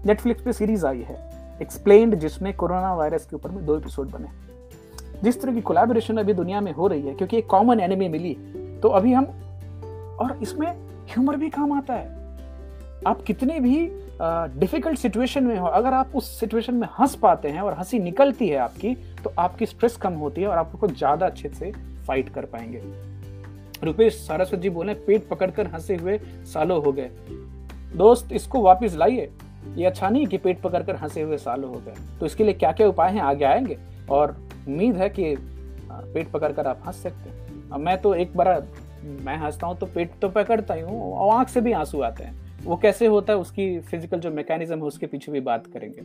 नेटफ्लिक्स 0.06 0.42
पे 0.42 0.52
सीरीज़ 0.52 0.86
आई 0.86 1.02
है 1.02 1.16
एक्सप्लेन्ड 1.62 2.14
जिसमें 2.14 2.54
कोरोना 2.54 2.94
वायरस 2.94 3.26
के 3.26 3.36
ऊपर 3.36 3.50
में 3.50 3.64
दो 3.66 3.78
एपिसोड 3.78 4.10
बने। 4.10 4.28
जिस 5.24 5.42
तरह 5.42 5.54
की 5.54 5.60
कोलैबोरेशन 5.60 6.16
अभी 6.16 6.34
दुनिया 6.34 6.60
में 6.60 6.72
हो 6.72 6.86
रही 6.86 7.02
है, 7.02 7.14
क्योंकि 7.14 7.38
एक 7.38 7.46
कॉमन 7.46 7.80
एनिमी 7.80 8.08
मिली 8.08 8.34
तो 8.82 8.88
अभी 8.88 9.12
हम, 9.12 9.24
और 10.20 10.38
इसमें 10.42 10.68
ह्यूमर 11.06 11.36
भी 11.36 11.48
काम 11.50 11.72
आता 11.72 11.94
है। 11.94 12.17
आप 13.06 13.22
कितने 13.22 13.58
भी 13.60 13.76
डिफ़िकल्ट 14.60 14.98
सिचुएशन 14.98 15.44
में 15.44 15.56
हो, 15.56 15.66
अगर 15.66 15.94
आप 15.94 16.12
उस 16.14 16.28
सिचुएशन 16.40 16.74
में 16.74 16.86
हंस 16.98 17.14
पाते 17.14 17.48
हैं 17.48 17.60
और 17.60 17.74
हँसी 17.74 17.98
निकलती 17.98 18.48
है 18.48 18.56
आपकी 18.58 18.94
तो 19.24 19.32
आपकी 19.38 19.66
स्ट्रेस 19.66 19.96
कम 19.96 20.12
होती 20.14 20.40
है 20.40 20.48
और 20.48 20.58
आप 20.58 20.86
ज़्यादा 20.86 21.26
अच्छे 21.26 21.48
से 21.48 21.72
फाइट 22.06 22.28
कर 22.28 22.44
पाएँगे। 22.44 22.82
रुपेश 23.82 24.14
सारस्वत 24.16 24.60
जी 24.60 24.70
बोले, 24.70 24.94
पेट 24.94 25.28
पकड़कर 25.28 25.66
हंसे 25.66 25.96
हुए 25.96 26.18
सालों 26.46 26.82
हो 26.84 26.92
गए। 26.92 27.10
दोस्त, 27.94 28.32
इसको 28.32 28.62
वापस 28.62 28.94
लाइए। 28.94 29.30
ये 29.76 29.84
अच्छा 29.86 30.08
नहीं 30.08 30.26
कि 30.26 30.38
पेट 30.38 30.60
पकड़कर 30.60 30.96
हंसे 30.96 31.22
हुए 31.22 31.36
सालों 31.38 31.70
हो 31.70 31.80
गए। 31.80 31.94
तो 32.20 32.26
इसके 32.26 32.44
लिए 32.44 32.54
क्या 32.54 32.72
क्या 32.72 32.88
उपाय 32.88 33.12
हैं? 33.12 33.20
आगे 33.20 33.44
आएँगे। 33.44 33.78
और 34.10 34.36
उम्मीद 34.66 34.96
है 34.96 35.08
कि 35.10 35.34
पेट 35.90 36.30
पकड़कर 36.30 36.66
आप 36.66 36.82
हंस 36.86 37.02
सकते 37.02 37.30
हैं। 37.30 37.78
मैं 37.78 37.96
तो 38.02 38.14
एक 38.14 38.36
बार, 38.36 38.66
मैं 39.04 39.36
हंसता 39.36 39.66
हूँ 39.66 39.76
तो 39.76 39.86
पेट 39.86 40.18
तो 40.22 40.28
पकड़ता 40.30 40.74
ही 40.74 40.82
हूँ 40.82 41.12
और 41.12 41.36
आँख 41.36 41.48
से 41.48 41.60
भी 41.60 41.72
आँसू 41.74 42.00
आते 42.02 42.24
हैं। 42.24 42.47
वो 42.64 42.76
कैसे 42.76 43.06
होता 43.06 43.32
है, 43.32 43.38
उसकी 43.38 43.80
फ़िज़िकल 43.80 44.18
जो 44.18 44.30
मैकेनिज्म 44.30 44.76
है, 44.76 44.82
उसके 44.82 45.06
पीछे 45.06 45.32
भी 45.32 45.40
बात 45.40 45.66
करेंगे। 45.66 46.02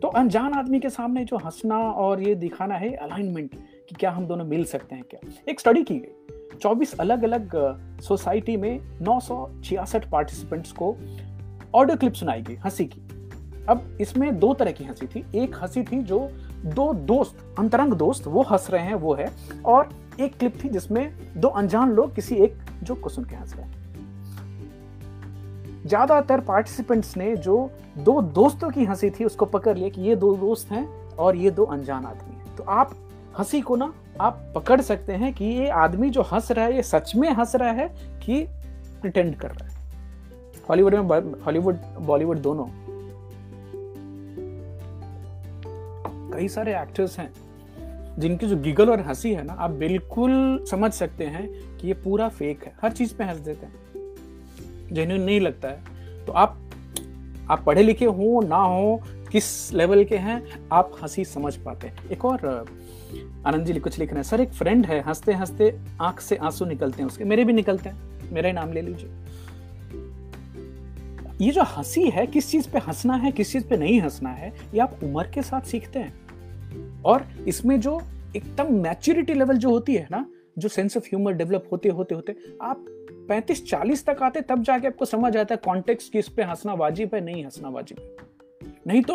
तो 0.00 0.08
अनजान 0.08 0.52
आदमी 0.52 0.80
के 0.80 0.90
सामने 0.90 1.24
जो 1.24 1.36
हंसना 1.36 1.78
और 1.78 2.22
ये 2.22 2.34
दिखाना 2.34 2.74
है 2.74 2.94
अलाइनमेंट 2.94 3.54
कि 3.88 3.94
क्या 3.94 4.10
हम 4.10 4.26
दोनों 4.26 4.44
मिल 4.44 4.64
सकते 4.64 4.94
हैं 4.94 5.04
क्या? 5.10 5.30
एक 5.48 5.60
स्टडी 5.60 5.82
की 5.82 5.94
गई। 5.94 6.58
24 6.62 6.94
अलग 7.00 7.24
अलग 7.24 7.50
सोसाइटी 8.00 8.56
में 8.56 8.80
नौ 9.02 9.20
सौ 9.20 9.50
छियासठ 9.64 10.10
पार्टिसिपेंट्स 10.10 10.72
को 10.72 10.96
ऑडियो 11.74 11.96
क्लिप 11.96 12.12
सुनाई 12.12 12.42
गई, 12.42 12.54
हँसी 12.54 12.84
की। 12.84 13.00
अब 13.68 13.98
इसमें 14.00 14.38
दो 14.38 14.54
तरह 14.54 14.72
की 14.72 14.84
हँसी 14.84 15.06
थी। 15.06 15.24
एक 15.34 15.56
हँसी 15.56 15.82
थी 15.82 16.02
जो 16.02 16.30
दो 16.64 16.94
दोस्त, 16.94 17.54
अंतरंग 17.58 17.92
दोस्त, 17.92 18.26
वो 18.26 18.42
हंस 18.42 18.70
रहे 18.70 18.82
हैं, 18.82 18.94
वो 18.94 19.14
है, 19.14 19.32
और 19.64 19.88
एक 20.20 20.36
क्लिप 20.38 20.64
थी 20.64 20.68
जिसमें 20.68 21.12
दो 21.36 21.48
अनजान 21.48 21.90
लोग 21.90 22.14
किसी 22.14 22.34
एक 22.34 22.56
जो 22.82 22.94
को 22.94 23.08
सुन 23.08 23.24
के 23.24 23.36
हंस 23.36 23.54
रहे 23.56 23.64
हैं। 23.64 23.81
ज़्यादातर 25.86 26.40
पार्टिसिपेंट्स 26.40 27.16
ने 27.16 27.34
जो 27.36 27.70
दो 27.98 28.20
दोस्तों 28.22 28.70
की 28.70 28.84
हँसी 28.84 29.10
थी, 29.10 29.24
उसको 29.24 29.46
पकड़ 29.46 29.76
लिया 29.78 29.88
कि 29.88 30.00
ये 30.00 30.16
दो 30.16 30.34
दोस्त 30.36 30.70
हैं 30.72 30.86
और 31.16 31.36
ये 31.36 31.50
दो 31.50 31.64
अनजान 31.64 32.04
आदमी 32.04 32.34
हैं। 32.36 32.56
तो 32.56 32.64
आप 32.64 32.94
हँसी 33.38 33.60
को 33.60 33.76
ना, 33.76 33.92
आप 34.20 34.52
पकड़ 34.54 34.80
सकते 34.80 35.12
हैं 35.12 35.32
कि 35.34 35.44
ये 35.44 35.68
आदमी 35.68 36.10
जो 36.10 36.22
हंस 36.22 36.50
रहा 36.52 36.64
है, 36.64 36.76
ये 36.76 36.82
सच 36.82 37.12
में 37.16 37.28
हंस 37.30 37.56
रहा 37.56 37.72
है 37.72 37.88
कि 38.24 38.42
प्रिटेंड 39.00 39.34
कर 39.36 39.50
रहा 39.50 39.68
है। 39.68 39.80
हॉलीवुड 40.68 40.94
में 40.94 41.42
हॉलीवुड 41.42 41.78
बॉलीवुड 42.00 42.38
दोनों। 42.38 42.66
कई 46.32 46.48
सारे 46.48 46.80
एक्टर्स 46.80 47.18
हैं 47.18 47.32
जिनकी 48.18 48.46
जो 48.46 48.56
गिगल 48.56 48.90
और 48.90 49.00
हँसी 49.00 49.32
है 49.32 49.42
ना, 49.42 49.52
आप 49.52 49.70
बिल्कुल 49.70 50.64
समझ 50.70 50.92
सकते 50.92 51.24
हैं 51.24 51.48
कि 51.78 51.88
ये 51.88 51.94
पूरा 51.94 52.28
फेक 52.28 52.64
है। 52.64 52.72
हर 52.82 52.92
चीज़ 52.92 53.14
पे 53.14 53.24
हंस 53.24 53.38
देते 53.38 53.66
हैं। 53.66 53.74
जेन्यून 54.92 55.20
नहीं 55.20 55.40
लगता 55.40 55.68
है। 55.68 55.82
तो 56.26 56.32
आप 56.32 56.58
आप 57.50 57.64
पढ़े 57.64 57.82
लिखे 57.82 58.04
हो, 58.04 58.40
ना 58.40 58.56
हो, 58.56 59.02
किस 59.32 59.72
लेवल 59.72 60.04
के 60.04 60.16
हैं, 60.16 60.68
आप 60.72 60.92
हँसी 61.02 61.24
समझ 61.24 61.56
पाते 61.56 61.86
हैं। 61.86 62.10
एक 62.10 62.24
और, 62.24 62.66
आनंद 63.46 63.66
जी 63.66 63.74
कुछ 63.74 63.98
लिख 63.98 64.08
रहे 64.08 64.16
हैं, 64.16 64.22
सर, 64.22 64.40
एक 64.40 64.50
फ्रेंड 64.50 64.86
है, 64.86 65.00
हँसते 65.00 65.32
हँसते 65.32 65.78
आँख 66.00 66.20
से 66.20 66.36
आँसू 66.36 66.64
निकलते 66.64 67.02
हैं 67.02 67.08
उसके, 67.08 67.24
मेरे 67.24 67.44
भी 67.44 67.52
निकलते 67.52 67.88
हैं, 67.88 68.02
मेरा 68.32 68.46
ही 68.46 68.52
नाम 68.52 68.72
ले 68.72 68.82
लीजिए। 68.82 69.10
ये 71.40 71.52
जो 71.52 71.62
हँसी 71.62 72.10
है, 72.10 72.26
किस 72.26 72.50
चीज़ 72.50 72.70
पे 72.70 72.78
हंसना 72.78 73.14
है, 73.14 73.32
किस 73.32 73.52
चीज़ 73.52 73.64
पे 73.66 73.76
नहीं 73.76 74.00
हंसना 74.00 74.30
है, 74.30 74.52
ये 74.74 74.80
आप 74.80 74.98
उम्र 75.02 75.26
के 75.26 75.42
साथ 75.42 75.60
सीखते 75.60 75.98
हैं। 75.98 76.22
और 77.02 77.26
इसमें 77.48 77.80
जो 77.80 78.02
एकदम 78.36 78.74
मैच्योरिटी 78.74 79.34
लेवल 79.34 79.56
जो 79.56 79.70
होती 79.70 79.94
है 79.94 80.08
ना, 80.10 80.26
जो 80.58 80.68
सेंस 80.68 80.96
ऑफ़ 80.96 81.04
ह्यूमर 81.06 81.32
डेवलप 81.32 81.68
होते 81.72 81.88
होते 81.88 82.14
होते, 82.14 82.36
आप 82.62 83.01
पैंतीस 83.32 83.64
चालीस 83.66 84.04
तक 84.06 84.22
आते, 84.22 84.40
तब 84.40 84.62
जाके 84.62 84.86
आपको 84.86 85.04
समझ 85.04 85.36
आता 85.36 85.54
है 85.54 85.60
कॉन्टेक्स्ट 85.64 86.12
किस 86.12 86.28
पे 86.28 86.42
हंसना 86.42 86.72
वाजिब 86.74 87.14
है, 87.14 87.20
नहीं 87.20 87.44
हंसना 87.44 87.68
वाजिब 87.68 87.98
है। 88.00 88.70
नहीं 88.86 89.02
तो 89.02 89.14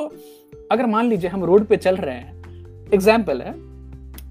अगर 0.71 0.85
मान 0.85 1.05
लीजिए 1.05 1.29
हम 1.29 1.43
रोड 1.43 1.65
पे 1.65 1.77
चल 1.77 1.97
रहे 1.97 2.15
हैं 2.15 2.89
एग्ज़ाम्पल 2.93 3.41
है, 3.41 3.53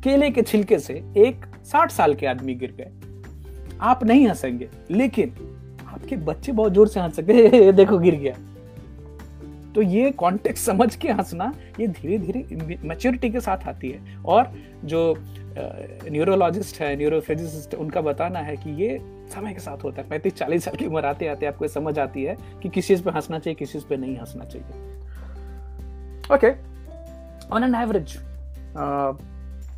केले 0.05 0.31
के 0.31 0.43
छिलके 0.43 0.79
से 0.79 0.95
एक 1.17 1.45
साठ 1.65 1.91
साल 1.91 2.15
के 2.15 2.27
आदमी 2.27 2.55
गिर 2.55 2.73
गए। 2.73 3.79
आप 3.81 4.05
नहीं 4.05 4.27
हंसेंगे, 4.29 4.69
लेकिन 4.91 5.31
आपके 5.87 6.17
बच्चे 6.17 6.53
बहुत 6.53 6.73
ज़ोर 6.73 6.89
से 6.89 7.01
हंस 7.01 7.17
सकते 7.17 7.73
देखो 7.77 7.99
गिर 7.99 8.15
गया। 8.15 8.35
तो 9.75 9.83
ये 9.83 10.11
कॉन्टेक्स्ट 10.11 10.67
समझ 10.67 10.95
के 10.97 11.09
हंसना, 11.11 11.53
ये 11.81 11.87
धीरे 11.89 12.19
धीरे 12.19 12.79
मैच्योरिटी 12.85 13.31
के 13.31 13.41
साथ 13.41 13.69
आती 13.69 13.91
है। 13.91 14.23
और 14.25 14.53
जो 14.85 15.13
न्यूरोलॉजिस्ट 15.59 16.81
है 16.81 16.95
न्यूरोफिजिसिस्ट 16.97 17.75
उनका 17.75 18.01
बताना 18.01 18.39
है 18.39 18.57
कि 18.57 18.71
ये 18.83 18.99
समय 19.35 19.53
के 19.55 19.61
साथ 19.61 19.85
होता 19.85 20.03
है। 20.03 20.09
पैंतीस 20.09 20.35
चालीस 20.35 20.65
साल 20.65 20.77
की 20.77 20.87
उम्र 20.87 21.05
आते 21.05 21.27
आते 21.29 21.47
आपको 21.47 21.69
समझ 21.69 21.99
आती 21.99 22.25
है 22.25 22.37
कि 22.63 22.69
किस 22.69 22.89
चीज़ 22.89 23.03
पे 23.03 23.11
हंसना 23.11 23.39
चाहिए 23.39 23.55
किस 23.55 23.73
चीज़ 23.73 23.85
पे 23.85 23.97
नहीं 23.97 24.17
हंसना 24.19 24.45
चाहिए। 24.45 24.67
ओके 26.35 26.51
ऑन 27.55 27.65
एन 27.65 27.75
एवरेज 27.75 28.17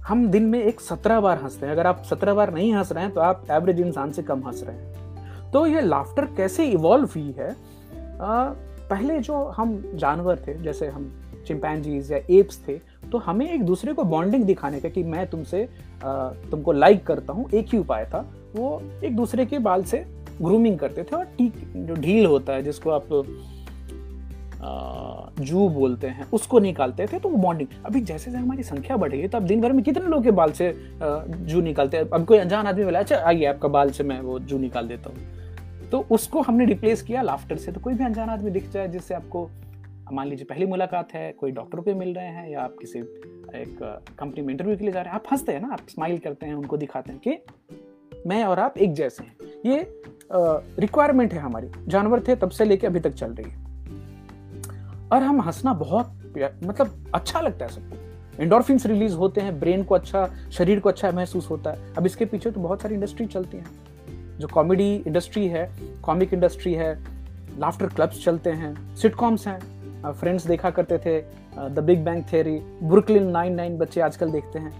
हम 0.07 0.27
दिन 0.29 0.43
में 0.43 0.63
एक 0.63 0.81
सत्रह 0.81 1.21
बार 1.21 1.43
हँसते 1.43 1.67
हैं। 1.67 1.73
अगर 1.73 1.87
आप 1.87 2.03
सत्रह 2.03 2.35
बार 2.35 2.53
नहीं 2.55 2.73
हंस 2.75 2.93
रहे 2.93 3.05
हैं 3.05 3.13
तो 3.15 3.21
आप 3.21 3.47
एवरेज 3.51 3.81
इंसान 3.81 4.13
से 4.13 4.23
कम 4.23 4.47
हंस 4.47 4.63
रहे 4.67 4.77
हैं। 4.77 5.51
तो 5.51 5.67
ये 5.67 5.81
लाफ्टर 5.81 6.25
कैसे 6.37 6.67
इवॉल्व 6.67 7.09
हुई 7.17 7.35
है? 7.39 7.51
uh, 7.51 8.49
पहले 8.91 9.19
जो 9.21 9.45
हम 9.49 9.83
जानवर 9.95 10.39
थे 10.39 10.55
जैसे 10.63 10.87
हम 10.89 11.11
चिंपैनजीज 11.47 12.13
या 12.13 12.19
एप्स 12.31 12.63
थे 12.69 12.79
तो 13.13 13.19
हमें 13.19 13.47
एक 13.47 13.63
दूसरे 13.63 13.93
को 13.93 14.05
बॉन्डिंग 14.07 14.45
दिखाने 14.45 14.81
का 14.81 14.89
कि 14.89 15.03
मैं 15.05 15.27
तुमसे 15.27 15.69
तुमको 16.03 16.73
लाइक 16.73 17.07
करता 17.07 17.33
हूँ, 17.33 17.49
एक 17.51 17.67
ही 17.73 17.79
उपाय 17.79 18.05
था। 18.05 18.21
वो 18.55 18.81
एक 19.05 19.17
दूसरे 19.17 19.47
के 19.47 19.59
बाल 19.61 19.83
से 19.85 20.05
ग्रूमिंग 20.43 20.79
करते 20.79 21.03
थे 21.03 21.17
और 21.17 21.25
टीक 21.39 21.53
जो 21.77 21.95
ढील 21.97 22.27
होता 22.27 22.53
है, 22.53 22.63
जिसको 22.63 22.91
आप 22.91 23.09
जू 25.41 25.69
बोलते 25.71 26.07
हैं, 26.07 26.27
उसको 26.33 26.59
निकालते 26.59 27.07
थे 27.07 27.19
तो 27.19 27.29
वो 27.29 27.37
बॉन्डिंग 27.39 27.69
अभी 27.87 28.01
जैसे 28.01 28.31
जैसे 28.31 28.43
हमारी 28.43 28.63
संख्या 28.63 28.97
बढ़ी 28.97 29.21
है 29.21 29.29
तो 29.29 29.39
अब 29.39 29.45
दिन 29.47 29.61
भर 29.61 29.73
में 29.73 29.83
कितने 29.85 30.07
लोग 30.07 30.25
के 30.25 30.31
बाल 30.33 30.53
से 30.53 30.73
जू 31.03 31.61
निकालते 31.61 31.97
हैं? 31.97 32.09
अब 32.09 32.25
कोई 32.25 32.39
अनजान 32.39 32.67
आदमी 32.67 32.85
बोला 32.85 32.99
अच्छा 32.99 33.17
आइए 33.19 33.45
आपका 33.47 33.69
बाल 33.69 33.91
से 33.91 34.05
मैं 34.05 34.21
वो 34.21 34.39
जू 34.41 34.59
निकाल 34.59 34.89
देता 34.89 35.11
हूँ। 35.11 35.91
तो 35.91 36.05
उसको 36.11 36.41
हमने 36.43 36.65
रिप्लेस 36.65 37.03
किया 37.03 37.23
लाफ्टर 37.23 37.57
से। 37.57 37.73
तो 37.73 37.81
कोई 37.81 37.95
भी 37.95 38.05
अनजान 38.05 38.29
आदमी 38.29 38.51
दिख 38.51 38.71
जाए, 38.71 38.89
जिससे 38.89 39.15
आपको 39.15 39.49
मान 40.13 40.29
लीजिए 40.29 40.45
पहली 40.45 40.67
मुलाकात 40.67 41.13
है, 41.15 41.33
कोई 41.33 41.51
डॉक्टर 41.51 41.81
पे 41.81 41.95
मिल 41.95 42.15
रहे 42.15 42.27
हैं 42.27 42.49
या 42.51 42.61
आप 42.61 42.77
किसी 42.81 42.99
एक 42.99 44.03
कंपनी 44.19 44.43
में 44.43 44.53
इंटरव्यू 44.55 44.77
के 44.77 44.85
लिए 44.85 44.93
जा 44.93 45.01
रहे 45.01 45.09
हैं, 45.09 45.15
आप 45.15 45.25
हँसते 45.33 45.53
हैं 45.53 45.61
ना, 45.61 45.73
आप 45.73 45.89
स्माइल 45.89 46.19
करते 46.19 46.47
हैं, 46.47 46.55
उनको 46.55 46.77
दिखाते 46.77 47.13
हैं 47.13 47.21
कि 47.21 47.39
मैं 48.27 48.45
और 48.45 48.59
आप 48.59 48.79
एक 48.79 48.93
जैसे 48.93 49.25
हैं। 49.25 49.37
ये 49.67 50.03
रिक्वायरमेंट 50.81 51.33
है 51.33 51.39
हमारी। 51.39 51.71
जानवर 51.89 52.23
थे, 52.29 52.37
तब 52.37 52.51
से 52.51 52.65
लेके 52.65 52.87
अभी 52.87 53.01
तक 53.01 53.11
चल 53.11 53.33
रही 53.33 53.51
है। 53.51 53.57
और 55.09 55.23
हम 55.23 55.41
हंसना 55.41 55.73
बहुत 55.73 56.15
मतलब 56.65 57.11
अच्छा 57.15 57.41
लगता 57.41 57.65
है 57.65 57.73
सबको। 57.73 58.43
इंडोरफिन 58.43 58.79
रिलीज़ 58.87 59.15
होते 59.15 59.41
हैं 59.41 59.61
ब्रेन 59.61 59.85
को 59.85 59.95
अच्छा 59.95 60.27
शरीर 60.53 60.81
को 60.81 60.89
अच्छा 60.89 61.11
महसूस 61.11 61.51
होता 61.51 61.71
है। 61.71 61.95
अब 61.95 62.07
इसके 62.07 62.25
पीछे 62.25 62.51
तो 62.51 62.61
बहुत 62.61 62.83
सारी 62.83 62.95
इंडस्ट्री 62.95 63.27
चलती 63.27 63.57
हैं। 63.57 64.39
जो 64.39 64.49
कॉमेडी 64.49 64.95
इंडस्ट्री 64.97 65.47
है 65.49 65.71
कॉमिक 66.03 66.35
इंडस्ट्री 66.35 66.75
है 66.75 66.99
लाफ्टर 67.59 67.87
क्लब्स 67.87 68.25
चलते 68.25 68.51
हैं 68.51 68.97
सिटकॉम्स 68.97 69.47
हैं। 69.49 69.78
फ्रेंड्स 70.05 70.47
देखा 70.47 70.71
करते 70.71 70.99
थे 70.99 71.21
the 71.71 71.85
Big 71.87 72.05
Bang 72.05 72.23
Theory 72.33 72.59
Brooklyn 72.83 73.27
Nine 73.31 73.55
Nine 73.55 73.79
बच्चे 73.79 74.01
आजकल 74.01 74.31
देखते 74.31 74.59
हैं। 74.59 74.73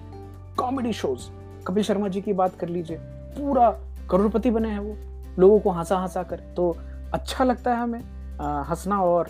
कॉमेडी 0.57 0.93
शोज़ 0.93 1.29
कपिल 1.67 1.83
शर्मा 1.83 2.09
जी 2.09 2.21
की 2.21 2.33
बात 2.33 2.55
कर 2.57 2.69
लीजिए, 2.69 2.97
पूरा 2.97 3.71
करोड़पति 4.11 4.51
बने 4.51 4.69
हैं 4.69 4.79
वो, 4.79 4.97
लोगों 5.39 5.59
को 5.61 5.71
हंसा 5.71 5.99
हंसा 5.99 6.23
कर। 6.23 6.41
तो 6.57 6.77
अच्छा 7.15 7.45
लगता 7.45 7.75
है 7.75 7.83
हमें 7.83 8.01
हंसना 8.69 9.01
और 9.03 9.29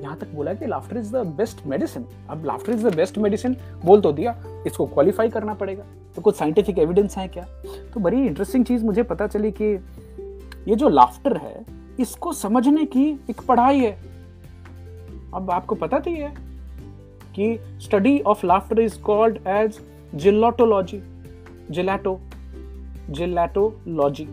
यहाँ 0.00 0.16
तक 0.18 0.28
बोला 0.34 0.54
कि 0.54 0.66
laughter 0.66 0.96
is 0.96 1.12
the 1.12 1.26
best 1.36 1.66
medicine 1.66 2.06
अब 2.30 2.44
laughter 2.46 2.72
is 2.72 2.86
the 2.86 2.94
best 2.94 3.18
medicine 3.18 3.56
बोल 3.84 4.00
तो 4.00 4.12
दिया, 4.12 4.36
इसको 4.66 4.86
क्वालिफाई 4.86 5.28
करना 5.28 5.54
पड़ेगा। 5.54 5.84
तो 6.16 6.22
कुछ 6.22 6.36
साइंटिफिक 6.36 6.78
एविडेंस 6.78 7.16
है 7.18 7.26
क्या? 7.28 7.44
तो 7.94 8.00
बड़ी 8.00 8.26
इंटरेस्टिंग 8.26 8.64
चीज़ 8.64 8.84
मुझे 8.84 9.02
पता 9.02 9.26
चली 9.26 9.50
कि 9.52 9.72
ये 10.68 10.74
जो 10.74 10.88
लाफ्टर 10.88 11.36
है, 11.36 11.64
इसको 12.00 12.32
समझने 12.32 12.84
की 12.86 13.08
एक 13.30 13.40
पढ़ाई 13.48 13.78
है। 13.78 13.96
अब 15.34 15.50
आपको 15.50 15.74
पता 15.74 15.98
तो 15.98 16.10
है 16.10 16.34
कि 17.34 17.58
study 17.80 18.20
of 18.20 18.46
laughter 18.46 18.80
is 18.80 19.00
called 19.00 19.38
as 19.46 19.80
gelotology 20.14 21.02
gelato 21.70 22.20
gelotology 23.10 24.28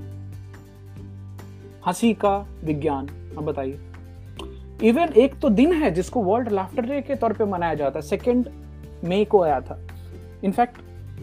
हँसी 1.88 2.14
का 2.14 2.47
विज्ञान। 2.64 3.08
अब 3.38 3.45
बताइए। 3.45 3.80
इवन 4.84 5.04
एक 5.04 5.39
तो 5.39 5.49
दिन 5.49 5.74
है 5.74 5.91
जिसको 5.91 6.22
वर्ल्ड 6.22 6.52
लाफ्टर 6.52 6.82
डे 6.82 7.02
के 7.02 7.16
तौर 7.16 7.34
पे 7.34 7.45
मनाया 7.45 7.74
जाता 7.74 7.99
है। 7.99 8.06
सेकेंड 8.06 8.49
मई 9.04 9.26
को 9.26 9.41
आया 9.41 9.62
था। 9.62 9.88
इनफैक्ट 10.43 10.78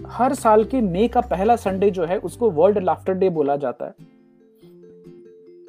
हर 0.06 0.34
साल 0.34 0.64
के 0.64 0.80
मई 0.80 1.08
का 1.08 1.20
पहला 1.20 1.56
संडे 1.56 1.90
जो 1.90 2.04
है, 2.04 2.18
उसको 2.18 2.50
वर्ल्ड 2.50 2.78
लाफ्टर 2.78 3.14
डे 3.14 3.30
बोला 3.30 3.56
जाता 3.56 3.84
है। 3.84 3.94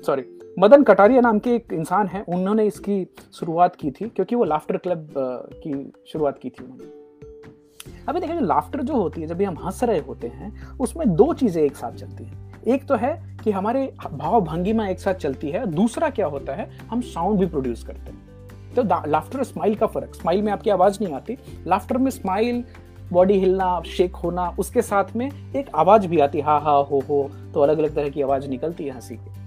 सॉरी 0.05 0.39
मदन 0.60 0.84
कटारिया 0.84 1.22
नाम 1.22 1.39
के 1.39 1.49
एक 1.49 1.74
इंसान 1.74 2.07
है, 2.07 2.24
उन्होंने 2.30 2.66
इसकी 2.66 3.07
शुरुआत 3.34 3.76
की 3.76 3.91
थी, 3.91 4.07
क्योंकि 4.10 4.36
वो 4.36 4.43
लाफ्टर 4.43 4.78
क्लब 4.78 5.14
की 5.53 5.91
शुरुआत 6.07 6.39
की 6.39 6.49
थी 6.49 6.64
उन्होंने। 6.64 8.03
अभी 8.10 8.20
देखिए 8.20 8.39
लाफ्टर 8.39 8.82
जो 8.82 8.93
होती 8.93 9.22
है, 9.22 9.28
जब 9.28 9.38
भी 9.38 9.43
हम 9.43 9.57
हंस 9.66 9.84
रहे 9.84 9.99
होते 9.99 10.28
हैं, 10.28 10.78
उसमें 10.78 11.16
दो 11.16 11.34
चीज़ें 11.34 11.64
एक 11.64 11.76
साथ 11.76 11.91
चलती 11.91 12.24
हैं। 12.24 12.64
एक 12.68 12.86
तो 12.86 12.95
है 12.95 13.38
कि 13.43 13.51
हमारे 13.51 13.93
भाव 14.12 14.41
भंगिमा 14.41 14.88
एक 14.88 14.99
साथ 14.99 15.14
चलती 15.14 15.49
है, 15.49 15.66
दूसरा 15.66 16.10
क्या 16.10 16.28
होता 16.28 16.53
है, 16.53 16.70
हम 16.91 17.01
साउंड 17.01 17.39
भी 17.39 17.45
प्रोड्यूस 17.45 17.84
करते 17.84 18.12
हैं। 18.12 18.74
तो 18.76 18.84
लाफ्टर 19.10 19.43
स्माइल 19.43 19.76
का 19.76 19.88
फ़र्क 19.88 20.16
स्माइल 20.16 20.41
में 20.41 20.51
आपकी 20.51 20.70
आवाज़ 20.70 21.03
नहीं 21.03 21.14
आती 21.14 21.38
लाफ्टर 21.68 21.97
में 21.97 22.12
स्माइल 22.12 22.64
बॉडी 23.12 23.39
हिलना 23.39 23.82
शेक 23.88 24.16
होना, 24.16 24.55
उसके 24.60 24.82
साथ 24.82 25.16
में 25.16 25.30
एक 25.55 25.70
आवाज़ 25.76 26.07
भी 26.07 26.20
आती, 26.20 26.39
हा 26.41 26.57
हा, 26.57 26.72
हो 26.72 27.03
हो 27.10 27.30
तो 27.53 27.62
अलग 27.62 27.78
अलग 27.78 27.95
तरह 27.95 28.10
की 28.10 28.22
आवाज़ 28.22 28.49
निकलती 28.49 28.86
है 28.86 28.91
हँसी 28.91 29.16
की। 29.16 29.39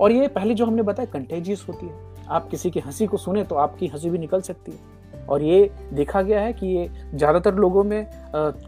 और 0.00 0.12
ये 0.12 0.28
पहले 0.28 0.54
जो 0.54 0.66
हमने 0.66 0.82
बताया 0.82 1.12
कंटेजियस 1.12 1.64
होती 1.68 1.86
है। 1.86 2.12
आप 2.28 2.48
किसी 2.48 2.70
की 2.70 2.80
हँसी 2.80 3.06
को 3.06 3.16
सुने 3.16 3.44
तो 3.44 3.54
आपकी 3.54 3.86
हँसी 3.86 4.10
भी 4.10 4.18
निकल 4.18 4.40
सकती 4.40 4.72
है। 4.72 4.92
और 5.26 5.42
ये 5.42 5.70
देखा 5.92 6.22
गया 6.22 6.40
है 6.40 6.52
कि 6.52 6.66
ये 6.66 6.88
ज़्यादातर 7.14 7.54
लोगों 7.54 7.84
में 7.84 8.06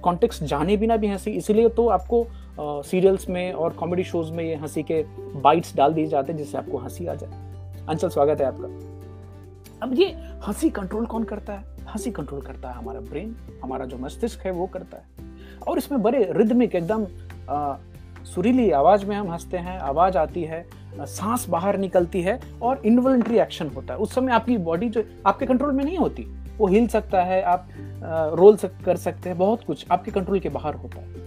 कॉन्टेक्स्ट 0.02 0.44
जाने 0.44 0.76
बिना 0.76 0.96
भी 0.96 1.08
हँसी, 1.08 1.30
इसीलिए 1.30 1.68
तो 1.68 1.86
आपको 1.88 2.26
सीरियल्स 2.60 3.28
में 3.28 3.52
और 3.52 3.72
कॉमेडी 3.72 4.04
शोज़ 4.04 4.32
में 4.32 4.44
ये 4.44 4.54
हँसी 4.54 4.82
के 4.82 5.02
बाइट्स 5.40 5.74
डाल 5.76 5.94
दिए 5.94 6.06
जाते 6.06 6.32
हैं, 6.32 6.38
जिससे 6.38 6.58
आपको 6.58 6.78
हँसी 6.78 7.06
आ 7.06 7.14
जाए। 7.14 7.84
अंचल, 7.88 8.08
स्वागत 8.08 8.40
है 8.40 8.46
आपका। 8.46 8.68
अब 9.82 9.92
ये 9.94 10.06
हँसी 10.46 10.70
कंट्रोल 10.70 11.06
कौन 11.06 11.24
करता 11.24 11.52
है? 11.52 11.64
हँसी 11.88 12.10
कंट्रोल 12.10 12.40
करता 12.40 12.68
है 12.68 12.74
हमारा 12.74 13.00
ब्रेन 13.00 13.36
हमारा 13.62 13.84
जो 13.84 13.98
मस्तिष्क 13.98 14.46
है 14.46 14.52
वो 14.52 14.66
करता 14.66 14.96
है। 14.96 15.24
और 15.68 15.78
इसमें 15.78 16.02
बड़े 16.02 16.26
रिदमिक 16.32 16.74
एकदम 16.74 17.06
सुरीली 18.26 18.70
आवाज़ 18.70 19.06
में 19.06 19.16
हम 19.16 19.30
हँसते 19.30 19.56
हैं, 19.56 19.78
आवाज़ 19.78 20.18
आती 20.18 20.42
है 20.44 20.64
सांस 21.00 21.48
बाहर 21.48 21.78
निकलती 21.78 22.22
है 22.22 22.38
और 22.62 22.82
इनवॉलेंट्री 22.86 23.38
एक्शन 23.38 23.68
होता 23.68 23.94
है। 23.94 24.00
उस 24.00 24.14
समय 24.14 24.32
आपकी 24.32 24.56
बॉडी 24.58 24.88
जो 24.88 25.02
आपके 25.26 25.46
कंट्रोल 25.46 25.72
में 25.72 25.84
नहीं 25.84 25.96
होती। 25.96 26.26
वो 26.58 26.66
हिल 26.66 26.86
सकता 26.88 27.22
है 27.22 27.42
आप 27.42 27.68
रोल 28.34 28.56
सक, 28.56 28.72
कर 28.84 28.96
सकते 28.96 29.28
हैं 29.28 29.38
बहुत 29.38 29.64
कुछ 29.64 29.86
आपके 29.90 30.10
कंट्रोल 30.10 30.40
के 30.40 30.48
बाहर 30.48 30.74
होता 30.74 31.00
है। 31.00 31.24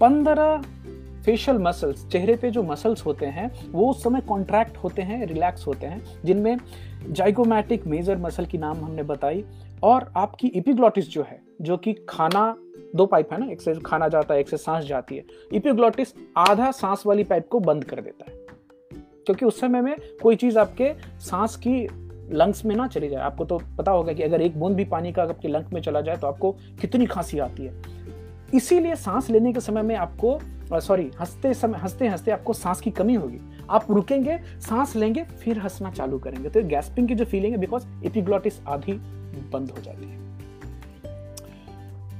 पंद्रह 0.00 0.62
फेशियल 1.24 1.58
मसल्स 1.58 2.06
चेहरे 2.08 2.34
पे 2.36 2.50
जो 2.50 2.62
मसल्स 2.62 3.04
होते 3.06 3.26
हैं 3.26 3.50
वो 3.72 3.88
उस 3.90 4.02
समय 4.02 4.20
कॉन्ट्रैक्ट 4.20 4.76
होते 4.76 5.02
हैं 5.02 5.26
रिलैक्स 5.26 5.66
होते 5.66 5.86
हैं 5.86 6.02
जिनमें 6.24 6.56
जाइगोमैटिक 7.08 7.86
मेजर 7.86 8.18
मसल 8.18 8.46
की 8.46 8.58
नाम 8.58 8.84
हमने 8.84 9.02
बताई 9.02 9.44
और 9.82 10.12
आपकी 10.16 10.48
इपिग्लॉटिस 10.48 11.10
जो 11.10 11.22
है 11.22 11.40
जो 11.62 11.76
कि 11.76 11.92
खाना 12.08 12.54
दो 12.96 13.06
पाइप 13.06 13.32
है 13.32 13.40
ना 13.40 13.50
एक 13.52 13.60
से 13.60 13.74
खाना 13.86 14.08
जाता 14.08 14.34
है 14.34 14.40
एक 14.40 14.48
से 14.48 14.56
सांस 14.56 14.84
जाती 14.84 15.16
है 15.16 15.24
इपिग्लॉटिस 15.52 16.14
आधा 16.38 16.70
सांस 16.70 17.02
वाली 17.06 17.24
पाइप 17.24 17.48
को 17.48 17.60
बंद 17.60 17.84
कर 17.84 18.00
देता 18.00 18.30
है। 18.30 18.35
क्योंकि 19.26 19.44
उस 19.44 19.60
समय 19.60 19.80
में 19.80 19.96
कोई 20.22 20.36
चीज़ 20.36 20.58
आपके 20.58 20.92
सांस 21.20 21.56
की 21.56 21.86
लंग्स 22.32 22.64
में 22.64 22.74
ना 22.76 22.86
चली 22.86 23.08
जाए। 23.08 23.22
आपको 23.22 23.44
तो 23.44 23.60
पता 23.78 23.90
होगा 23.90 24.12
कि 24.12 24.22
अगर 24.22 24.40
एक 24.40 24.58
बूंद 24.60 24.76
भी 24.76 24.84
पानी 24.84 25.12
का 25.12 25.22
आपके 25.22 25.48
लंग 25.48 25.72
में 25.72 25.80
चला 25.80 26.00
जाए 26.00 26.16
तो 26.16 26.26
आपको 26.26 26.50
कितनी 26.80 27.06
खांसी 27.06 27.38
आती 27.38 27.64
है। 27.64 27.74
इसीलिए 28.54 28.94
सांस 28.96 29.30
लेने 29.30 29.52
के 29.52 29.60
समय 29.60 29.82
में 29.82 29.94
आपको 29.96 30.38
सॉरी 30.72 31.10
हँसते 31.20 31.52
समय 31.54 31.78
हँसते 31.78 32.08
हँसते 32.08 32.30
आपको 32.30 32.52
सांस 32.52 32.80
की 32.80 32.90
कमी 32.90 33.14
होगी। 33.14 33.38
आप 33.70 33.90
रुकेंगे, 33.90 34.38
सांस 34.60 34.94
लेंगे, 34.96 35.22
फिर 35.22 35.58
हंसना 35.58 35.90
चालू 35.90 36.18
करेंगे। 36.18 36.48
तो 36.48 36.62
गैस्पिंग 36.62 37.08
की 37.08 37.14
जो 37.14 37.24
फीलिंग 37.24 37.54
है 37.54 37.60
बिकॉज़ 37.60 37.86
एपिग्लोटिस 38.06 38.60
आधी 38.68 38.92
बंद 39.52 39.70
हो 39.70 39.82
जाती 39.82 40.06
है। 40.06 40.24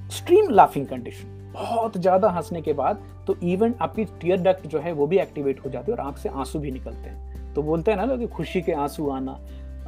एक्सट्रीम 0.07 0.51
लाफिंग 0.51 0.87
कंडीशन 0.87 1.53
बहुत 1.55 1.97
ज़्यादा 1.97 2.29
हंसने 2.29 2.63
के 2.63 2.73
बाद 2.73 3.03
तो 3.27 3.37
इवन 3.43 3.75
आपकी 3.81 4.05
टीयर 4.21 4.41
डक्ट 4.41 4.67
जो 4.67 4.79
है 4.79 4.93
वो 4.93 5.07
भी 5.07 5.19
एक्टिवेट 5.19 5.65
हो 5.65 5.71
जाती 5.71 5.93
है 5.93 5.97
और 5.99 6.05
आँख 6.05 6.19
से 6.19 6.29
आँसू 6.29 6.59
भी 6.59 6.71
निकलते 6.71 7.11
हैं। 7.11 7.55
तो 7.55 7.63
बोलते 7.63 7.91
हैं 7.91 7.99
ना 7.99 8.05
लोग 8.05 8.29
खुशी 8.29 8.63
के 8.63 8.73
आँसू 8.73 9.09
आना 9.11 9.33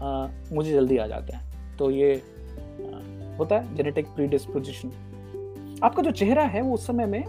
आ, 0.01 0.29
मुझे 0.53 0.73
जल्दी 0.73 0.97
आ 0.97 1.07
जाते 1.07 1.33
हैं। 1.33 1.77
तो 1.77 1.91
ये 1.91 2.15
आ, 2.15 3.37
होता 3.39 3.57
है 3.57 3.75
जेनेटिक 3.77 4.07
प्रीडिस्पोजिशन 4.07 5.81
आपका 5.85 6.03
जो 6.03 6.11
चेहरा 6.11 6.43
है 6.45 6.61
वो 6.61 6.75
उस 6.75 6.87
समय 6.87 7.07
में 7.07 7.25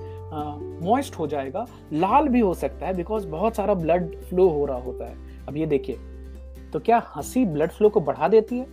मॉइस्ट 0.82 1.16
हो 1.16 1.28
जाएगा 1.28 1.66
लाल 1.94 2.28
भी 2.28 2.40
हो 2.40 2.54
सकता 2.54 2.88
है 2.88 2.94
बिकॉज़ 2.94 3.28
बहुत 3.28 3.56
सारा 3.56 3.74
ब्लड 3.74 4.16
फ्लो 4.20 4.48
हो 4.50 4.66
रहा 4.66 4.78
होता 4.78 5.06
है। 5.06 5.46
अब 5.48 5.58
ये 5.58 5.66
देखिए 5.66 5.98
तो 6.74 6.80
क्या 6.80 7.02
हँसी 7.16 7.46
ब्लड 7.46 7.72
फ्लो 7.72 7.90
को 7.90 8.02
बढ़ा 8.02 8.28
देती 8.28 8.58
है? 8.58 8.66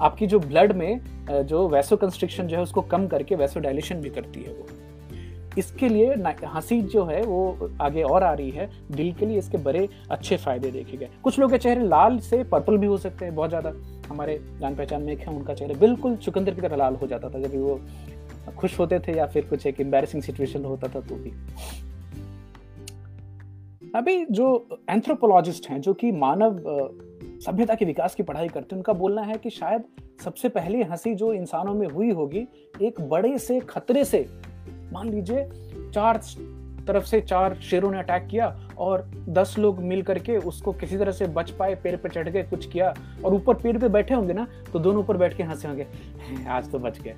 आपकी 0.00 0.26
जो 0.26 0.38
ब्लड 0.38 0.72
में 0.72 1.00
जो 1.30 1.66
वैसो 1.68 1.96
कंस्ट्रिक्शन 1.96 2.46
जो 2.46 2.56
है 2.56 2.62
उसको 2.62 2.82
कम 2.82 3.06
करके 3.06 3.34
वैसो 3.34 3.60
डायलेशन 3.60 4.00
भी 4.00 4.10
करती 4.10 4.42
है 4.42 4.52
वो। 4.52 4.66
इसके 5.58 5.88
लिए 5.88 6.14
हँसी 6.46 6.80
जो 6.82 7.04
है 7.04 7.22
वो 7.22 7.70
आगे 7.80 8.02
और 8.02 8.22
आ 8.22 8.32
रही 8.32 8.50
है। 8.50 8.68
दिल 8.92 9.12
के 9.12 9.26
लिए 9.26 9.38
इसके 9.38 9.58
बड़े 9.58 9.88
अच्छे 10.10 10.36
फ़ायदे 10.36 10.70
देखे 10.70 10.96
गए। 10.96 11.08
कुछ 11.22 11.38
लोग 11.38 11.50
के 11.50 11.58
चेहरे 11.58 11.86
लाल 11.86 12.18
से 12.18 12.42
पर्पल 12.44 12.78
भी 12.78 12.86
हो 12.86 12.98
सकते 12.98 13.24
हैं, 13.24 13.34
बहुत 13.34 13.48
ज़्यादा। 13.48 13.72
हमारे 14.08 14.38
जान 14.60 14.76
पहचान 14.76 15.02
में 15.02 15.12
एक 15.12 15.18
है, 15.18 15.34
उनका 15.36 15.54
चेहरा 15.54 15.78
बिल्कुल 15.80 16.16
चुकंदर 16.16 16.54
की 16.54 16.60
तरह 16.60 16.76
लाल 16.76 16.94
हो 16.94 17.06
जाता 17.06 17.30
था। 17.30 17.38
जब 17.38 17.56
वो 17.56 17.80
खुश 18.58 18.78
होते 18.78 18.98
थे 18.98 19.16
या 19.16 19.26
फिर 19.26 19.46
कुछ 19.46 19.66
एक 19.66 19.80
एम्बेरसिंग 19.80 20.22
सिचुएशन 20.22 20.64
होता 20.64 20.88
था 20.88 21.00
तो 21.00 21.14
भी। 21.14 21.32
अभी 23.94 24.24
जो 24.26 24.80
एंथ्रोपोलॉजिस्ट 24.90 25.68
हैं, 25.70 25.80
जो 25.80 25.94
कि 25.94 26.12
मानव 26.12 26.60
सभ्यता 27.44 27.74
के 27.74 27.84
विकास 27.84 28.14
की 28.14 28.22
पढ़ाई 28.22 28.48
करते 28.48 28.74
हैं, 28.74 28.78
उनका 28.78 28.92
बोलना 28.92 29.22
है 29.22 29.34
कि 29.34 29.50
शायद 29.50 29.84
सबसे 30.24 30.48
पहली 30.48 30.82
हँसी 30.82 31.14
जो 31.14 31.32
इंसानों 31.32 31.74
में 31.74 31.86
हुई 31.86 32.10
होगी, 32.10 32.46
एक 32.82 33.00
बड़े 33.00 33.38
से 33.38 33.58
खतरे 33.60 34.04
से 34.04 34.26
मान 34.92 35.08
लीजिए, 35.08 35.48
चार 35.94 36.20
तरफ़ 36.86 37.04
से 37.04 37.20
चार 37.20 37.54
शेरों 37.54 37.90
ने 37.90 37.98
अटैक 37.98 38.26
किया 38.26 38.68
और 38.78 39.10
दस 39.28 39.56
लोग 39.58 39.78
मिल 39.78 40.02
करके 40.02 40.36
उसको 40.36 40.72
किसी 40.72 40.98
तरह 40.98 41.12
से 41.12 41.26
बच 41.26 41.50
पाए, 41.50 41.74
पेड़ 41.74 41.96
पे 41.96 42.08
चढ़ 42.08 42.28
गए 42.28 42.42
कुछ 42.42 42.66
किया 42.66 42.94
और 43.24 43.34
ऊपर 43.34 43.54
पेड़ 43.54 43.78
पे 43.78 43.88
बैठे 43.88 44.14
होंगे 44.14 44.32
ना 44.32 44.46
तो 44.72 44.78
दोनों 44.78 45.00
ऊपर 45.00 45.16
बैठ 45.16 45.36
के 45.36 45.42
हंसे 45.42 45.68
होंगे। 45.68 45.86
आज 46.48 46.70
तो 46.70 46.78
बच 46.78 47.00
गए। 47.00 47.16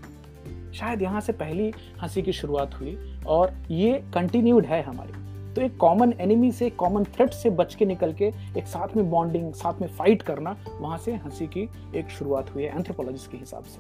शायद 0.75 1.03
यहाँ 1.03 1.21
से 1.21 1.33
पहली 1.33 1.73
हँसी 2.03 2.23
की 2.23 2.33
शुरुआत 2.33 2.75
हुई 2.75 3.21
और 3.27 3.55
ये 3.71 4.05
कंटिन्यूड 4.15 4.67
है 4.67 4.83
हमारी। 4.83 5.31
तो 5.55 5.61
एक 5.61 5.77
कॉमन 5.77 6.13
एनिमी 6.21 6.53
से 6.53 6.71
कॉमन 6.71 7.05
थ्रेट 7.05 7.31
से 7.31 7.51
बच 7.51 7.75
के 7.75 7.87
निकल 7.87 8.13
के 8.13 8.33
एक 8.59 8.67
साथ 8.67 8.97
में 8.97 9.11
बॉन्डिंग 9.11 9.53
साथ 9.53 9.81
में 9.81 9.89
फाइट 9.89 10.23
करना, 10.23 10.57
वहाँ 10.81 10.99
से 10.99 11.15
हँसी 11.15 11.47
की 11.47 11.69
एक 11.97 12.11
शुरुआत 12.11 12.55
हुई 12.55 12.63
है 12.63 12.77
एंथ्रोपोलॉजिस्ट 12.77 13.31
के 13.31 13.37
हिसाब 13.37 13.65
से। 13.65 13.79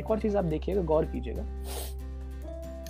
एक 0.00 0.10
और 0.10 0.18
चीज़ 0.18 0.36
आप 0.36 0.44
देखिएगा, 0.44 0.82
गौर 0.82 1.04
कीजिएगा। 1.04 1.42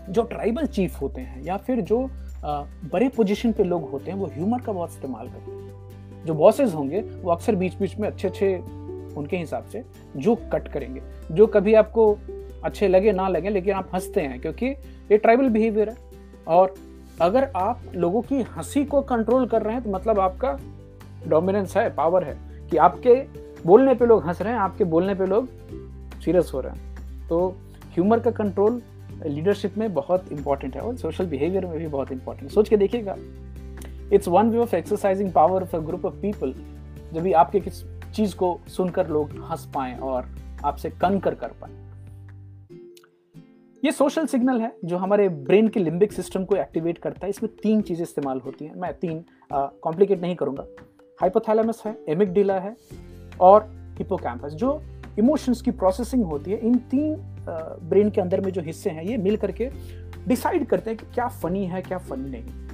जो 0.08 0.22
ट्राइबल 0.24 0.66
चीफ 0.66 1.00
होते 1.00 1.20
हैं 1.20 1.42
या 1.44 1.56
फिर 1.56 1.80
जो 1.80 1.98
बड़े 2.44 3.08
पोजीशन 3.08 3.52
पे 3.52 3.64
लोग 3.64 3.90
होते 3.90 4.10
हैं, 4.10 4.18
वो 4.18 4.26
ह्यूमर 4.26 4.60
का 4.60 4.72
बहुत 4.72 4.90
इस्तेमाल 4.90 5.28
करते 5.28 5.50
हैं। 5.50 6.24
जो 6.26 6.34
बॉसेस 6.34 6.74
होंगे, 6.74 7.00
वो 7.00 7.30
अक्सर 7.30 7.54
बीच 7.54 7.74
बीच 7.74 7.96
में 7.98 8.08
अच्छे 8.08 8.28
अच्छे 8.28 8.56
उनके 9.16 9.36
हिसाब 9.36 9.64
से 9.64 9.82
जो 10.16 10.34
कट 10.52 10.68
करेंगे, 10.68 11.02
जो 11.30 11.46
कभी 11.46 11.74
आपको 11.74 12.16
अच्छे 12.64 12.88
लगे, 12.88 13.12
ना 13.12 13.28
लगे, 13.28 13.50
लेकिन 13.50 13.74
आप 13.74 13.90
हँसते 13.94 14.20
हैं, 14.20 14.40
क्योंकि 14.40 14.66
ये 14.66 15.18
ट्राइबल 15.18 15.48
बिहेवियर 15.48 15.88
है। 15.88 15.96
और 16.46 16.74
अगर 17.20 17.50
आप 17.56 17.82
लोगों 17.94 18.22
की 18.22 18.42
हँसी 18.56 18.84
को 18.84 19.00
कंट्रोल 19.02 19.46
कर 19.46 19.62
रहे 19.62 19.74
हैं 19.74 19.82
तो 19.84 19.90
मतलब 19.90 20.20
आपका 20.20 20.58
डोमिनेंस 21.28 21.76
है 21.76 21.88
पावर 21.94 22.24
है, 22.24 22.36
कि 22.70 22.76
आपके 22.76 23.14
बोलने 23.66 23.94
पे 23.94 24.06
लोग 24.06 24.26
हंस 24.26 24.42
रहे 24.42 24.52
हैं, 24.52 24.60
आपके 24.60 24.84
बोलने 24.84 25.14
पे 25.14 25.26
लोग 25.26 25.48
सीरियस 26.20 26.50
हो 26.54 26.60
रहे 26.60 26.72
हैं। 26.72 27.26
तो 27.28 27.48
ह्यूमर 27.94 28.20
का 28.20 28.30
कंट्रोल 28.32 28.80
लीडरशिप 29.26 29.76
में 29.78 29.92
बहुत 29.94 30.32
इंपॉर्टेंट 30.32 30.76
है 30.76 30.82
और 30.82 30.96
सोशल 30.96 31.26
बिहेवियर 31.26 31.66
में 31.66 31.78
भी 31.78 31.86
बहुत 31.86 32.12
इंपॉर्टेंट 32.12 32.50
सोच 32.50 32.68
के 32.68 32.76
देखिएगा। 32.76 33.16
It's 34.12 34.28
one 34.28 34.50
way 34.50 34.58
of 34.58 34.74
exercising 34.76 35.32
power 35.32 35.62
of 35.62 35.76
a 35.76 35.78
group 35.78 36.04
of 36.04 36.14
people 36.14 36.54
जब 37.12 37.22
भी 37.22 37.32
आपके 37.32 37.60
किस 37.60 37.82
चीज़ 38.14 38.36
को 38.36 38.58
सुनकर 38.68 39.08
लोग 39.08 39.32
हंस 39.50 39.68
पाए 39.74 39.98
और 39.98 40.28
आपसे 40.64 40.90
कनकर 40.90 41.34
कर 41.34 41.52
पाए। 41.60 41.70
ये 43.82 43.92
सोशल 43.92 44.26
सिग्नल 44.26 44.60
है 44.60 44.72
जो 44.84 44.96
हमारे 44.96 45.28
ब्रेन 45.28 45.68
के 45.68 45.80
लिम्बिक 45.80 46.12
सिस्टम 46.12 46.44
को 46.44 46.56
एक्टिवेट 46.56 46.98
करता 46.98 47.26
है। 47.26 47.30
इसमें 47.30 47.50
तीन 47.62 47.82
चीज़ें 47.82 48.02
इस्तेमाल 48.02 48.40
होती 48.40 48.64
हैं। 48.64 48.74
मैं 48.74 48.92
तीन 48.94 49.24
कॉम्प्लिकेट 49.52 50.20
नहीं 50.20 50.36
करूँगा। 50.36 50.64
हाइपोथैलेमस 51.20 51.82
है 51.86 51.96
एमिकडिला 52.08 52.58
है 52.60 52.76
और 53.40 53.68
हिपोकैम्पस 53.98 54.52
जो 54.52 54.80
इमोशंस 55.18 55.62
की 55.62 55.70
प्रोसेसिंग 55.70 56.24
होती 56.24 56.50
है, 56.50 56.58
इन 56.58 56.74
तीन 56.90 57.14
ब्रेन 57.82 58.10
के 58.10 58.20
अंदर 58.20 58.40
में 58.40 58.50
जो 58.52 58.62
हिस्से 58.62 58.90
हैं, 58.90 59.02
ये 59.02 59.16
मिल 59.16 59.36
करके 59.36 59.70
डिसाइड 60.28 60.66
करते 60.66 60.90
हैं 60.90 60.98
कि 60.98 61.06
क्या 61.14 61.28
फनी 61.28 61.64
है, 61.66 61.82
क्या 61.82 61.98
फनी 61.98 62.30
नहीं। 62.30 62.66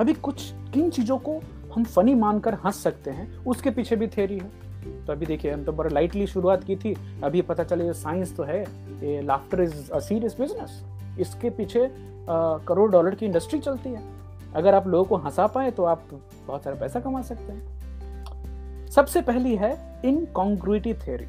अभी 0.00 0.14
कुछ, 0.14 0.50
किन 0.74 0.90
चीज़ों 0.90 1.18
को 1.18 1.40
हम 1.74 1.84
फनी 1.84 2.14
मानकर 2.14 2.54
हंस 2.54 2.82
सकते 2.82 3.10
हैं, 3.10 3.36
उसके 3.44 3.70
पीछे 3.70 3.96
भी 3.96 4.06
थेरी 4.06 4.38
है। 4.38 4.66
तो 5.06 5.12
अभी 5.12 5.26
देखिए, 5.26 5.50
हम 5.52 5.64
तो 5.64 5.72
बड़ा 5.72 5.90
लाइटली 5.90 6.26
शुरुआत 6.26 6.64
की 6.64 6.76
थी, 6.76 6.94
अभी 7.24 7.42
पता 7.42 7.64
चले 7.64 7.86
ये 7.86 7.92
साइंस 7.92 8.36
तो 8.36 8.42
है, 8.42 8.60
ये 8.62 9.20
laughter 9.22 9.62
is 9.62 9.90
a 9.90 9.98
serious 10.00 10.36
business 10.40 10.82
इसके 11.20 11.50
पीछे 11.50 11.88
करोड़ 12.68 12.90
डॉलर 12.90 13.14
की 13.14 13.26
इंडस्ट्री 13.26 13.58
चलती 13.58 13.90
है। 13.90 14.02
अगर 14.54 14.74
आप 14.74 14.86
लोगों 14.88 15.04
को 15.04 15.16
हंसा 15.16 15.46
पाए 15.46 15.70
तो 15.70 15.84
आप 15.84 16.02
बहुत 16.46 16.62
सारा 16.64 16.76
पैसा 16.76 17.00
कमा 17.00 17.22
सकते 17.22 17.52
हैं। 17.52 18.88
सबसे 18.88 19.20
पहली 19.22 19.54
है 19.56 19.72
इनकॉन्ग्रुइटी 20.04 20.94
थ्योरी 20.94 21.26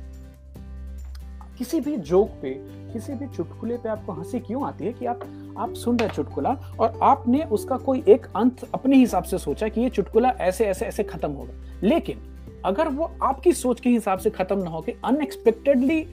किसी 1.59 1.79
भी 1.79 1.97
जोक 1.97 2.29
पे, 2.41 2.49
किसी 2.93 3.13
भी 3.13 3.27
चुटकुले 3.27 3.77
पे 3.77 3.89
आपको 3.89 4.11
हँसी 4.11 4.39
क्यों 4.39 4.67
आती 4.67 4.85
है 4.85 4.93
कि 4.93 5.05
आप 5.05 5.19
आप 5.57 5.73
सुन 5.73 5.99
रहे 5.99 6.09
चुटकुला 6.09 6.49
और 6.79 6.99
आपने 7.03 7.43
उसका 7.43 7.77
कोई 7.77 8.03
एक 8.07 8.25
अंत 8.35 8.63
अपने 8.73 8.97
हिसाब 8.97 9.23
से 9.23 9.37
सोचा 9.37 9.67
कि 9.67 9.81
ये 9.81 9.89
चुटकुला 9.89 10.29
ऐसे 10.29 10.65
ऐसे 10.65 10.85
ऐसे 10.85 11.03
खत्म 11.03 11.31
होगा। 11.31 11.53
लेकिन 11.83 12.19
अगर 12.65 12.87
वो 12.87 13.11
आपकी 13.23 13.51
सोच 13.51 13.79
के 13.79 13.89
हिसाब 13.89 14.19
से 14.19 14.29
खत्म 14.29 14.59
ना 14.59 14.69
होकर 14.69 14.93
अनएक्सपेक्टेडली 15.05 16.05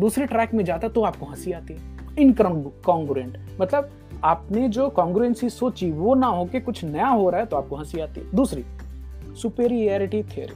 दूसरे 0.00 0.26
ट्रैक 0.26 0.54
में 0.54 0.64
जाता 0.64 0.88
तो 0.88 1.02
आपको 1.02 1.26
हँसी 1.26 1.52
आती। 1.52 1.74
है 1.74 2.22
इनकॉन्ग्रुएंट 2.22 3.38
मतलब 3.60 3.90
आपने 4.24 4.68
जो 4.68 4.88
कॉन्ग्रुएंसी 4.90 5.50
सोची 5.50 5.90
वो 5.90 6.14
ना 6.14 6.26
होके 6.26 6.60
कुछ 6.60 6.84
नया 6.84 7.08
हो 7.08 7.30
रहा 7.30 7.40
है 7.40 7.46
तो 7.46 7.56
आपको 7.56 7.76
हँसी 7.76 8.00
आती। 8.00 8.20
है 8.20 8.30
दूसरी 8.34 8.64
सुपेरियरिटी 9.42 10.22
थियरी 10.22 10.54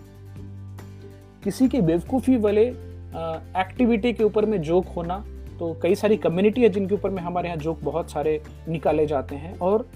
किसी 1.44 1.68
की 1.68 1.80
बेवकूफ़ी 1.80 2.36
वाले 2.36 2.64
एक्टिविटी 3.16 4.12
के 4.12 4.24
ऊपर 4.24 4.46
में 4.46 4.60
जोक 4.62 4.86
होना 4.86 5.24
तो 5.58 5.72
कई 5.82 5.94
सारी 5.94 6.16
कम्युनिटी 6.16 6.62
है 6.62 6.68
जिनके 6.68 6.94
ऊपर 6.94 7.10
में 7.10 7.22
हमारे 7.22 7.48
यहाँ 7.48 7.58
जोक 7.58 7.78
बहुत 7.82 8.10
सारे 8.10 8.40
निकाले 8.68 9.06
जाते 9.06 9.34
हैं 9.34 9.58
और 9.58 9.88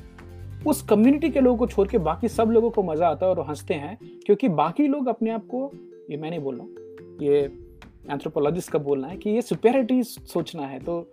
उस 0.66 0.82
कम्युनिटी 0.82 1.30
के 1.30 1.40
लोगों 1.40 1.56
को 1.58 1.66
छोड़ 1.66 1.86
के 1.88 1.98
बाकी 1.98 2.28
सब 2.28 2.50
लोगों 2.50 2.70
को 2.70 2.82
मज़ा 2.82 3.08
आता 3.08 3.26
है 3.26 3.32
और 3.32 3.44
हँसते 3.48 3.74
हैं, 3.74 3.96
क्योंकि 4.26 4.48
बाकी 4.50 4.86
लोग 4.88 5.08
अपने 5.08 5.30
आप 5.30 5.46
को, 5.46 5.70
ये 6.10 6.16
मैं 6.16 6.30
नहीं 6.30 6.40
बोल 6.40 6.56
रहा 6.56 6.64
हूँ, 6.64 7.18
ये 7.22 7.38
एंथ्रोपोलॉजिस्ट 8.10 8.70
का 8.72 8.78
बोलना 8.78 9.08
है 9.08 9.16
कि 9.16 9.30
ये 9.30 9.42
सुपेरिटी 9.42 10.02
सोचना 10.02 10.62
है। 10.62 10.78
तो 10.80 11.06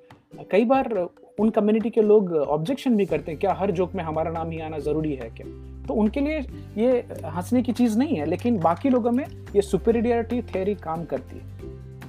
कई 0.51 0.65
बार 0.65 0.93
उन 1.39 1.49
कम्युनिटी 1.49 1.89
के 1.89 2.01
लोग 2.01 2.33
ऑब्जेक्शन 2.33 2.95
भी 2.95 3.05
करते 3.05 3.31
हैं, 3.31 3.39
क्या 3.39 3.53
हर 3.53 3.71
जोक 3.71 3.95
में 3.95 4.03
हमारा 4.03 4.31
नाम 4.31 4.51
ही 4.51 4.59
आना 4.59 4.79
ज़रूरी 4.79 5.13
है 5.15 5.29
क्या? 5.29 5.47
तो 5.87 5.93
उनके 5.93 6.19
लिए 6.19 6.39
ये 6.77 6.97
हंसने 7.25 7.61
की 7.63 7.71
चीज़ 7.71 7.97
नहीं 7.99 8.15
है, 8.15 8.25
लेकिन 8.25 8.59
बाकी 8.59 8.89
लोगों 8.89 9.11
में 9.11 9.25
ये 9.55 9.61
सुपेरियरिटी 9.61 10.41
थ्योरी 10.43 10.75
काम 10.75 11.05
करती 11.05 11.37
है। 11.37 11.56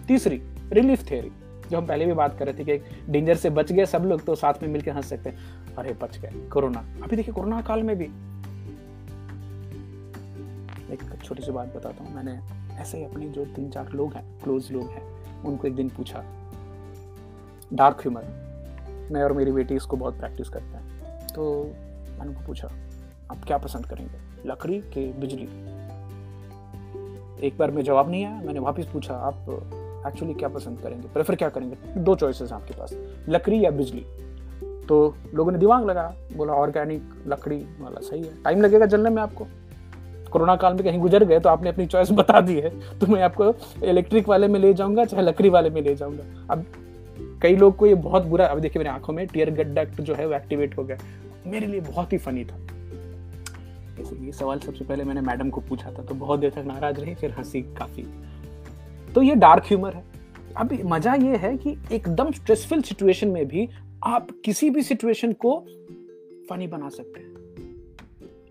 तीसरी 0.09 0.41
रिलीफ 0.73 1.09
थ्योरी 1.09 1.31
जो 1.71 1.77
हम 1.79 1.87
पहले 1.87 2.07
भी 2.07 2.13
बात 2.13 2.39
कर 2.39 2.47
रहे 2.47 2.59
थे 2.59 2.65
कि 2.65 3.13
डेंजर 3.13 3.37
से 3.37 3.51
बच 3.51 3.73
गए 3.73 3.87
सब 3.87 4.05
लोग 4.05 4.25
तो 4.25 4.35
साथ 4.35 4.63
में 4.63 4.69
मिलकर 4.69 4.93
हंस 4.93 5.09
सकते 5.09 5.31
हैं। 5.31 5.75
अरे, 5.77 5.93
बच 6.03 6.19
गए, 6.19 6.31
कोरोना। 6.53 6.81
अभी 7.03 7.17
देखिए, 7.17 7.35
कोरोना 7.35 7.61
काल 7.63 7.83
में 7.83 7.97
भी। 7.97 8.05
एक 10.93 11.01
छोटी 11.25 11.43
सी 11.43 11.53
बात 11.53 11.75
बताता 11.77 12.05
हूँ, 12.05 12.15
मैंने 12.15 12.39
ऐसे 12.81 12.99
ही 12.99 13.05
अपने 13.05 13.29
जो 13.29 13.45
तीन 13.47 13.71
चार 13.71 13.93
लोग 13.93 14.13
हैं 14.15 14.25
क्लोज 14.41 14.71
लोग 14.73 14.83
हैं, 14.83 15.43
उनको 15.43 15.69
एक 15.69 15.75
दिन 15.75 15.89
पूछा। 15.89 16.25
डार्क 17.73 18.01
ह्यूमर 18.01 18.25
मैं 19.13 19.23
और 19.23 19.33
मेरी 19.33 19.53
बेटी 19.53 19.75
इसको 19.75 19.97
बहुत 19.97 20.19
प्रैक्टिस 20.19 20.49
करते 20.49 20.77
हैं। 20.77 21.27
तो 21.27 21.65
मैंने 21.65 22.29
उनको 22.29 22.47
पूछा, 22.47 22.69
आप 23.31 23.45
क्या 23.47 23.59
पसंद 23.59 23.87
करेंगे, 23.87 24.49
लकड़ी 24.49 24.79
के 24.95 25.07
बिजली? 25.13 25.49
एक 27.47 27.59
बार 27.59 27.71
में 27.71 27.83
जवाब 27.83 28.11
नहीं 28.11 28.25
आया, 28.25 28.41
मैंने 28.43 28.61
वापस 28.61 28.87
पूछा, 28.87 29.15
आप 29.15 29.45
एक्चुअली 30.09 30.35
क्या 30.35 30.49
पसंद 30.49 30.81
करेंगे? 30.81 31.09
प्रेफर 31.09 31.35
क्या 31.35 31.49
करेंगे? 31.49 31.77
दो 31.97 32.15
चॉइसेस 32.15 32.53
आपके 32.53 32.75
पास, 32.75 32.97
लकड़ी 33.29 33.65
या 33.65 33.71
बिजली। 33.71 34.05
तो 34.89 35.15
लोगों 35.35 35.53
ने 35.53 35.59
दिमाग 35.59 35.87
लगा 35.87 36.13
बोला 36.37 36.53
ऑर्गेनिक 36.53 37.25
लकड़ी 37.27 37.57
वाला 37.81 38.01
सही 38.01 38.23
है। 38.23 38.43
टाइम 38.45 38.61
लगेगा 38.61 38.87
जलने 38.87 39.11
में 39.11 39.23
आपको। 39.23 39.47
कोरोना 40.33 40.55
काल 40.57 40.75
में 40.75 40.83
कहीं 40.85 40.99
गुजर 41.01 41.25
गए 41.25 41.39
तो 41.41 41.49
आपने 41.49 41.69
अपनी 41.69 41.87
चॉइस 41.87 42.11
बता 42.13 42.41
दी 42.41 42.59
है। 42.61 42.71
तो 42.99 43.07
मैं 43.07 43.23
आपको 43.23 43.55
इलेक्ट्रिक 43.85 44.29
वाले 44.29 44.49
में 44.49 44.59
ले 44.61 44.73
जाऊँगा, 44.75 45.05
चाहे 45.05 45.23
लकड़ी 45.23 45.49
वाले 45.49 45.71
में 45.71 45.81
ले 45.83 45.95
जाऊँगा। 45.95 46.25
अब 46.51 46.65
कई 47.43 47.57
लोग 47.57 47.77
को 47.77 47.87
ये 47.87 47.95
बहुत 47.95 48.25
बुरा, 48.25 48.47
अब 48.47 48.59
देखिए 48.59 48.81
मेरी 48.81 48.91
आँखों 48.91 49.15
में 49.15 49.27
टीयर 49.27 49.51
गड्डक्ट 49.51 50.01
जो 50.01 50.15
है 50.15 50.27
वो 50.27 50.35
एक्टिवेट 50.35 50.77
हो 50.79 50.85
गया। 50.85 50.99
मेरे 51.47 51.67
लिए 51.67 51.81
बहुत 51.81 52.13
ही 52.13 52.19
फनी 52.19 52.45
था। 52.45 52.57
ये 54.23 54.33
सवाल 54.33 54.59
सबसे 54.59 54.85
पहले 54.85 55.05
मैंने 55.05 55.21
मैडम 55.21 55.51
को 55.51 55.61
पूछा 55.61 55.91
था 55.91 56.03
तो 56.03 56.15
बहुत 56.15 56.41
देर 56.41 56.51
तक 56.51 56.65
नाराज़ 56.67 57.01
रही, 57.01 57.15
फिर 57.15 57.31
हँसी 57.31 57.63
काफ़ी। 57.79 58.07
तो 59.15 59.23
ये 59.23 59.35
डार्क 59.35 59.65
ह्यूमर 59.65 59.95
है। 59.95 60.05
अब 60.57 60.79
मज़ा 60.85 61.15
ये 61.15 61.37
है 61.37 61.57
कि 61.57 61.77
एकदम 61.93 62.33
स्ट्रेसफुल 62.33 62.83
सिचुएशन 62.83 63.29
में 63.29 63.49
भी 63.49 63.69
आप 64.05 64.29
किसी 64.45 64.71
भी 64.71 64.83
सिचुएशन 64.83 65.33
को 65.33 65.67
फनी 66.51 66.67
बना 66.67 66.89
सकते 66.89 67.21
हैं। 67.21 67.39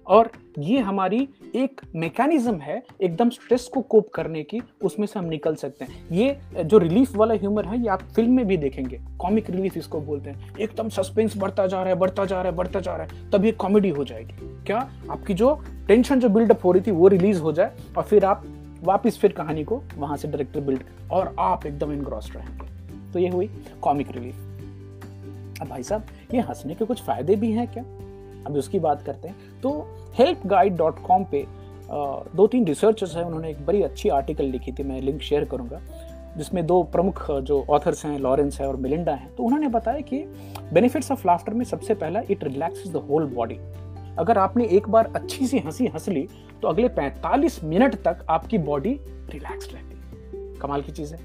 और 0.08 0.32
ये 0.60 0.80
हमारी 0.80 1.30
एक 1.56 1.82
मैकेनिज्म 1.96 2.56
है 2.56 2.84
एकदम 3.02 3.30
स्ट्रेस 3.30 3.68
को 3.74 3.82
कोप 3.82 4.10
करने 4.10 4.44
की, 4.44 4.62
उसमें 4.84 5.08
से 5.08 5.20
हम 5.20 5.26
निकल 5.26 5.56
सकते 5.56 5.86
हैं। 5.86 6.08
ये 6.12 6.38
जो 6.64 6.78
रिलीफ 6.78 7.16
वाला 7.16 7.34
ह्यूमर 7.34 7.66
है, 7.66 7.82
ये 7.82 7.88
आप 7.88 8.02
फ़िल्म 8.16 8.32
में 8.32 8.48
भी 8.48 8.58
देखेंगे। 8.58 9.00
कॉमिक 9.20 9.50
रिलीफ 9.50 9.78
इसको 9.78 10.02
बोलते 10.02 10.30
हैं। 10.30 10.58
एकदम 10.58 10.90
सस्पेंस 10.90 11.38
बढ़ता 11.38 11.68
जा 11.68 11.80
रहा 11.80 11.94
है, 11.94 12.00
बढ़ता 12.00 12.26
जा 12.26 12.42
रहा 12.42 12.52
है, 12.52 12.58
बढ़ता 12.58 12.80
जा 12.80 12.96
रहा 12.96 13.08
है 13.08 13.46
ये 13.46 13.52
कॉमेडी 13.52 13.90
हो 13.90 14.04
जाएगी। 14.04 14.64
क्या? 14.66 14.92
आपकी 15.12 15.34
जो 15.34 15.64
टेंशन 15.88 16.20
जो 16.20 16.30
बिल्डअप 16.30 16.66
हो 16.66 16.72
रही 16.72 16.82
थी, 16.82 16.92
वो 16.92 17.08
रिलीज़ 17.08 17.42
हो 17.42 17.52
जाए 17.52 17.72
और 17.98 18.04
फिर 18.04 18.26
आप 18.26 18.44
वापिस 18.84 19.20
फिर 19.20 19.32
कहानी 19.32 19.64
को 19.64 19.82
वहाँ 19.98 20.18
से 20.18 20.28
डायरेक्टर 20.28 20.62
बिल्ड 20.62 20.84
और 21.12 21.36
आप 21.40 21.66
एकदम 21.66 21.92
इनग्रॉस्ड 21.94 22.36
रहेंगे। 22.36 23.12
तो 23.14 23.20
ये 23.20 23.30
हुई 23.30 23.50
कॉमिक 23.82 24.12
रिलीफ 24.12 25.62
अब 25.62 25.68
भाई 25.68 25.84
साहब, 25.84 26.04
ये 26.34 26.42
हंसने 26.42 26.76
के 26.76 26.86
कुछ 26.86 27.02
फ़ायदे 27.04 27.36
भी 27.36 27.52
हैं 27.52 27.68
क्या? 27.68 27.84
अभी 28.48 28.60
उसकी 28.60 28.80
बात 28.80 29.02
करते 29.02 29.28
हैं। 29.28 29.36
तो 29.62 29.70
हेल्प 30.14 30.46
गाइड 30.48 30.76
डॉट 30.78 31.02
कॉम 31.04 31.24
पे 31.32 31.46
दो 31.90 32.46
तीन 32.48 32.66
रिसर्चर्स 32.66 33.16
हैं, 33.16 33.24
उन्होंने 33.24 33.50
एक 33.50 33.66
बड़ी 33.66 33.82
अच्छी 33.82 34.10
आर्टिकल 34.10 34.46
लिखी 34.46 34.72
थी, 34.72 34.84
मैं 34.84 35.00
लिंक 35.02 35.22
शेयर 35.22 35.46
करूँगा, 35.46 35.80
जिसमें 36.38 36.66
दो 36.68 36.82
प्रमुख 36.84 37.26
जो 37.32 37.66
ऑथर्स 37.70 38.06
हैं 38.06 38.18
लॉरेंस 38.20 38.60
है 38.62 38.68
और 38.68 38.76
मिलिंडा 38.78 39.14
हैं। 39.14 39.36
तो 39.36 39.44
उन्होंने 39.44 39.68
बताया 39.68 40.02
कि 40.02 40.20
बेनिफिट्स 40.74 41.12
ऑफ़ 41.12 41.28
लाफ्टर 41.28 41.54
में 41.54 41.66
सबसे 41.66 41.94
पहला 41.94 42.22
it 42.30 42.44
relaxes 42.44 42.92
the 42.94 43.06
whole 43.10 43.26
body 43.26 43.60
अगर 44.20 44.38
आपने 44.38 44.66
एक 44.66 44.90
बार 44.90 45.12
अच्छी 45.16 45.48
सी 45.48 45.60
हँसी 45.60 45.86
हंस 45.86 46.10
ली 46.10 46.28
तो 46.62 46.68
अगले 46.68 46.90
45 46.90 47.64
मिनट 47.64 47.96
तक 47.96 48.26
आपकी 48.30 48.58
बॉडी 48.58 49.00
रिलैक्स 49.30 49.74
रहती 49.74 49.98
है। 49.98 50.56
कमाल 50.56 50.82
की 50.82 50.92
चीज़ 50.92 51.16
है। 51.16 51.20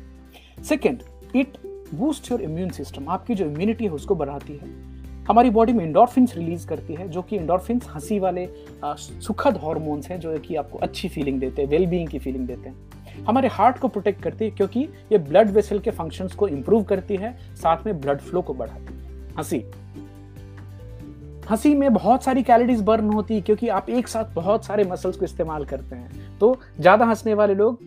Second 0.65 1.03
it 1.37 1.59
boost 1.95 2.31
your 2.31 2.43
immune 2.43 2.71
system 2.71 3.09
आपकी 3.09 3.35
जो 3.35 3.45
इम्यूनिटी 3.45 3.85
है 3.85 3.91
उसको 3.91 4.15
बढ़ाती 4.15 4.53
है। 4.53 4.93
हमारी 5.25 5.51
बॉडी 5.51 5.73
में 5.73 5.85
इंडोरफिन्स 5.85 6.37
रिलीज़ 6.37 6.67
करती 6.67 6.95
है 6.95 7.09
जो 7.09 7.23
कि 7.23 7.37
इंडोरफिन्स 7.37 7.87
हँसी 7.95 8.19
वाले 8.19 8.49
आ, 8.85 8.95
सुखद 8.95 9.57
हॉर्मोन्स 9.57 10.09
हैं 10.09 10.21
जो 10.21 10.39
कि 10.39 10.57
आपको 10.57 10.79
अच्छी 10.79 11.09
फीलिंग 11.09 11.41
देते 11.41 11.63
हैं 11.63 11.69
वेल 11.69 11.87
बीइंग 11.87 12.09
की 12.09 12.19
फीलिंग 12.19 12.47
देते 12.47 12.69
हैं। 12.69 12.77
हमारे 13.25 13.49
हार्ट 13.49 13.79
को 13.79 13.89
प्रोटेक्ट 13.89 14.23
करती 14.23 14.45
है 14.45 14.51
क्योंकि 14.51 14.81
ये 15.13 15.19
ब्लड 15.19 15.51
वेसल 15.51 15.79
के 15.79 15.91
फ़ंक्शंस 15.91 16.35
को 16.35 16.49
इंप्रूव 16.49 16.85
करती 16.85 17.17
है 17.17 17.39
साथ 17.57 17.87
में 17.87 18.01
ब्लड 18.01 18.19
फ्लो 18.19 18.43
को 18.43 18.55
बढ़ाती 18.55 18.95
है। 18.95 19.01
हँसी। 19.39 19.65
हँसी 21.53 21.75
में 21.75 21.93
बहुत 21.93 22.23
सारी 22.25 22.43
कैलोरीज 22.43 22.81
बर्न 22.83 23.09
होती 23.13 23.35
है 23.35 23.41
क्योंकि 23.41 23.69
आप 23.69 23.89
एक 23.91 24.07
साथ 24.09 24.33
बहुत 24.35 24.65
सारे 24.65 24.85
मसल्स 24.85 25.17
को 25.17 25.25
इस्तेमाल 25.25 25.65
करते 25.65 25.97
हैं। 25.97 26.39
तो 26.39 26.55
ज़्यादा 26.81 27.05
हंसने 27.05 27.35
वाले 27.35 27.55
लोग 27.55 27.79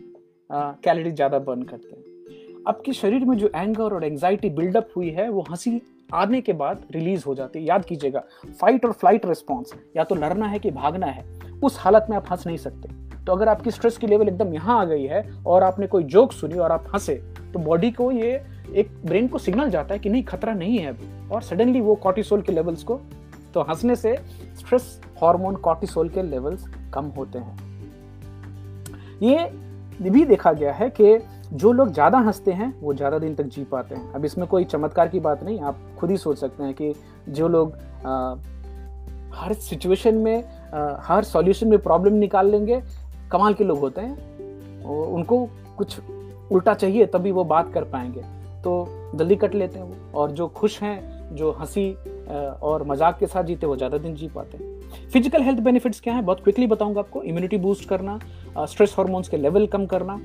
कैलोरीज 0.50 1.16
ज़्यादा 1.16 1.40
बर्न 1.40 1.62
करते 1.64 1.90
हैं। 1.90 2.64
आपके 2.68 2.94
शरीर 2.94 3.26
में 3.26 3.36
जो 3.38 3.50
एंगर 3.56 3.94
और 3.94 4.04
एंजाइटी 4.04 4.50
बिल्डअप 4.50 4.90
हुई 4.98 5.10
है, 5.10 5.28
वो 5.30 5.46
हँसी 5.50 5.82
आने 6.14 6.42
के 6.42 6.54
बाद 6.54 6.84
रिलीज़ 6.92 7.24
हो 7.28 7.36
जाती 7.36 7.60
है। 7.60 7.66
याद 7.66 7.86
कीजिएगा 7.86 8.24
फाइट 8.62 8.86
और 8.86 8.92
फ़्लाइट 8.92 9.26
रिस्पॉन्स 9.26 9.74
या 9.98 10.04
तो 10.04 10.16
लड़ना 10.16 10.48
है 10.48 10.60
कि 10.60 10.72
भागना 10.72 11.08
है, 11.08 11.26
उस 11.64 11.80
हालत 11.80 12.08
में 12.10 12.18
आप 12.18 12.32
हंस 12.32 12.48
नहीं 12.48 12.58
सकते। 12.60 12.90
तो 13.26 13.32
अगर 13.32 13.50
आपकी 13.50 13.72
स्ट्रेस 13.72 13.98
की 13.98 14.08
लेवल 14.08 14.28
एकदम 14.28 14.54
यहाँ 14.54 14.80
आ 14.82 14.86
गई 14.86 15.06
है 15.06 15.24
और 15.48 15.64
आपने 15.64 15.88
कोई 15.88 16.04
जोक 16.06 16.32
सुनी 16.34 16.58
और 16.58 16.72
आप 16.72 16.90
हंसे 16.94 17.16
तो 17.54 17.60
बॉडी 17.62 17.92
को 17.92 18.12
ये 18.12 18.42
एक 18.76 18.96
ब्रेन 19.06 19.28
को 19.28 19.38
सिग्नल 19.40 19.70
जाता 19.70 19.94
है 19.94 20.00
कि 20.00 20.10
नहीं, 20.10 20.24
खतरा 20.24 20.54
नहीं 20.54 20.78
है 20.78 20.88
अभी। 20.88 21.30
और 21.30 21.42
सडनली 21.42 21.82
वो 21.82 21.96
कॉर्टिसोल 21.98 22.42
के 22.42 22.52
लेवल्स 22.52 22.84
को 22.84 23.02
तो 23.56 23.62
हंसने 23.62 23.96
से 23.96 24.16
स्ट्रेस 24.60 25.00
हार्मोन 25.22 25.56
कॉर्टिसोल 25.56 26.10
के 26.10 26.22
लेवल्स 26.22 26.66
कम 26.94 27.06
होते 27.18 27.40
हैं। 27.40 27.58
ये 29.22 30.10
भी 30.10 30.24
देखा 30.26 30.52
गया 30.54 30.74
है 30.74 30.90
कि 30.92 31.18
जो 31.54 31.72
लोग 31.72 31.92
ज़्यादा 31.94 32.18
हँसते 32.20 32.52
हैं 32.52 32.74
वो 32.82 32.94
ज़्यादा 32.94 33.20
दिन 33.20 33.36
तक 33.36 33.44
जी 33.46 33.64
पाते 33.64 33.96
हैं। 33.96 34.12
अब 34.14 34.26
इसमें 34.26 34.48
कोई 34.48 34.64
चमत्कार 34.64 35.08
की 35.08 35.20
बात 35.20 35.44
नहीं 35.44 35.60
आप 35.62 35.78
खुद 36.00 36.12
ही 36.12 36.18
सोच 36.18 36.38
सकते 36.38 36.64
हैं 36.64 36.74
कि 36.74 36.94
जो 37.30 37.48
लोग 37.48 37.74
आ, 38.06 38.36
हर 39.36 39.54
सिचुएशन 39.54 40.16
में 40.16 40.44
आ, 40.74 40.98
हर 41.02 41.24
सॉल्यूशन 41.24 41.68
में 41.68 41.78
प्रॉब्लम 41.80 42.14
निकाल 42.16 42.50
लेंगे 42.50 42.82
कमाल 43.32 43.54
के 43.54 43.64
लोग 43.64 43.80
होते 43.80 44.02
हैं। 44.02 44.84
उनको 44.86 45.46
कुछ 45.78 46.00
उल्टा 46.52 46.74
चाहिए 46.74 47.06
तभी 47.06 47.32
वो 47.32 47.44
बात 47.46 47.72
कर 47.74 47.84
पाएँगे। 47.86 48.22
तो 48.64 48.86
जल्दी 49.16 49.36
कट 49.36 49.56
लेते 49.56 49.80
हैं 49.80 49.86
वो। 49.86 50.20
और 50.20 50.32
जो 50.32 50.48
खुश 50.48 50.82
हैं 50.82 51.36
जो 51.36 51.52
हँसी 51.52 51.90
और 52.28 52.84
मज़ाक 52.88 53.18
के 53.20 53.28
साथ 53.28 53.44
जीते, 53.44 53.68
वो 53.68 53.76
ज़्यादा 53.76 53.98
दिन 53.98 54.16
जी 54.16 54.28
पाते 54.28 54.58
हैं। 54.58 55.10
फ़िज़िकल 55.12 55.44
हेल्थ 55.44 55.60
बेनिफिट्स 55.60 56.00
क्या 56.00 56.14
है? 56.14 56.22
बहुत 56.22 56.44
क्विकली 56.44 56.68
बताऊँगा 56.68 57.00
आपको। 57.00 57.22
इम्यूनिटी 57.24 57.58
बूस्ट 57.58 57.88
करना 57.90 58.20
स्ट्रेस 58.60 58.96
हार्मोन्स 58.98 59.30
के 59.30 59.38
लेवल 59.38 59.68
कम 59.68 59.86
करना 59.86 60.20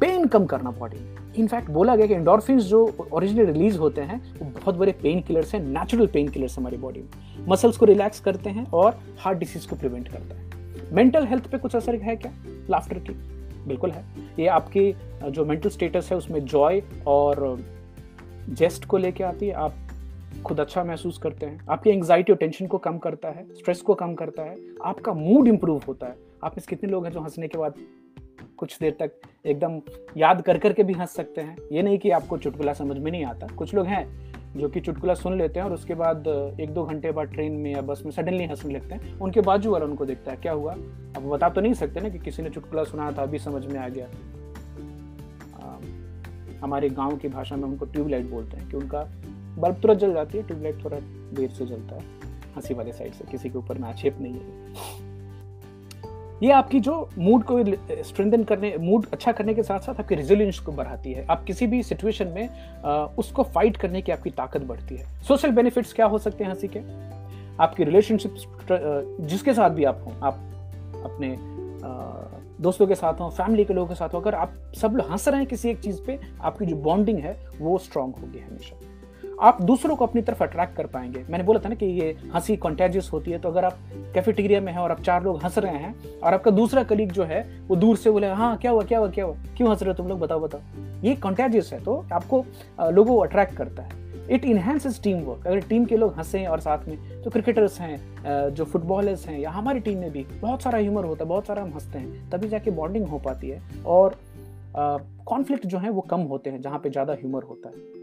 पेन 0.00 0.26
कम 0.26 0.46
करना 0.46 0.70
बॉडी 0.70 0.96
में। 0.96 1.34
इनफैक्ट 1.34 1.70
बोला 1.70 1.94
गया 1.96 2.06
कि 2.06 2.14
इंडोरफिन 2.14 2.58
जो 2.60 3.08
ओरिजिनली 3.12 3.44
रिलीज़ 3.44 3.78
होते 3.78 4.00
हैं, 4.00 4.20
वो 4.34 4.50
बहुत 4.50 4.74
बड़े 4.74 4.92
पेन 4.92 5.20
किलर्स 5.20 5.54
हैं 5.54 5.60
नेचुरल 5.62 6.06
पेन 6.06 6.28
किलर्स 6.28 6.58
हमारी 6.58 6.76
बॉडी 6.76 7.00
में। 7.00 7.46
मसल्स 7.48 7.76
को 7.76 7.86
रिलैक्स 7.86 8.20
करते 8.20 8.50
हैं 8.50 8.66
और 8.72 8.98
हार्ट 9.18 9.38
डिसीज 9.38 9.66
को 9.66 9.76
प्रिवेंट 9.76 10.08
करता 10.08 10.34
है। 10.34 10.92
मेंटल 10.92 11.26
हेल्थ 11.26 11.46
पे 11.50 11.58
कुछ 11.58 11.76
असर 11.76 11.94
है 11.94 12.16
क्या? 12.16 12.32
लाफ्टर 12.70 12.98
की। 12.98 13.12
बिल्कुल 13.66 13.90
है। 13.90 14.04
ये 14.38 14.46
आपकी 14.48 14.92
जो 15.24 15.44
मेंटल 15.44 15.68
स्टेटस 15.70 16.08
है, 16.10 16.16
उसमें 16.16 16.44
जॉय 16.44 16.82
और 17.06 17.58
जेस्ट 18.50 18.84
को 18.84 18.98
लेके 18.98 19.24
आती 19.24 19.46
है। 19.46 19.52
आप 19.54 19.74
खुद 20.44 20.60
अच्छा 20.60 20.84
महसूस 20.84 21.18
करते 21.18 21.46
हैं। 21.46 21.66
आपकी 21.70 21.90
एंग्जाइटी 21.90 22.32
और 22.32 22.38
टेंशन 22.38 22.66
को 22.66 22.78
कम 22.78 22.98
करता 22.98 23.28
है 23.28 23.46
स्ट्रेस 23.54 23.80
को 23.82 23.94
कम 23.94 24.14
करता 24.14 24.42
है, 24.42 24.56
आपका 24.84 25.12
मूड 25.12 25.48
इम्प्रूव 25.48 25.82
होता 25.88 26.06
है। 26.06 26.16
आप 26.44 26.56
में 26.58 26.64
कितने 26.68 26.90
लोग 26.90 27.04
हैं 27.04 27.12
जो 27.12 27.20
हंसने 27.20 27.48
के 27.48 27.58
बाद 27.58 27.74
कुछ 28.58 28.78
देर 28.80 28.96
तक 29.00 29.12
एकदम 29.44 29.80
याद 30.16 30.42
कर 30.42 30.58
कर 30.58 30.72
के 30.72 30.82
भी 30.82 30.92
हंस 30.92 31.10
सकते 31.10 31.40
हैं? 31.40 31.56
ये 31.72 31.82
नहीं 31.82 31.98
कि 31.98 32.10
आपको 32.10 32.38
चुटकुला 32.38 32.72
समझ 32.72 32.98
में 32.98 33.10
नहीं 33.10 33.24
आता। 33.24 33.46
कुछ 33.56 33.74
लोग 33.74 33.86
हैं 33.86 34.32
जो 34.56 34.68
कि 34.68 34.80
चुटकुला 34.80 35.14
सुन 35.14 35.38
लेते 35.38 35.60
हैं 35.60 35.66
और 35.66 35.72
उसके 35.72 35.94
बाद 35.94 36.28
एक 36.60 36.70
दो 36.70 36.84
घंटे 36.84 37.12
बाद 37.12 37.28
ट्रेन 37.28 37.52
में 37.52 37.70
या 37.72 37.80
बस 37.82 38.02
में 38.04 38.12
सडनली 38.12 38.44
हंसने 38.44 38.74
लगते 38.74 38.94
हैं। 38.94 39.18
उनके 39.18 39.40
बाजू 39.40 39.70
वाला 39.70 39.86
उनको 39.86 40.04
देखता 40.04 40.30
है, 40.30 40.36
क्या 40.36 40.52
हुआ? 40.52 40.72
अब 40.72 41.28
बता 41.30 41.48
तो 41.48 41.60
नहीं 41.60 41.74
सकते 41.74 42.00
ना 42.00 42.08
कि 42.08 42.18
किसी 42.18 42.42
ने 42.42 42.50
चुटकुला 42.50 42.84
सुना 42.84 43.10
था, 43.12 43.22
अभी 43.22 43.38
समझ 43.38 43.66
में 43.66 43.78
आ 43.80 43.88
गया। 43.88 44.08
हमारे 46.60 46.88
गाँव 46.88 47.16
की 47.16 47.28
भाषा 47.28 47.56
में 47.56 47.64
उनको 47.64 47.84
ट्यूबलाइट 47.84 48.26
बोलते 48.26 48.56
हैं 48.56 48.68
कि 48.70 48.76
उनका 48.76 49.00
बल्ब 49.58 49.74
तुरंत 49.74 49.98
जल 49.98 50.14
जाती 50.14 50.38
है 50.38 50.46
ट्यूबलाइट 50.46 50.84
थोड़ा 50.84 50.96
देर 51.36 51.50
से 51.50 51.66
जलता 51.66 51.96
है। 51.96 52.02
हँसी 52.56 52.74
वाले 52.74 52.92
साइड 52.92 53.12
से 53.12 53.24
किसी 53.30 53.50
के 53.50 53.58
ऊपर 53.58 53.78
में 53.78 53.88
आक्षेप 53.88 54.18
नहीं 54.20 54.34
है 54.34 54.62
ये 56.42 56.50
आपकी 56.52 56.80
जो 56.80 57.08
मूड 57.18 57.44
को 57.44 57.58
स्ट्रेंथन 58.04 58.42
करने 58.44 58.76
मूड 58.78 59.06
अच्छा 59.12 59.32
करने 59.32 59.54
के 59.54 59.62
साथ 59.62 59.80
साथ 59.80 60.00
आपके 60.00 60.14
रेजिलियंस 60.14 60.58
को 60.58 60.72
बढ़ाती 60.72 61.12
है। 61.12 61.26
आप 61.26 61.44
किसी 61.44 61.66
भी 61.66 61.82
सिचुएशन 61.82 62.28
में 62.28 62.48
आ, 62.84 63.04
उसको 63.18 63.42
फाइट 63.42 63.76
करने 63.76 64.02
की 64.02 64.12
आपकी 64.12 64.30
ताकत 64.30 64.62
बढ़ती 64.62 64.96
है। 64.96 65.22
सोशल 65.22 65.50
बेनिफिट्स 65.50 65.92
क्या 65.92 66.06
हो 66.06 66.18
सकते 66.18 66.44
हैं 66.44 66.50
हँसी 66.50 66.68
के? 66.68 66.80
आपकी 67.62 67.84
रिलेशनशिप 67.84 68.34
जिसके 69.20 69.54
साथ 69.54 69.70
भी 69.70 69.84
आप 69.84 70.04
हों 70.06 70.12
आप 70.22 70.34
अपने 71.04 71.34
आ, 71.86 72.22
दोस्तों 72.60 72.86
के 72.86 72.94
साथ 72.94 73.20
हों 73.20 73.30
फैमिली 73.30 73.64
के 73.64 73.74
लोगों 73.74 73.88
के 73.88 73.94
साथ 73.94 74.08
हो 74.08 74.20
अगर 74.20 74.34
आप 74.34 74.52
सब 74.80 74.96
लोग 74.96 75.10
हंस 75.10 75.28
रहे 75.28 75.38
हैं 75.38 75.46
किसी 75.46 75.70
एक 75.70 75.80
चीज़ 75.80 76.02
पे 76.02 76.18
आपकी 76.40 76.66
जो 76.66 76.76
बॉन्डिंग 76.76 77.18
है 77.18 77.36
वो 77.60 77.78
स्ट्रांग 77.78 78.12
होगी 78.14 78.38
हमेशा। 78.38 78.76
आप 79.40 79.60
दूसरों 79.62 79.96
को 79.96 80.06
अपनी 80.06 80.22
तरफ़ 80.22 80.42
अट्रैक्ट 80.42 80.76
कर 80.76 80.86
पाएँगे। 80.86 81.24
मैंने 81.30 81.44
बोला 81.44 81.60
था 81.60 81.68
ना 81.68 81.74
कि 81.74 81.86
ये 81.86 82.16
हँसी 82.34 82.56
कॉन्टेजियस 82.56 83.10
होती 83.12 83.30
है 83.30 83.38
तो 83.38 83.48
अगर 83.48 83.64
आप 83.64 83.78
कैफेटेरिया 84.14 84.60
में 84.60 84.72
हैं 84.72 84.78
और 84.78 84.90
आप 84.90 85.00
चार 85.00 85.22
लोग 85.24 85.42
हंस 85.42 85.58
रहे 85.58 85.78
हैं 85.78 86.20
और 86.20 86.34
आपका 86.34 86.50
दूसरा 86.50 86.82
कलीग 86.84 87.12
जो 87.12 87.24
है, 87.24 87.42
वो 87.68 87.76
दूर 87.76 87.96
से 87.96 88.10
बोले 88.10 88.26
हाँ 88.28 88.56
क्या 88.56 88.70
हुआ 88.70 88.82
क्या 88.82 88.98
हुआ 88.98 89.08
क्या 89.10 89.24
हुआ? 89.24 89.36
क्यों 89.56 89.70
हंस 89.70 89.82
रहे 89.82 89.90
हो 89.90 89.96
तुम 89.96 90.08
लोग? 90.08 90.20
बताओ 90.20 90.40
बताओ। 90.40 90.60
ये 91.04 91.14
कॉन्टेजियस 91.16 91.72
है 91.72 91.82
तो 91.84 92.04
आपको 92.12 92.44
लोगों 92.82 93.14
को 93.14 93.20
अट्रैक्ट 93.20 93.56
करता 93.56 93.82
है। 93.82 94.02
इट 94.30 94.44
इन्हेंसेस 94.44 95.00
टीम 95.02 95.18
वर्क 95.20 95.46
अगर 95.46 95.60
टीम 95.60 95.84
के 95.84 95.96
लोग 95.96 96.14
हंसे 96.18 96.44
और 96.46 96.60
साथ 96.60 96.86
में 96.88 97.22
तो 97.22 97.30
क्रिकेटर्स 97.30 97.80
हैं 97.80 98.54
जो 98.54 98.64
फुटबॉलर्स 98.64 99.26
हैं 99.28 99.38
या 99.38 99.50
हमारी 99.50 99.80
टीम 99.80 99.98
में 99.98 100.10
भी 100.10 100.24
बहुत 100.40 100.62
सारा 100.62 100.78
ह्यूमर 100.78 101.04
होता 101.04 101.24
है, 101.24 101.28
बहुत 101.28 101.46
सारा 101.46 101.62
हम 101.62 101.72
हँसते 101.74 101.98
हैं, 101.98 102.30
तभी 102.30 102.48
जाके 102.48 102.70
बॉन्डिंग 102.70 103.06
हो 103.08 103.18
पाती 103.18 103.48
है 103.48 103.60
और 103.86 104.16
कॉन्फ्लिक्ट 104.76 105.66
जो 105.66 105.78
है 105.78 105.90
वो 105.90 106.00
कम 106.00 106.20
होते 106.22 106.50
हैं, 106.50 106.60
जहाँ 106.60 106.78
पे 106.78 106.90
ज़्यादा 106.90 107.12
ह्यूमर 107.12 107.42
होता 107.42 107.68
है। 107.68 108.02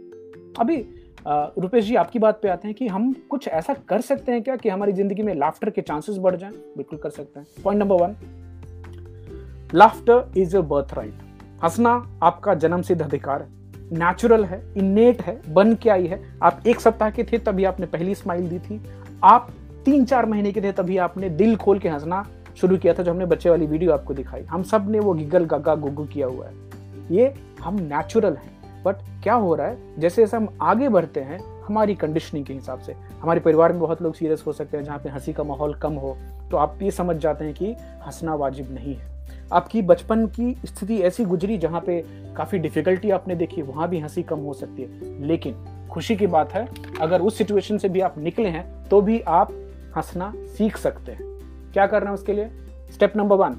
अभी 0.59 0.75
रुपेश 1.27 1.85
जी, 1.85 1.95
आपकी 1.95 2.19
बात 2.19 2.39
पे 2.41 2.49
आते 2.49 2.67
हैं 2.67 2.75
कि 2.75 2.87
हम 2.87 3.11
कुछ 3.29 3.47
ऐसा 3.47 3.73
कर 3.89 4.01
सकते 4.01 4.31
हैं 4.31 4.41
क्या 4.43 4.55
कि 4.55 4.69
हमारी 4.69 4.91
ज़िंदगी 4.91 5.23
में 5.23 5.33
लाफ्टर 5.35 5.69
के 5.69 5.81
चांसेस 5.81 6.17
बढ़ 6.17 6.35
जाएँ? 6.35 6.51
बिल्कुल 6.77 6.99
कर 6.99 7.09
सकते 7.09 7.39
हैं। 7.39 7.47
Point 7.63 7.81
number 7.81 7.95
one 7.95 8.15
laughter 9.73 10.31
is 10.37 10.55
your 10.55 10.65
birth 10.65 10.93
right 10.93 11.13
हंसना 11.63 11.91
आपका 12.23 12.53
जन्म 12.55 12.81
सिद्ध 12.81 13.01
अधिकार 13.01 13.41
है। 13.41 13.47
नेचुरल 13.93 14.45
है 14.45 14.61
इनेट 14.77 15.21
है, 15.21 15.41
बन 15.49 15.73
के 15.75 15.89
आई 15.89 16.07
है। 16.07 16.21
आप 16.43 16.63
एक 16.67 16.79
सप्ताह 16.79 17.09
के 17.09 17.23
थे, 17.23 17.37
तभी 17.37 17.63
आपने 17.63 17.85
पहली 17.85 18.15
स्माइल 18.15 18.47
दी 18.49 18.59
थी। 18.59 18.81
आप 19.23 19.49
तीन 19.85 20.05
चार 20.05 20.25
महीने 20.25 20.51
के 20.51 20.61
थे, 20.61 20.71
तभी 20.71 20.97
आपने 20.97 21.29
दिल 21.31 21.55
खोल 21.55 21.79
के 21.79 21.89
हंसना 21.89 22.25
शुरू 22.57 22.77
किया 22.77 22.93
था, 22.93 23.03
जो 23.03 23.11
हमने 23.11 23.25
बच्चे 23.25 23.49
वाली 23.49 23.65
वीडियो 23.65 23.91
आपको 23.91 24.13
दिखाई। 24.13 24.43
हम 24.43 24.63
सबने 24.63 24.99
वो 24.99 25.13
गिगल 25.13 25.45
गगा 25.45 25.75
गुगू 25.75 26.05
किया 26.05 26.27
हुआ 26.27 26.47
है। 26.47 26.53
ये 27.11 27.33
हम 27.61 27.79
नेचुरल 27.83 28.33
हैं। 28.33 28.59
बट 28.85 28.95
क्या 29.23 29.33
हो 29.33 29.55
रहा 29.55 29.67
है? 29.67 29.99
जैसे 29.99 30.21
जैसे 30.21 30.37
हम 30.37 30.47
आगे 30.61 30.89
बढ़ते 30.89 31.19
हैं, 31.19 31.39
हमारी 31.63 31.95
कंडीशनिंग 31.95 32.45
के 32.45 32.53
हिसाब 32.53 32.79
से, 32.79 32.93
हमारे 33.21 33.39
परिवार 33.39 33.71
में 33.71 33.81
बहुत 33.81 34.01
लोग 34.01 34.13
सीरियस 34.15 34.43
हो 34.47 34.53
सकते 34.53 34.77
हैं 34.77 34.83
जहाँ 34.83 34.99
पे 34.99 35.09
हँसी 35.09 35.33
का 35.33 35.43
माहौल 35.43 35.73
कम 35.73 35.93
हो 35.93 36.17
तो 36.51 36.57
आप 36.57 36.79
ये 36.81 36.91
समझ 36.91 37.15
जाते 37.15 37.45
हैं 37.45 37.53
कि 37.53 37.71
हंसना 38.05 38.35
वाजिब 38.35 38.73
नहीं 38.73 38.95
है। 38.95 39.09
आपकी 39.53 39.81
बचपन 39.81 40.25
की 40.27 40.55
स्थिति 40.65 40.97
ऐसी 40.97 41.25
गुजरी 41.25 41.57
जहाँ 41.57 41.81
पे 41.81 42.03
काफ़ी 42.35 42.59
डिफिकल्टी 42.59 43.11
आपने 43.11 43.35
देखी, 43.35 43.61
वहाँ 43.61 43.87
भी 43.89 43.99
हँसी 43.99 44.23
कम 44.23 44.39
हो 44.39 44.53
सकती 44.53 44.81
है। 44.81 45.19
लेकिन 45.27 45.87
खुशी 45.91 46.15
की 46.15 46.27
बात 46.27 46.51
है, 46.51 46.67
अगर 47.01 47.21
उस 47.21 47.37
सिचुएशन 47.37 47.77
से 47.77 47.89
भी 47.89 48.01
आप 48.01 48.17
निकले 48.17 48.49
हैं 48.49 48.83
तो 48.89 49.01
भी 49.01 49.19
आप 49.19 49.51
हंसना 49.97 50.33
सीख 50.37 50.77
सकते 50.77 51.11
हैं। 51.11 51.23
क्या 51.73 51.87
करना 51.87 52.09
है 52.09 52.13
उसके 52.13 52.33
लिए? 52.33 52.49
Step 52.91 53.17
number 53.17 53.35
one 53.35 53.55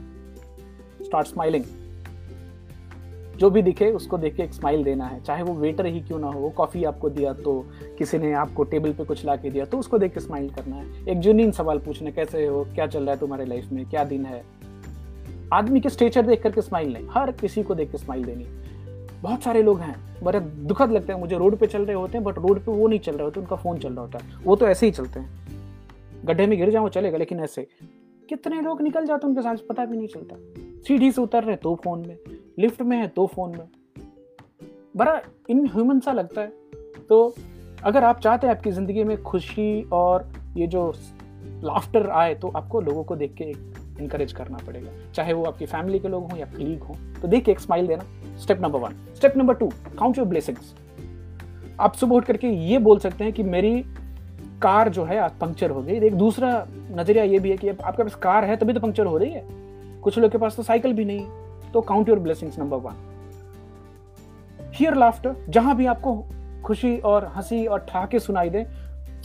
start 1.02 1.26
smiling 1.26 1.64
जो 3.42 3.48
भी 3.50 3.62
दिखे, 3.62 3.90
उसको 3.90 4.18
देख 4.18 4.34
के 4.36 4.42
एक 4.42 4.52
स्माइल 4.54 4.84
देना 4.84 5.06
है। 5.06 5.20
चाहे 5.20 5.42
वो 5.42 5.54
वेटर 5.54 5.86
ही 5.86 6.00
क्यों 6.00 6.18
ना 6.18 6.26
हो, 6.26 6.40
वो 6.40 6.50
कॉफ़ी 6.50 6.84
आपको 6.84 7.10
दिया 7.10 7.32
तो 7.32 7.66
किसी 7.98 8.18
ने 8.18 8.32
आपको 8.32 8.64
टेबल 8.64 8.92
पे 8.92 9.04
कुछ 9.04 9.24
ला 9.24 9.36
के 9.36 9.50
दिया 9.50 9.64
तो 9.64 9.78
उसको 9.78 9.98
देख 9.98 10.14
के 10.14 10.20
स्माइल 10.20 10.50
करना 10.50 10.76
है। 10.76 11.08
एक 11.08 11.18
जुनीन 11.18 11.50
सवाल 11.50 11.78
पूछना, 11.78 12.10
कैसे 12.10 12.46
हो, 12.46 12.64
क्या 12.64 12.86
चल 12.86 13.02
रहा 13.02 13.14
है 13.14 13.20
तुम्हारे 13.20 13.44
लाइफ 13.44 13.68
में, 13.72 13.84
क्या 13.86 14.04
दिन 14.04 14.26
है? 14.26 14.44
आदमी 15.52 15.80
के 15.80 15.88
स्टेचर 15.88 16.22
देख 16.22 16.42
करके 16.42 16.62
स्माइल 16.62 16.92
नहीं, 16.92 17.06
हर 17.10 17.32
किसी 17.32 17.62
को 17.62 17.74
देख 17.74 17.92
के 17.92 17.98
स्माइल 17.98 18.24
देनी। 18.24 18.46
बहुत 19.22 19.42
सारे 19.42 19.62
लोग 19.62 19.80
हैं, 19.80 19.96
बड़े 20.22 20.40
दुखद 20.40 20.90
लगते 20.90 21.12
हैं, 21.12 21.20
मुझे 21.20 21.36
रोड 21.36 21.56
पे 21.56 21.66
चल 21.66 21.82
रहे 21.82 21.96
होते 21.96 22.18
हैं 22.18 22.24
बट 22.24 22.38
रोड 22.38 22.58
पे 22.58 22.72
वो 22.72 22.88
नहीं 22.88 22.98
चल 22.98 23.12
रहे 23.12 23.24
होते, 23.24 23.40
उनका 23.40 23.56
फ़ोन 23.56 23.78
चल 23.78 23.92
रहा 23.92 24.00
होता 24.00 24.18
है। 24.18 24.24
वो 24.44 24.56
तो 24.56 24.68
ऐसे 24.68 24.86
ही 24.86 24.92
चलते 24.92 25.20
हैं। 25.20 25.30
गड्ढे 26.24 26.46
में 26.46 26.58
गिर 26.58 26.70
जाओ 26.70 26.88
चलेगा, 26.88 27.18
लेकिन 27.18 27.40
ऐसे। 27.40 27.66
कितने 28.28 28.60
लोग 28.60 28.82
निकल 28.82 29.06
जाते 29.06 29.26
उनके 29.26 29.40
साथ, 29.40 29.56
पता 29.68 29.84
भी 29.84 29.96
नहीं 29.96 30.08
चलता। 30.08 30.36
सीढ़ी 30.80 31.12
से 31.12 31.22
उतर 31.22 31.44
रहे 31.44 31.56
तो 31.56 31.74
फ़ोन 31.74 32.06
में। 32.08 32.16
लिफ्ट 32.58 32.82
में 32.82 32.96
है 32.96 33.06
तो 33.08 33.26
फ़ोन 33.26 33.50
में। 33.50 33.68
बड़ा 34.96 35.20
इनह्यूमन 35.50 36.00
सा 36.00 36.12
लगता 36.12 36.40
है। 36.40 36.52
तो 37.08 37.34
अगर 37.84 38.04
आप 38.04 38.20
चाहते 38.20 38.46
हैं 38.46 38.54
आपकी 38.54 38.70
ज़िंदगी 38.70 39.04
में 39.04 39.22
खुशी 39.22 39.82
और 39.92 40.30
ये 40.56 40.66
जो 40.66 40.92
लाफ्टर 41.64 42.08
आए 42.10 42.34
तो 42.34 42.48
आपको 42.48 42.80
लोगों 42.80 43.04
को 43.04 43.16
देख 43.16 43.34
के 43.34 43.44
इंकरेज 44.02 44.32
करना 44.32 44.58
पड़ेगा। 44.66 44.90
चाहे 45.14 45.32
वो 45.32 45.44
आपकी 45.44 45.66
फैमिली 45.66 45.98
के 45.98 46.08
लोग 46.08 46.30
हों 46.30 46.38
या 46.38 46.46
कलीग 46.46 46.82
हों। 46.82 46.94
तो 47.20 47.28
देख 47.28 47.44
के 47.44 47.52
एक 47.52 47.60
स्माइल 47.60 47.86
देना। 47.86 48.36
Step 48.38 48.60
number 48.60 48.78
one 48.78 48.94
step 49.16 49.36
number 49.36 49.54
two 49.54 49.70
count 49.98 50.18
your 50.18 50.26
blessings 50.28 50.74
आप 51.80 51.94
सुबह 51.94 52.16
उठ 52.16 52.24
करके 52.24 52.48
ये 52.48 52.78
बोल 52.78 52.98
सकते 52.98 53.24
हैं 53.24 53.32
कि 53.32 53.42
मेरी 53.42 53.82
कार 54.62 54.88
जो 54.88 55.04
है, 55.04 55.18
आज 55.18 55.30
पंक्चर 55.32 55.70
हो 55.70 55.82
गई। 55.82 55.94
एक 55.98 56.14
दूसरा 56.14 56.66
नज़रिया 56.70 57.24
ये 57.24 57.38
भी 57.38 57.50
है 57.50 57.56
कि 57.56 57.68
आपके 57.68 58.02
पास 58.02 58.14
कार 58.14 58.44
है, 58.44 58.56
तभी 58.56 58.72
तो 58.72 58.80
पंक्चर 58.80 59.06
हो 59.06 59.16
रही 59.18 59.30
है। 59.30 59.44
कुछ 60.02 60.18
लोग 60.18 60.30
के 60.32 60.38
पास 60.38 60.56
तो 60.56 60.62
साइकिल 60.62 60.92
भी 60.92 61.04
नहीं 61.04 61.20
है। 61.20 61.41
तो 61.72 61.80
count 61.80 62.08
your 62.08 62.18
blessings 62.18 62.58
number 62.58 62.76
one 62.76 63.08
here 64.74 64.94
laughter 64.94 65.36
जहाँ 65.48 65.76
भी 65.76 65.86
आपको 65.86 66.14
खुशी 66.64 66.96
और 66.98 67.32
हँसी 67.36 67.66
और 67.66 67.78
ठहाके 67.88 68.18
सुनाई 68.18 68.50
दे 68.50 68.66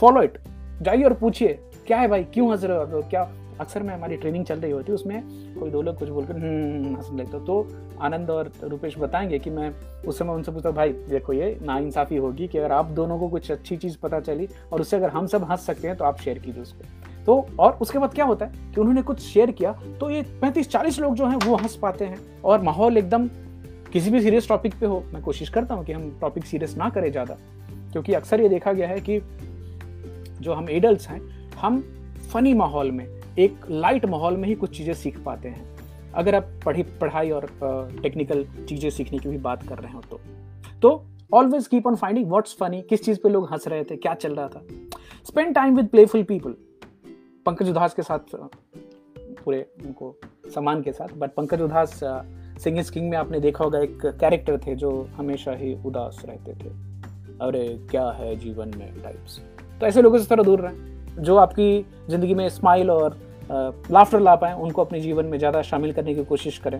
फॉलो 0.01 0.21
इट 0.21 0.37
जाइए 0.81 1.03
और 1.03 1.13
पूछिए 1.13 1.59
क्या 1.87 1.99
है 1.99 2.07
भाई 2.07 2.23
क्यों 2.23 2.51
हंस 2.51 2.63
रहे 2.63 2.91
हो 2.91 3.01
क्या 3.09 3.29
अक्सर 3.61 3.83
में 3.83 3.93
हमारी 3.93 4.17
ट्रेनिंग 4.17 4.45
चल 4.45 4.59
रही 4.59 4.71
होती 4.71 4.91
है 4.91 4.95
उसमें 4.95 5.21
कोई 5.59 5.69
दो 5.69 5.81
लोग 5.81 5.97
कुछ 5.99 6.09
बोलकर 6.09 6.35
हम्म, 6.35 6.95
हंसने 6.95 7.23
लगते 7.23 7.39
तो 7.45 7.67
आनंद 8.01 8.29
और 8.29 8.51
रुपेश 8.63 8.97
बताएँगे 8.99 9.39
कि 9.39 9.49
मैं 9.49 9.71
उस 10.07 10.19
समय 10.19 10.33
उनसे 10.33 10.51
पूछता 10.51 10.71
भाई 10.71 10.89
देखो 10.89 11.33
ये 11.33 11.57
नाइंसाफ़ी 11.61 12.17
होगी 12.17 12.47
कि 12.47 12.57
अगर 12.57 12.71
आप 12.71 12.85
दोनों 12.85 13.19
को 13.19 13.29
कुछ 13.29 13.51
अच्छी 13.51 13.77
चीज़ 13.77 13.97
पता 14.03 14.19
चली 14.19 14.47
और 14.73 14.81
उससे 14.81 14.97
अगर 14.97 15.09
हम 15.09 15.27
सब 15.27 15.43
हंस 15.43 15.65
सकते 15.65 15.87
हैं 15.87 15.97
तो 15.97 16.05
आप 16.05 16.19
शेयर 16.19 16.39
कीजिए 16.39 16.61
उसको। 16.61 16.85
तो 17.27 17.45
और 17.59 17.77
उसके 17.81 17.99
बाद 17.99 18.13
क्या 18.13 18.25
होता 18.25 18.45
है 18.45 18.71
कि 18.73 18.79
उन्होंने 18.81 19.01
कुछ 19.01 19.19
शेयर 19.21 19.51
किया 19.51 19.71
तो 19.99 20.09
ये 20.09 20.21
पैंतीस 20.41 20.69
चालीस 20.69 20.99
लोग 20.99 21.15
जो 21.15 21.25
हैं, 21.25 21.37
वो 21.37 21.55
हंस 21.55 21.75
पाते 21.75 22.05
हैं 22.05 22.41
और 22.41 22.61
माहौल 22.61 22.97
एकदम 22.97 23.27
किसी 23.93 24.11
भी 24.11 24.21
सीरियस 24.21 24.47
टॉपिक 24.49 24.73
पे 24.79 24.85
हो। 24.85 25.03
मैं 25.13 25.21
कोशिश 25.23 25.49
करता 25.49 25.75
हूँ 25.75 25.85
कि 25.85 25.93
हम 25.93 26.09
टॉपिक 26.21 26.45
सीरियस 26.45 26.75
ना 26.77 26.89
करें 26.89 27.11
ज़्यादा, 27.11 27.37
क्योंकि 27.91 28.13
अक्सर 28.13 28.41
ये 28.41 28.49
देखा 28.49 28.73
गया 28.73 28.87
है 28.87 28.99
कि 28.99 29.19
जो 30.41 30.53
हम 30.53 30.69
एडल्ट 30.69 31.07
हैं, 31.09 31.19
हम 31.57 31.79
फनी 32.33 32.53
माहौल 32.53 32.91
में, 32.91 33.05
एक 33.37 33.65
लाइट 33.69 34.05
माहौल 34.05 34.37
में 34.37 34.47
ही 34.47 34.55
कुछ 34.55 34.77
चीज़ें 34.77 34.93
सीख 34.93 35.19
पाते 35.19 35.49
हैं। 35.49 35.65
अगर 36.13 36.35
आप 36.35 36.49
पढ़ी, 36.65 36.83
पढ़ाई 37.01 37.31
और 37.31 37.47
टेक्निकल 38.01 38.45
चीज़ें 38.69 38.89
सीखने 38.89 39.19
की 39.19 39.29
भी 39.29 39.37
बात 39.39 39.67
कर 39.67 39.77
रहे 39.77 39.93
हो 39.93 40.01
तो। 40.11 40.19
तो 40.81 41.03
always 41.31 41.67
keep 41.67 41.87
on 41.87 41.95
finding 41.95 42.27
what's 42.29 42.55
funny 42.59 42.81
किस 42.81 43.03
चीज़ 43.05 43.19
पे 43.23 43.29
लोग 43.29 43.49
हंस 43.51 43.67
रहे 43.67 43.83
थे, 43.83 43.95
क्या 43.97 44.13
चल 44.15 44.35
रहा 44.35 44.47
था। 44.47 44.65
Spend 45.25 45.53
time 45.55 45.75
with 45.75 45.87
playful 45.87 46.23
people 46.23 46.55
Pankaj 47.47 47.69
Udhas 47.69 47.93
के 47.93 48.03
साथ, 48.03 48.35
पूरे 49.43 49.59
उनको 49.85 50.15
सम्मान 50.53 50.81
के 50.81 50.91
साथ 50.91 51.13
but 51.17 51.33
Pankaj 51.33 51.59
Singh 52.61 52.77
is 52.79 52.91
king 52.91 53.09
में 53.09 53.17
आपने 53.17 53.39
देखा 53.39 53.63
होगा 53.63 53.79
एक 53.79 54.05
कैरेक्टर 54.19 54.57
थे 54.57 54.75
जो 54.75 54.89
हमेशा 55.15 55.51
ही 55.53 55.73
उदास 55.85 56.21
रहते 56.25 56.53
थे। 56.53 56.69
अरे, 57.41 57.67
क्या 57.91 58.09
है 58.11 58.35
जीवन 58.35 58.71
में 58.77 59.01
टाइप्स 59.03 59.39
तो 59.79 59.85
ऐसे 59.85 60.01
लोगों 60.01 60.17
से 60.19 60.25
थोड़ा 60.31 60.43
दूर 60.43 60.61
रहें, 60.61 61.23
जो 61.23 61.35
आपकी 61.37 61.85
ज़िंदगी 62.09 62.33
में 62.33 62.47
स्माइल 62.49 62.91
और 62.91 63.17
लाफ्टर 63.91 64.19
ला 64.19 64.35
पाए, 64.35 64.53
उनको 64.55 64.83
अपने 64.83 64.99
जीवन 64.99 65.25
में 65.25 65.37
ज़्यादा 65.37 65.61
शामिल 65.61 65.93
करने 65.93 66.15
की 66.15 66.23
कोशिश 66.25 66.57
करें। 66.65 66.79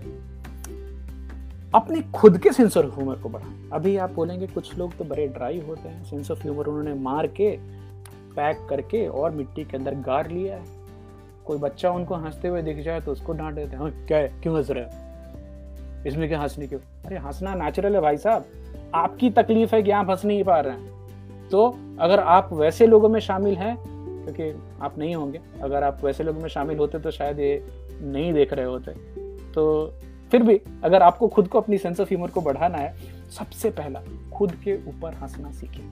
अपने 1.74 2.02
खुद 2.16 2.38
के 2.38 2.52
सेंस 2.52 2.78
ऑफ़ 2.78 2.86
ह्यूमर 2.88 3.16
को 3.16 3.30
बढ़ाएँ। 3.30 3.70
अभी 3.74 3.96
आप 3.98 4.12
बोलेंगे, 4.12 4.48
कुछ 4.48 4.78
लोग 4.78 4.98
तो 4.98 5.04
बड़े 5.06 5.28
ड्राई 5.30 5.60
होते 5.62 5.90
हैं 5.90 6.04
सेंस 6.04 6.32
ऑफ़ 6.32 6.42
ह्यूमर 6.42 6.68
उन्होंने 6.68 6.94
मार 7.02 7.28
के 7.40 7.56
पैक 8.38 8.66
करके 8.70 9.08
और 9.08 9.32
मिट्टी 9.32 9.64
के 9.64 9.78
अंदर 9.78 9.96
गाड़ 9.96 10.28
लिया 10.28 10.56
है। 10.56 10.64
कोई 11.46 11.58
बच्चा 11.58 11.92
उनको 11.92 12.16
हँसते 12.16 12.48
हुए 12.48 12.62
दिख 12.62 12.80
जाए 12.80 13.02
तो 13.02 13.12
उसको 13.12 13.34
डांट 13.34 13.56
देते 13.56 13.72
हैं 13.72 13.78
हाँ, 13.78 13.92
क्या 14.08 14.18
है? 14.18 14.34
क्यों 14.44 14.58
हंस 14.58 14.70
रहे 14.72 14.84
हैं? 14.84 16.06
इसमें 16.06 16.28
क्या 16.28 16.40
हंसने 16.40 16.68
क्यों 16.68 16.80
अरे 17.06 17.18
हंसना 17.18 17.56
नेचुरल 17.56 17.96
है 17.96 18.02
भाई 18.02 18.18
साहब। 18.18 18.46
आपकी 18.96 19.30
तकलीफ़ 19.30 19.76
है 19.76 19.84
कि 19.84 19.92
आप 19.92 20.10
हंस 20.10 20.26
नहीं 20.26 20.44
पा 20.44 20.60
रहे 20.60 20.74
हैं। 20.74 21.50
तो 21.50 21.78
अगर 22.00 22.20
आप 22.20 22.50
वैसे 22.54 22.88
लोगों 22.88 23.10
में 23.10 23.20
शामिल 23.20 23.56
हैं 23.56 23.76
क्योंकि 24.24 24.62
आप 24.82 24.98
नहीं 24.98 25.16
होंगे 25.16 25.40
अगर 25.62 25.84
आप 25.84 26.04
वैसे 26.04 26.24
लोगों 26.24 26.42
में 26.42 26.50
शामिल 26.50 26.78
होते 26.78 27.00
तो 27.00 27.12
शायद 27.12 27.40
ये 27.40 27.64
नहीं 28.02 28.34
देख 28.34 28.54
रहे 28.54 28.66
होते। 28.66 28.92
तो 29.52 29.94
फिर 30.32 30.44
भी 30.44 30.62
अगर 30.84 31.02
आपको 31.02 31.28
खुद 31.28 31.48
को 31.48 31.62
अपनी 31.62 31.78
सेंस 31.78 32.00
ऑफ़ 32.00 32.08
ह्यूमर 32.08 32.30
को 32.30 32.42
बढ़ाना 32.42 32.78
है 32.78 32.96
सबसे 33.38 33.70
पहला 33.70 34.02
खुद 34.34 34.52
के 34.52 34.76
ऊपर 34.88 35.14
हंसना 35.14 35.52
सीखें। 35.52 35.86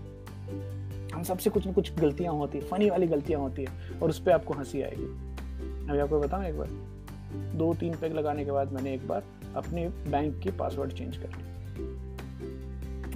हम 1.15 1.23
सबसे 1.23 1.49
कुछ 1.49 1.67
न 1.67 1.71
कुछ 1.71 1.99
गलतियाँ 1.99 2.33
होती 2.33 2.57
है, 2.57 2.63
फनी 2.63 2.89
वाली 2.89 3.07
गलतियाँ 3.07 3.41
होती 3.41 3.65
है, 3.69 3.99
और 3.99 4.09
उस 4.09 4.19
पर 4.19 4.31
आपको 4.31 4.53
हँसी 4.53 4.81
आएगी। 4.81 5.05
अभी 5.89 5.99
आपको 5.99 6.19
बताऊँ 6.19 6.45
एक 6.45 6.57
बार? 6.57 6.67
दो 7.55 7.73
तीन 7.73 7.93
पैग 7.93 8.13
लगाने 8.13 8.45
के 8.45 8.51
बाद 8.51 8.71
मैंने 8.71 8.93
एक 8.93 9.07
बार 9.07 9.23
अपने 9.55 9.89
बैंक 9.89 10.39
की 10.39 10.51
पासवर्ड 10.51 10.91
चेंज 10.91 11.17
कर 11.17 11.27
ली। 11.27 11.55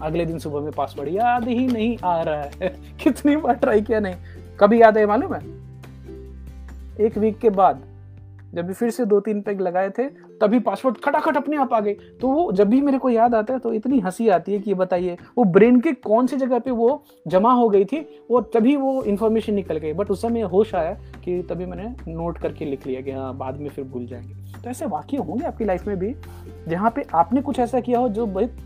अगले 0.01 0.25
दिन 0.25 0.39
सुबह 0.39 0.61
में 0.61 0.71
पासवर्ड 0.71 1.09
याद 1.09 1.47
ही 1.47 1.67
नहीं 1.67 1.97
आ 2.03 2.21
रहा 2.21 2.41
है। 2.41 2.69
कितनी 3.03 3.35
बार 3.35 3.55
ट्राई 3.55 3.81
किया 3.81 3.99
नहीं? 3.99 4.15
कभी 4.59 4.81
याद 4.81 4.97
है, 4.97 5.05
मालूम 5.05 5.33
है? 5.33 5.41
एक 7.05 7.17
वीक 7.17 7.37
के 7.39 7.49
बाद, 7.49 7.81
जब 8.53 8.67
भी 8.67 8.73
फिर 8.73 8.89
से 8.89 9.05
दो 9.05 9.19
तीन 9.19 9.41
पैग 9.41 9.61
लगाए 9.61 9.89
थे 9.89 10.28
तभी 10.41 10.59
पासवर्ड 10.59 10.97
खटाखट 10.97 11.37
अपने 11.37 11.57
आप 11.57 11.73
आ 11.73 11.79
गए 11.79 11.93
तो 12.21 12.27
वो 12.27 12.51
जब 12.51 12.69
भी 12.69 12.81
मेरे 12.81 12.97
को 12.97 13.09
याद 13.09 13.35
आता 13.35 13.53
है 13.53 13.59
तो 13.59 13.73
इतनी 13.73 13.99
हँसी 13.99 14.27
आती 14.29 14.53
है 14.53 14.59
कि 14.59 14.73
बताइए। 14.73 15.17
वो 15.37 15.43
ब्रेन 15.43 15.79
के 15.79 15.91
कौन 15.93 16.27
सी 16.27 16.37
जगह 16.37 16.59
पे 16.59 16.71
वो 16.71 17.03
जमा 17.27 17.53
हो 17.53 17.69
गई 17.69 17.85
थी 17.85 17.99
वो 18.31 18.41
तभी 18.41 18.75
वो 18.75 19.01
इन्फॉर्मेशन 19.03 19.53
निकल 19.53 19.77
गई। 19.77 19.93
बट 19.93 20.11
उस 20.11 20.21
समय 20.21 20.41
होश 20.41 20.75
आया 20.75 20.93
कि 21.25 21.41
तभी 21.49 21.65
मैंने 21.65 22.13
नोट 22.13 22.37
करके 22.37 22.65
लिख 22.65 22.87
लिया 22.87 23.01
कि 23.01 23.11
हाँ 23.11 23.35
बाद 23.37 23.59
में 23.59 23.69
फिर 23.69 23.85
भूल 23.85 24.05
जाएँगे। 24.05 24.61
तो 24.63 24.69
ऐसे 24.69 24.85
वाक्य 24.85 25.17
होंगे 25.17 25.45
आपकी 25.45 25.65
लाइफ 25.65 25.87
में 25.87 25.97
भी, 25.99 26.15
जहाँ 26.67 26.91
पे 26.91 27.05
आपने 27.13 27.41
कुछ 27.41 27.59
ऐसा 27.59 27.79
किया 27.79 27.99
हो 27.99 28.09
जो 28.09 28.25
बहुत 28.25 28.57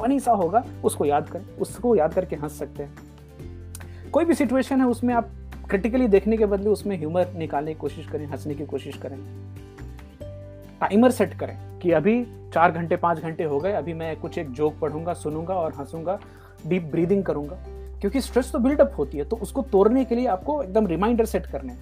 फनी 0.00 0.20
सा 0.20 0.32
होगा, 0.32 0.64
उसको 0.84 1.04
याद 1.04 1.28
करें, 1.28 1.44
उसको 1.58 1.96
याद 1.96 2.14
करके 2.14 2.36
हंस 2.36 2.58
सकते 2.58 2.82
हैं। 2.82 4.10
कोई 4.12 4.24
भी 4.24 4.34
सिचुएशन 4.34 4.80
है, 4.80 4.86
उसमें 4.86 5.14
आप 5.14 5.30
क्रिटिकली 5.70 6.08
देखने 6.08 6.36
के 6.36 6.46
बदले 6.46 6.70
उसमें 6.70 6.96
ह्यूमर 6.98 7.32
निकालने 7.36 7.74
की 7.74 7.80
कोशिश 7.80 8.06
करें, 8.06 8.26
हंसने 8.26 8.54
की 8.54 8.66
कोशिश 8.66 8.96
करें। 8.96 9.18
टाइमर 10.80 11.10
सेट 11.10 11.34
करें 11.34 11.56
कि 11.80 11.90
अभी 11.92 12.22
चार 12.54 12.72
घंटे, 12.72 12.96
पाँच 12.96 13.18
घंटे 13.18 13.44
हो 13.44 13.58
गए, 13.60 13.72
अभी 13.72 13.94
मैं 13.94 14.14
कुछ 14.16 14.38
एक 14.38 14.50
जोक 14.50 14.78
पढ़ूँगा, 14.80 15.12
सुनूँगा 15.14 15.54
और 15.54 15.74
हंसूँगा, 15.74 16.18
डीप 16.66 16.90
ब्रीदिंग 16.90 17.24
करूँगा। 17.24 17.56
क्योंकि 18.00 18.20
स्ट्रेस 18.20 18.50
तो 18.52 18.58
बिल्डअप 18.58 18.94
होती 18.98 19.18
है 19.18 19.24
तो 19.24 19.36
उसको 19.36 19.62
तोड़ने 19.62 20.04
के 20.04 20.14
लिए 20.14 20.26
आपको 20.26 20.62
एकदम 20.62 20.86
रिमाइंडर 20.86 21.24
सेट 21.24 21.46
करने 21.46 21.76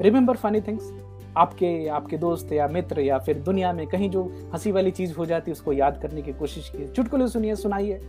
रिमेंबर 0.00 0.36
फनी 0.36 0.60
थिंग्स, 0.60 0.90
आपके 1.36 1.86
आपके 1.88 2.16
दोस्त 2.18 2.52
या 2.52 2.66
मित्र 2.68 3.00
या 3.00 3.18
फिर 3.18 3.38
दुनिया 3.38 3.72
में 3.72 3.86
कहीं 3.86 4.10
जो 4.10 4.22
हँसी 4.52 4.72
वाली 4.72 4.90
चीज़ 4.90 5.14
हो 5.14 5.26
जाती 5.26 5.50
है, 5.50 5.52
उसको 5.52 5.72
याद 5.72 5.98
करने 6.02 6.22
की 6.22 6.32
कोशिश 6.32 6.68
की 6.68 6.86
चुटकुले 6.88 7.28
सुनिए, 7.28 7.54
सुनाइए। 7.56 8.00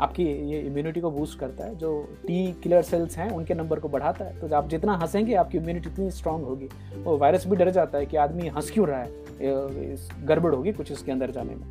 आपकी 0.00 0.24
ये 0.50 0.60
इम्यूनिटी 0.60 1.00
को 1.00 1.10
बूस्ट 1.10 1.38
करता 1.38 1.64
है, 1.64 1.74
जो 1.76 1.90
टी 2.26 2.52
किलर 2.62 2.82
सेल्स 2.82 3.16
हैं, 3.18 3.30
उनके 3.30 3.54
नंबर 3.54 3.78
को 3.78 3.88
बढ़ाता 3.88 4.24
है। 4.24 4.38
तो 4.40 4.54
आप 4.56 4.68
जितना 4.68 4.94
हंसेंगे, 4.96 5.34
आपकी 5.34 5.58
इम्यूनिटी 5.58 5.88
इतनी 5.88 6.10
स्ट्रांग 6.10 6.44
होगी। 6.44 6.68
वो 6.96 7.16
वायरस 7.18 7.46
भी 7.46 7.56
डर 7.56 7.70
जाता 7.70 7.98
है 7.98 8.06
कि 8.06 8.16
आदमी 8.16 8.48
हंस 8.48 8.70
क्यों 8.70 8.86
रहा 8.88 9.00
है 9.00 10.26
गड़बड़ 10.26 10.54
होगी 10.54 10.72
कुछ 10.72 10.92
इसके 10.92 11.12
अंदर 11.12 11.30
जाने 11.30 11.54
में। 11.54 11.66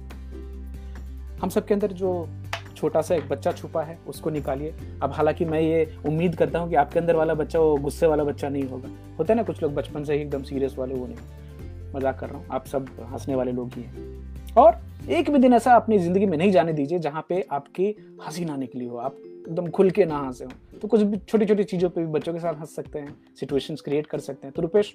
हम 1.41 1.49
सब 1.49 1.65
के 1.65 1.73
अंदर 1.73 1.91
जो 1.93 2.27
छोटा 2.75 3.01
सा 3.01 3.15
एक 3.15 3.27
बच्चा 3.29 3.51
छुपा 3.51 3.81
है, 3.83 3.97
उसको 4.07 4.29
निकालिए। 4.29 4.73
अब 5.03 5.11
हालाँकि 5.11 5.45
मैं 5.45 5.61
ये 5.61 5.97
उम्मीद 6.05 6.35
करता 6.35 6.59
हूँ 6.59 6.69
कि 6.69 6.75
आपके 6.75 6.99
अंदर 6.99 7.15
वाला 7.15 7.33
बच्चा, 7.33 7.59
वो 7.59 7.75
गुस्से 7.77 8.07
वाला 8.07 8.23
बच्चा 8.23 8.49
नहीं 8.49 8.63
होगा। 8.63 8.89
होता 9.19 9.33
है 9.33 9.37
ना, 9.37 9.43
कुछ 9.43 9.61
लोग 9.63 9.73
बचपन 9.75 10.03
से 10.03 10.13
ही 10.13 10.21
एकदम 10.21 10.43
सीरियस 10.43 10.77
वाले, 10.77 10.93
वो 10.93 11.07
नहीं। 11.07 11.93
मज़ाक 11.95 12.19
कर 12.19 12.29
रहा 12.29 12.37
हूँ, 12.37 12.45
आप 12.51 12.65
सब 12.65 12.87
हंसने 13.11 13.35
वाले 13.35 13.51
लोग 13.51 13.73
ही 13.73 13.81
हैं। 13.81 14.53
और 14.57 14.79
एक 15.09 15.29
भी 15.29 15.39
दिन 15.39 15.53
ऐसा 15.53 15.73
अपनी 15.73 15.97
ज़िंदगी 15.99 16.25
में 16.25 16.37
नहीं 16.37 16.51
जाने 16.51 16.73
दीजिए 16.73 16.99
जहाँ 16.99 17.25
पे 17.29 17.41
आपकी 17.51 17.85
हँसी 18.25 18.43
ना 18.45 18.55
निकली 18.55 18.85
हो, 18.85 18.97
आप 18.97 19.15
एकदम 19.17 19.67
खुल 19.67 19.89
के 19.91 20.05
ना 20.05 20.17
हंसे 20.17 20.45
हो। 20.45 20.77
तो 20.79 20.87
कुछ 20.87 21.01
भी 21.01 21.17
छोटी 21.17 21.45
छोटी 21.45 21.63
चीज़ों 21.63 21.89
पे 21.89 22.01
भी 22.01 22.07
बच्चों 22.07 22.33
के 22.33 22.39
साथ 22.39 22.59
हंस 22.59 22.75
सकते 22.75 22.99
हैं 22.99 23.15
सिचुएशंस 23.39 23.81
क्रिएट 23.81 24.07
कर 24.07 24.19
सकते 24.19 24.47
हैं। 24.47 24.53
तो 24.53 24.61
रुपेश, 24.61 24.93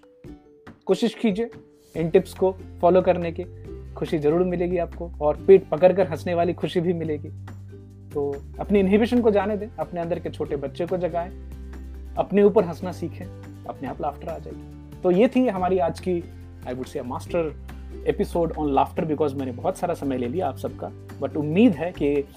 कोशिश 0.86 1.14
कीजिए 1.14 1.50
इन 1.94 2.10
टिप्स 2.10 2.34
को 2.34 2.52
फॉलो 2.80 3.02
करने 3.02 3.32
की। 3.32 3.44
खुशी 3.94 4.18
ज़रूर 4.18 4.44
मिलेगी 4.44 4.78
आपको 4.78 5.10
और 5.20 5.44
पेट 5.46 5.68
पकड़ 5.68 5.92
कर 5.92 6.06
हंसने 6.06 6.34
वाली 6.34 6.52
खुशी 6.52 6.80
भी 6.80 6.92
मिलेगी। 6.92 7.28
तो 8.14 8.30
अपनी 8.60 8.80
इनहिबिशन 8.80 9.20
को 9.20 9.30
जाने 9.30 9.56
दें, 9.56 9.68
अपने 9.68 10.00
अंदर 10.00 10.18
के 10.18 10.30
छोटे 10.30 10.56
बच्चे 10.56 10.86
को 10.86 10.96
जगाएँ, 10.96 11.30
अपने 12.18 12.42
ऊपर 12.42 12.64
हंसना 12.64 12.92
सीखें, 12.92 13.24
अपने 13.64 13.88
आप 13.88 14.00
लाफ्टर 14.00 14.28
आ 14.28 14.38
जाएगी। 14.38 15.00
तो 15.00 15.10
ये 15.10 15.28
थी 15.28 15.46
हमारी 15.48 15.78
आज 15.80 16.00
की 16.00 16.22
I 16.66 16.74
would 16.74 16.86
say 16.86 17.02
master 17.02 17.54
episode 18.06 18.52
on 18.58 18.72
laughter 18.72 19.04
because 19.04 19.34
मैंने 19.36 19.52
बहुत 19.52 19.76
सारा 19.76 19.94
समय 19.94 20.18
ले 20.18 20.26
लिया 20.26 20.48
आप 20.48 20.56
सबका। 20.56 20.90
बट 21.20 21.36
उम्मीद 21.36 21.72
है 21.72 21.92
कि 21.92 22.28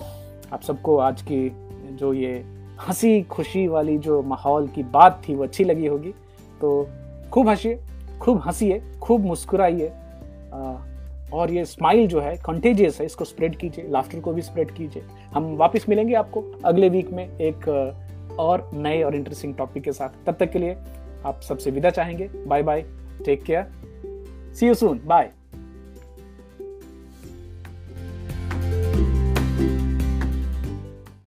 आप 0.54 0.62
सबको 0.62 0.98
आज 0.98 1.22
की 1.22 1.52
जो 1.96 2.14
ये 2.14 2.46
हँसी, 2.88 3.22
खुशी 3.22 3.68
वाली 3.68 3.98
जो 3.98 4.22
माहौल 4.22 4.68
की 4.68 4.84
बात 4.84 5.22
थी 5.30 5.36
वो 5.36 5.44
अच्छी 5.44 5.64
लगी 5.64 5.88
होगी। 5.88 6.14
तो 6.62 6.90
खूब 7.32 7.48
हंसिए, 7.48 7.80
खूब 8.22 8.42
हंसीए, 8.42 8.82
खूब 9.02 9.26
मुस्कुराइए। 9.26 9.92
और 11.34 11.52
ये 11.52 11.66
स्माइल 11.66 12.08
जो 12.08 12.20
है 12.20 12.36
कंटेजियस 12.36 13.00
है, 13.00 13.06
इसको 13.06 13.26
स्प्रेड 13.26 13.56
कीजिए 13.56 13.88
लाफ्टर 13.90 14.20
को 14.20 14.34
भी 14.34 14.42
स्प्रेड 14.42 14.72
कीजिए। 14.72 15.04
हम 15.34 15.56
वापस 15.56 15.86
मिलेंगे 15.90 16.14
आपको 16.14 16.44
अगले 16.66 16.90
वीक 16.90 17.12
में 17.12 17.38
एक 17.38 17.68
और 18.40 18.70
नए 18.74 19.02
और 19.04 19.16
इंटरेस्टिंग 19.16 19.56
टॉपिक 19.56 19.84
के 19.84 19.92
साथ। 19.92 20.26
तब 20.26 20.36
तक 20.40 20.52
के 20.52 20.60
लिए 20.60 20.78
आप 21.26 21.42
सबसे 21.42 21.72
विदा 21.72 21.90
चाहेंगे। 21.90 22.30
Bye 22.48 22.64
bye 22.64 22.86
take 23.26 23.44
care 23.44 23.72
see 24.54 24.68
you 24.68 24.74
soon 24.74 25.02
bye 25.06 25.32